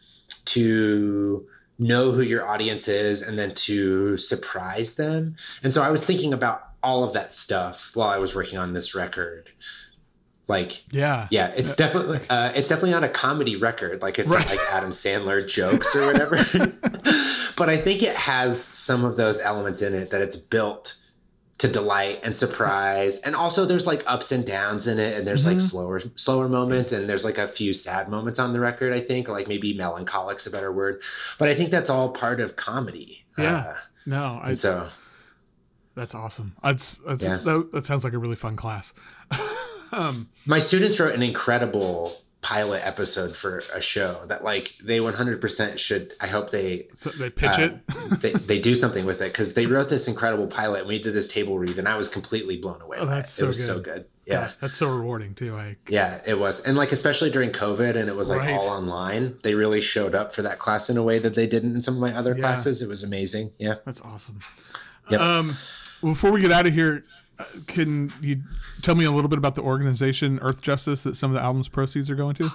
to 0.46 1.46
know 1.79 2.12
who 2.12 2.20
your 2.20 2.46
audience 2.46 2.88
is 2.88 3.22
and 3.22 3.38
then 3.38 3.55
to 3.55 4.18
surprise 4.18 4.96
them. 4.96 5.37
And 5.62 5.72
so 5.72 5.83
i 5.83 5.90
was 5.90 6.05
thinking 6.05 6.35
about 6.35 6.68
all 6.83 7.05
of 7.05 7.12
that 7.12 7.33
stuff 7.33 7.90
while 7.94 8.09
i 8.09 8.18
was 8.18 8.35
working 8.35 8.59
on 8.59 8.72
this 8.72 8.94
record 8.94 9.50
like 10.51 10.83
Yeah, 10.93 11.29
yeah 11.31 11.53
it's 11.57 11.75
definitely 11.75 12.21
uh, 12.29 12.53
it's 12.55 12.69
definitely 12.69 12.91
not 12.91 13.05
a 13.05 13.09
comedy 13.09 13.57
record 13.57 14.03
like 14.03 14.19
it's 14.19 14.29
Right. 14.29 14.41
not 14.47 14.51
like 14.57 14.73
adam 14.73 14.91
sandler 14.91 15.41
jokes 15.47 15.95
or 15.97 16.03
whatever 16.07 16.37
but 17.57 17.69
i 17.71 17.77
think 17.77 18.03
it 18.03 18.15
has 18.17 18.63
some 18.63 19.05
of 19.05 19.17
those 19.17 19.41
elements 19.41 19.81
in 19.81 19.95
it 19.95 20.11
that 20.11 20.21
it's 20.21 20.37
built 20.37 20.97
to 21.59 21.69
delight 21.69 22.21
and 22.25 22.35
surprise 22.35 23.19
and 23.21 23.37
also 23.37 23.65
there's 23.67 23.87
like 23.87 24.03
ups 24.07 24.33
and 24.33 24.47
downs 24.47 24.87
in 24.87 24.99
it 24.99 25.17
and 25.17 25.27
there's 25.29 25.45
like 25.47 25.59
Mhm. 25.59 25.71
slower 25.71 26.01
slower 26.17 26.49
moments 26.49 26.91
and 26.91 27.09
there's 27.09 27.25
like 27.25 27.37
a 27.39 27.47
few 27.47 27.73
sad 27.75 28.09
moments 28.09 28.39
on 28.39 28.53
the 28.55 28.61
record 28.61 28.93
i 28.95 29.01
think 29.01 29.29
like 29.29 29.47
maybe 29.47 29.75
melancholic's 29.75 30.47
a 30.47 30.51
better 30.51 30.73
word 30.73 31.03
but 31.39 31.49
i 31.51 31.55
think 31.55 31.71
that's 31.71 31.91
all 31.91 32.09
part 32.11 32.41
of 32.41 32.57
comedy 32.57 33.25
Yeah. 33.39 33.59
Uh, 33.59 33.75
no, 34.07 34.41
I, 34.43 34.55
so 34.55 34.89
that's 35.95 36.15
awesome. 36.15 36.57
That's, 36.65 36.99
that's 37.07 37.23
Yeah. 37.23 37.37
that, 37.37 37.73
that 37.73 37.85
sounds 37.85 38.05
like 38.05 38.15
a 38.15 38.19
really 38.19 38.37
fun 38.37 38.57
class. 38.57 38.95
um, 39.92 40.29
my 40.46 40.59
students 40.59 40.98
wrote 41.00 41.14
an 41.14 41.22
incredible 41.22 42.16
pilot 42.42 42.81
episode 42.87 43.37
for 43.37 43.62
a 43.75 43.83
show 43.83 44.23
that 44.27 44.42
like 44.42 44.75
they 44.83 44.98
100% 44.98 45.79
should 45.79 46.15
i 46.23 46.27
hope 46.27 46.48
they 46.48 46.88
so 46.94 47.10
they 47.10 47.29
pitch 47.29 47.58
uh, 47.58 47.69
it. 47.69 48.21
they, 48.23 48.33
they 48.33 48.58
do 48.58 48.75
something 48.75 49.04
with 49.04 49.21
it 49.21 49.31
because 49.31 49.52
they 49.52 49.67
wrote 49.67 49.90
this 49.90 50.08
incredible 50.08 50.46
pilot 50.46 50.79
and 50.81 50.88
we 50.88 50.98
did 50.98 51.12
this 51.12 51.29
table 51.29 51.58
read 51.58 51.79
and 51.79 51.87
i 51.87 51.94
was 51.96 52.08
completely 52.08 52.56
blown 52.56 52.81
away 52.81 52.96
Oh, 52.98 53.04
that's 53.04 53.29
it. 53.31 53.33
so 53.35 53.44
it 53.44 53.46
was 53.48 53.67
so 53.67 53.75
good. 53.75 53.85
good 53.85 54.04
yeah 54.25 54.52
that's 54.58 54.75
so 54.75 54.88
rewarding 54.88 55.35
too. 55.35 55.54
I 55.54 55.77
yeah 55.87 56.23
it 56.25 56.38
was 56.38 56.60
and 56.60 56.79
like 56.79 56.92
especially 56.92 57.29
during 57.31 57.50
covid 57.50 57.94
and 57.94 58.08
it 58.08 58.17
was 58.17 58.31
like 58.31 58.40
Right. 58.40 58.54
all 58.54 58.69
online 58.71 59.37
they 59.42 59.54
really 59.54 59.83
showed 59.83 60.15
up 60.15 60.33
for 60.33 60.40
that 60.40 60.58
class 60.58 60.88
in 60.88 60.96
a 60.96 61.02
way 61.02 61.19
that 61.19 61.35
they 61.35 61.46
didn't 61.46 61.75
in 61.75 61.83
some 61.83 61.94
of 61.96 62.00
my 62.00 62.17
other 62.17 62.31
Yeah. 62.33 62.40
classes 62.40 62.81
it 62.81 62.88
was 62.88 63.02
amazing 63.02 63.50
yeah 63.58 63.75
That's 63.85 64.00
awesome. 64.00 64.40
Yep. 65.10 65.21
Um, 65.21 65.56
before 66.02 66.31
we 66.33 66.40
get 66.40 66.52
out 66.52 66.67
of 66.67 66.73
here, 66.73 67.04
can 67.67 68.13
you 68.21 68.43
tell 68.83 68.95
me 68.95 69.05
a 69.05 69.11
little 69.11 69.29
bit 69.29 69.38
about 69.38 69.55
the 69.55 69.63
organization 69.63 70.38
Earthjustice 70.41 71.03
that 71.03 71.17
some 71.17 71.31
of 71.31 71.35
the 71.35 71.41
album's 71.43 71.69
proceeds 71.69 72.11
are 72.11 72.15
going 72.15 72.35
to? 72.37 72.51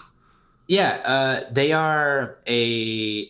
Yeah, 0.68 1.02
uh, 1.06 1.42
they 1.52 1.72
are 1.74 2.38
a. 2.48 3.30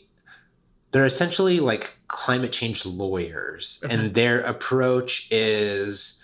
They're 0.92 1.06
essentially 1.06 1.60
like 1.60 1.98
climate 2.08 2.52
change 2.54 2.86
lawyers, 2.86 3.82
Okay. 3.84 3.94
and 3.94 4.14
their 4.14 4.40
approach 4.42 5.28
is 5.32 6.22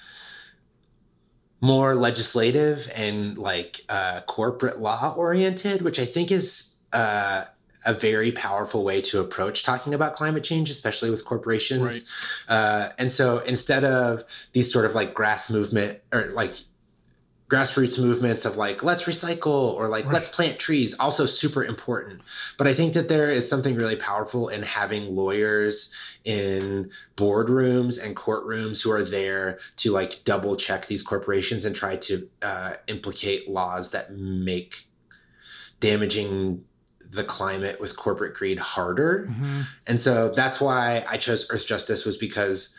more 1.59 1.93
legislative 1.95 2.89
and 2.95 3.37
like 3.37 3.81
uh, 3.89 4.21
corporate 4.21 4.79
law 4.79 5.13
oriented, 5.15 5.81
which 5.81 5.99
I 5.99 6.05
think 6.05 6.31
is 6.31 6.77
uh, 6.93 7.43
a 7.85 7.93
very 7.93 8.31
powerful 8.31 8.83
way 8.83 9.01
to 9.01 9.19
approach 9.19 9.63
talking 9.63 9.93
about 9.93 10.13
climate 10.13 10.43
change, 10.43 10.69
especially 10.69 11.09
with 11.09 11.25
corporations. 11.25 12.07
Right. 12.47 12.55
Uh, 12.55 12.89
and 12.97 13.11
so 13.11 13.39
instead 13.39 13.83
of 13.83 14.23
these 14.53 14.71
sort 14.71 14.85
of 14.85 14.95
like 14.95 15.13
grass 15.13 15.49
movement 15.49 15.99
or 16.11 16.29
like 16.33 16.53
grassroots 17.51 17.99
movements 17.99 18.45
of 18.45 18.55
like 18.55 18.81
let's 18.81 19.03
recycle 19.03 19.73
or 19.73 19.89
like 19.89 20.05
right. 20.05 20.13
let's 20.13 20.29
plant 20.29 20.57
trees 20.57 20.95
also 21.01 21.25
super 21.25 21.61
important 21.65 22.21
but 22.57 22.65
i 22.65 22.73
think 22.73 22.93
that 22.93 23.09
there 23.09 23.29
is 23.29 23.47
something 23.47 23.75
really 23.75 23.97
powerful 23.97 24.47
in 24.47 24.63
having 24.63 25.13
lawyers 25.13 25.93
in 26.23 26.89
boardrooms 27.17 28.01
and 28.01 28.15
courtrooms 28.15 28.81
who 28.81 28.89
are 28.89 29.03
there 29.03 29.59
to 29.75 29.91
like 29.91 30.23
double 30.23 30.55
check 30.55 30.85
these 30.85 31.01
corporations 31.01 31.65
and 31.65 31.75
try 31.75 31.97
to 31.97 32.25
uh, 32.41 32.71
implicate 32.87 33.49
laws 33.49 33.91
that 33.91 34.15
make 34.15 34.87
damaging 35.81 36.63
the 37.11 37.23
climate 37.23 37.79
with 37.79 37.95
corporate 37.95 38.33
greed 38.33 38.59
harder 38.59 39.27
mm-hmm. 39.29 39.61
and 39.87 39.99
so 39.99 40.29
that's 40.29 40.59
why 40.59 41.05
i 41.09 41.17
chose 41.17 41.47
Earthjustice 41.49 42.05
was 42.05 42.17
because 42.17 42.75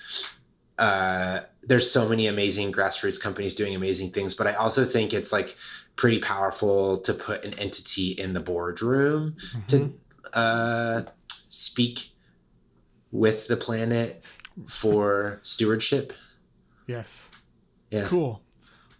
uh, 0.78 1.40
there's 1.62 1.90
so 1.90 2.08
many 2.08 2.26
amazing 2.26 2.72
grassroots 2.72 3.20
companies 3.20 3.54
doing 3.54 3.74
amazing 3.74 4.10
things, 4.10 4.34
but 4.34 4.46
I 4.46 4.54
also 4.54 4.84
think 4.84 5.12
it's 5.12 5.32
like 5.32 5.56
pretty 5.96 6.18
powerful 6.18 6.98
to 6.98 7.14
put 7.14 7.44
an 7.44 7.56
entity 7.58 8.12
in 8.12 8.32
the 8.32 8.40
boardroom 8.40 9.36
mm-hmm. 9.38 9.66
to 9.66 9.94
uh, 10.36 11.02
speak 11.28 12.10
with 13.12 13.46
the 13.46 13.56
planet 13.56 14.24
for 14.66 15.38
stewardship. 15.42 16.12
Yes. 16.86 17.28
Yeah. 17.90 18.06
Cool. 18.06 18.42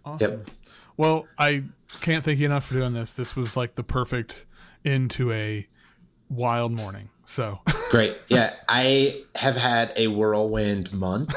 Awesome. 0.05 0.31
Yep. 0.31 0.51
Well, 0.95 1.27
I 1.37 1.63
can't 2.01 2.23
thank 2.23 2.39
you 2.39 2.45
enough 2.45 2.65
for 2.65 2.75
doing 2.75 2.93
this. 2.93 3.11
This 3.11 3.35
was 3.35 3.57
like 3.57 3.75
the 3.75 3.83
perfect 3.83 4.45
into 4.83 5.31
a 5.31 5.67
wild 6.29 6.71
morning. 6.71 7.09
So 7.25 7.59
great. 7.89 8.15
Yeah. 8.27 8.53
I 8.67 9.23
have 9.35 9.55
had 9.55 9.93
a 9.95 10.07
whirlwind 10.07 10.91
month 10.93 11.33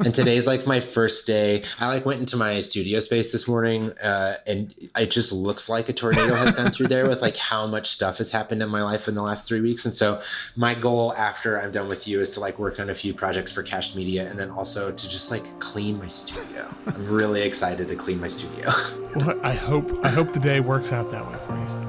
and 0.00 0.14
today's 0.14 0.46
like 0.46 0.66
my 0.66 0.80
first 0.80 1.26
day. 1.26 1.64
I 1.78 1.88
like 1.88 2.04
went 2.04 2.20
into 2.20 2.36
my 2.36 2.60
studio 2.60 3.00
space 3.00 3.32
this 3.32 3.48
morning 3.48 3.92
uh, 3.98 4.36
and 4.46 4.74
it 4.96 5.10
just 5.10 5.32
looks 5.32 5.68
like 5.68 5.88
a 5.88 5.92
tornado 5.92 6.34
has 6.34 6.54
gone 6.54 6.70
through 6.70 6.88
there 6.88 7.08
with 7.08 7.22
like 7.22 7.36
how 7.36 7.66
much 7.66 7.88
stuff 7.88 8.18
has 8.18 8.30
happened 8.30 8.62
in 8.62 8.68
my 8.68 8.82
life 8.82 9.08
in 9.08 9.14
the 9.14 9.22
last 9.22 9.48
three 9.48 9.60
weeks. 9.60 9.84
And 9.84 9.94
so 9.94 10.20
my 10.56 10.74
goal 10.74 11.14
after 11.14 11.60
I'm 11.60 11.72
done 11.72 11.88
with 11.88 12.06
you 12.06 12.20
is 12.20 12.32
to 12.32 12.40
like 12.40 12.58
work 12.58 12.78
on 12.78 12.90
a 12.90 12.94
few 12.94 13.14
projects 13.14 13.50
for 13.50 13.62
Cached 13.62 13.96
Media 13.96 14.28
and 14.28 14.38
then 14.38 14.50
also 14.50 14.92
to 14.92 15.08
just 15.08 15.30
like 15.30 15.58
clean 15.58 15.98
my 15.98 16.06
studio. 16.06 16.72
I'm 16.86 17.08
really 17.08 17.42
excited 17.42 17.88
to 17.88 17.96
clean 17.96 18.20
my 18.20 18.28
studio. 18.28 18.70
Well, 19.16 19.40
I 19.42 19.54
hope 19.54 20.04
I 20.04 20.08
hope 20.08 20.32
the 20.32 20.38
day 20.38 20.60
works 20.60 20.92
out 20.92 21.10
that 21.10 21.26
way 21.26 21.36
for 21.44 21.58
you. 21.58 21.79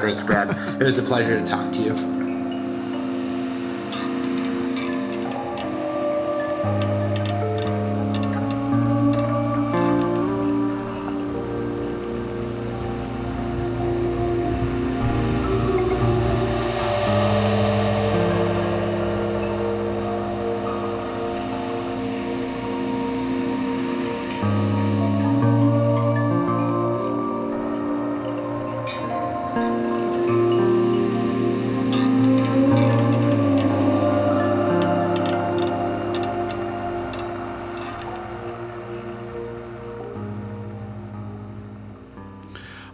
Thanks, 0.00 0.22
Brad. 0.22 0.80
It 0.80 0.84
was 0.84 0.98
a 0.98 1.02
pleasure 1.02 1.40
to 1.40 1.44
talk 1.44 1.72
to 1.72 1.82
you. 1.82 2.18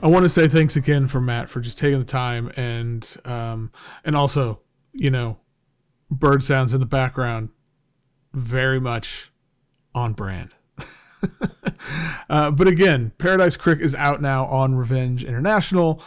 I 0.05 0.09
want 0.09 0.25
to 0.25 0.29
say 0.29 0.49
thanks 0.49 0.77
again 0.77 1.09
for 1.09 1.19
Matt 1.19 1.49
for 1.49 1.63
just 1.63 1.79
taking 1.79 1.99
the 1.99 2.05
time 2.05 2.53
and 2.59 3.09
um, 3.25 3.73
and 4.05 4.15
also 4.15 4.61
you 4.93 5.11
know 5.11 5.39
bird 6.11 6.45
sounds 6.45 6.75
in 6.75 6.81
the 6.81 6.87
background 6.87 7.49
very 8.35 8.79
much 8.79 9.33
on 9.95 10.13
brand. 10.13 10.51
uh, 12.29 12.51
but 12.51 12.69
again, 12.69 13.13
Paradise 13.17 13.57
Crick 13.57 13.81
is 13.81 13.95
out 13.95 14.21
now 14.21 14.45
on 14.45 14.75
Revenge 14.75 15.25
International. 15.25 16.03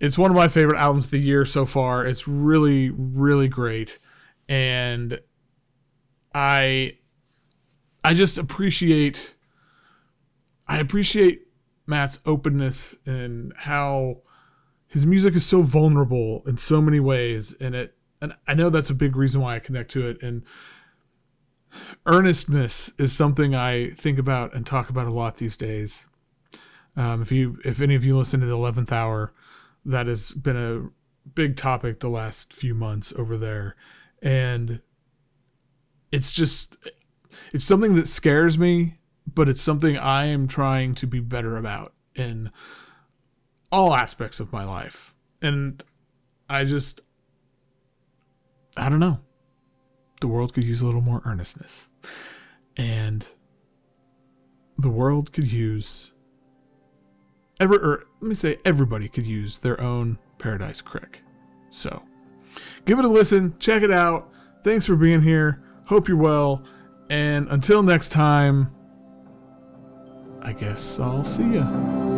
It's 0.00 0.16
one 0.16 0.30
of 0.30 0.36
my 0.36 0.48
favorite 0.48 0.78
albums 0.78 1.04
of 1.04 1.10
the 1.10 1.18
year 1.18 1.44
so 1.44 1.66
far. 1.66 2.06
It's 2.06 2.26
really, 2.26 2.88
really 2.88 3.48
great, 3.48 3.98
and 4.48 5.20
I, 6.34 6.96
I 8.02 8.14
just 8.14 8.38
appreciate, 8.38 9.34
I 10.66 10.78
appreciate 10.78 11.49
Matt's 11.90 12.20
openness 12.24 12.96
and 13.04 13.52
how 13.58 14.22
his 14.86 15.04
music 15.04 15.34
is 15.34 15.44
so 15.44 15.62
vulnerable 15.62 16.42
in 16.46 16.56
so 16.56 16.80
many 16.80 17.00
ways 17.00 17.54
and 17.60 17.74
it 17.74 17.94
and 18.22 18.34
I 18.46 18.54
know 18.54 18.70
that's 18.70 18.90
a 18.90 18.94
big 18.94 19.16
reason 19.16 19.40
why 19.40 19.56
I 19.56 19.58
connect 19.58 19.90
to 19.92 20.06
it 20.06 20.22
and 20.22 20.42
earnestness 22.06 22.90
is 22.98 23.12
something 23.12 23.54
I 23.54 23.90
think 23.90 24.18
about 24.18 24.54
and 24.54 24.66
talk 24.66 24.90
about 24.90 25.06
a 25.06 25.12
lot 25.12 25.36
these 25.36 25.56
days. 25.56 26.06
Um, 26.96 27.22
if 27.22 27.32
you 27.32 27.58
if 27.64 27.80
any 27.80 27.94
of 27.94 28.04
you 28.04 28.16
listen 28.16 28.40
to 28.40 28.46
the 28.46 28.56
11th 28.56 28.92
hour 28.92 29.32
that 29.84 30.06
has 30.06 30.32
been 30.32 30.56
a 30.56 30.90
big 31.34 31.56
topic 31.56 32.00
the 32.00 32.08
last 32.08 32.52
few 32.52 32.74
months 32.74 33.12
over 33.16 33.36
there 33.36 33.76
and 34.22 34.80
it's 36.10 36.32
just 36.32 36.76
it's 37.52 37.64
something 37.64 37.94
that 37.94 38.08
scares 38.08 38.58
me 38.58 38.96
but 39.34 39.48
it's 39.48 39.62
something 39.62 39.96
I 39.96 40.26
am 40.26 40.48
trying 40.48 40.94
to 40.96 41.06
be 41.06 41.20
better 41.20 41.56
about 41.56 41.92
in 42.14 42.50
all 43.72 43.94
aspects 43.94 44.40
of 44.40 44.52
my 44.52 44.64
life. 44.64 45.14
And 45.40 45.82
I 46.48 46.64
just, 46.64 47.00
I 48.76 48.88
don't 48.88 49.00
know. 49.00 49.20
The 50.20 50.28
world 50.28 50.52
could 50.52 50.64
use 50.64 50.80
a 50.80 50.86
little 50.86 51.00
more 51.00 51.22
earnestness. 51.24 51.88
And 52.76 53.26
the 54.76 54.90
world 54.90 55.32
could 55.32 55.50
use, 55.50 56.12
ever, 57.58 57.76
or 57.76 58.04
let 58.20 58.28
me 58.28 58.34
say, 58.34 58.58
everybody 58.64 59.08
could 59.08 59.26
use 59.26 59.58
their 59.58 59.80
own 59.80 60.18
Paradise 60.38 60.82
Crick. 60.82 61.22
So 61.70 62.02
give 62.84 62.98
it 62.98 63.04
a 63.04 63.08
listen, 63.08 63.54
check 63.58 63.82
it 63.82 63.90
out. 63.90 64.32
Thanks 64.64 64.86
for 64.86 64.96
being 64.96 65.22
here. 65.22 65.62
Hope 65.86 66.08
you're 66.08 66.16
well. 66.16 66.62
And 67.08 67.48
until 67.48 67.82
next 67.82 68.10
time, 68.10 68.72
I 70.42 70.52
guess 70.52 70.98
I'll 70.98 71.24
see 71.24 71.54
ya. 71.54 72.09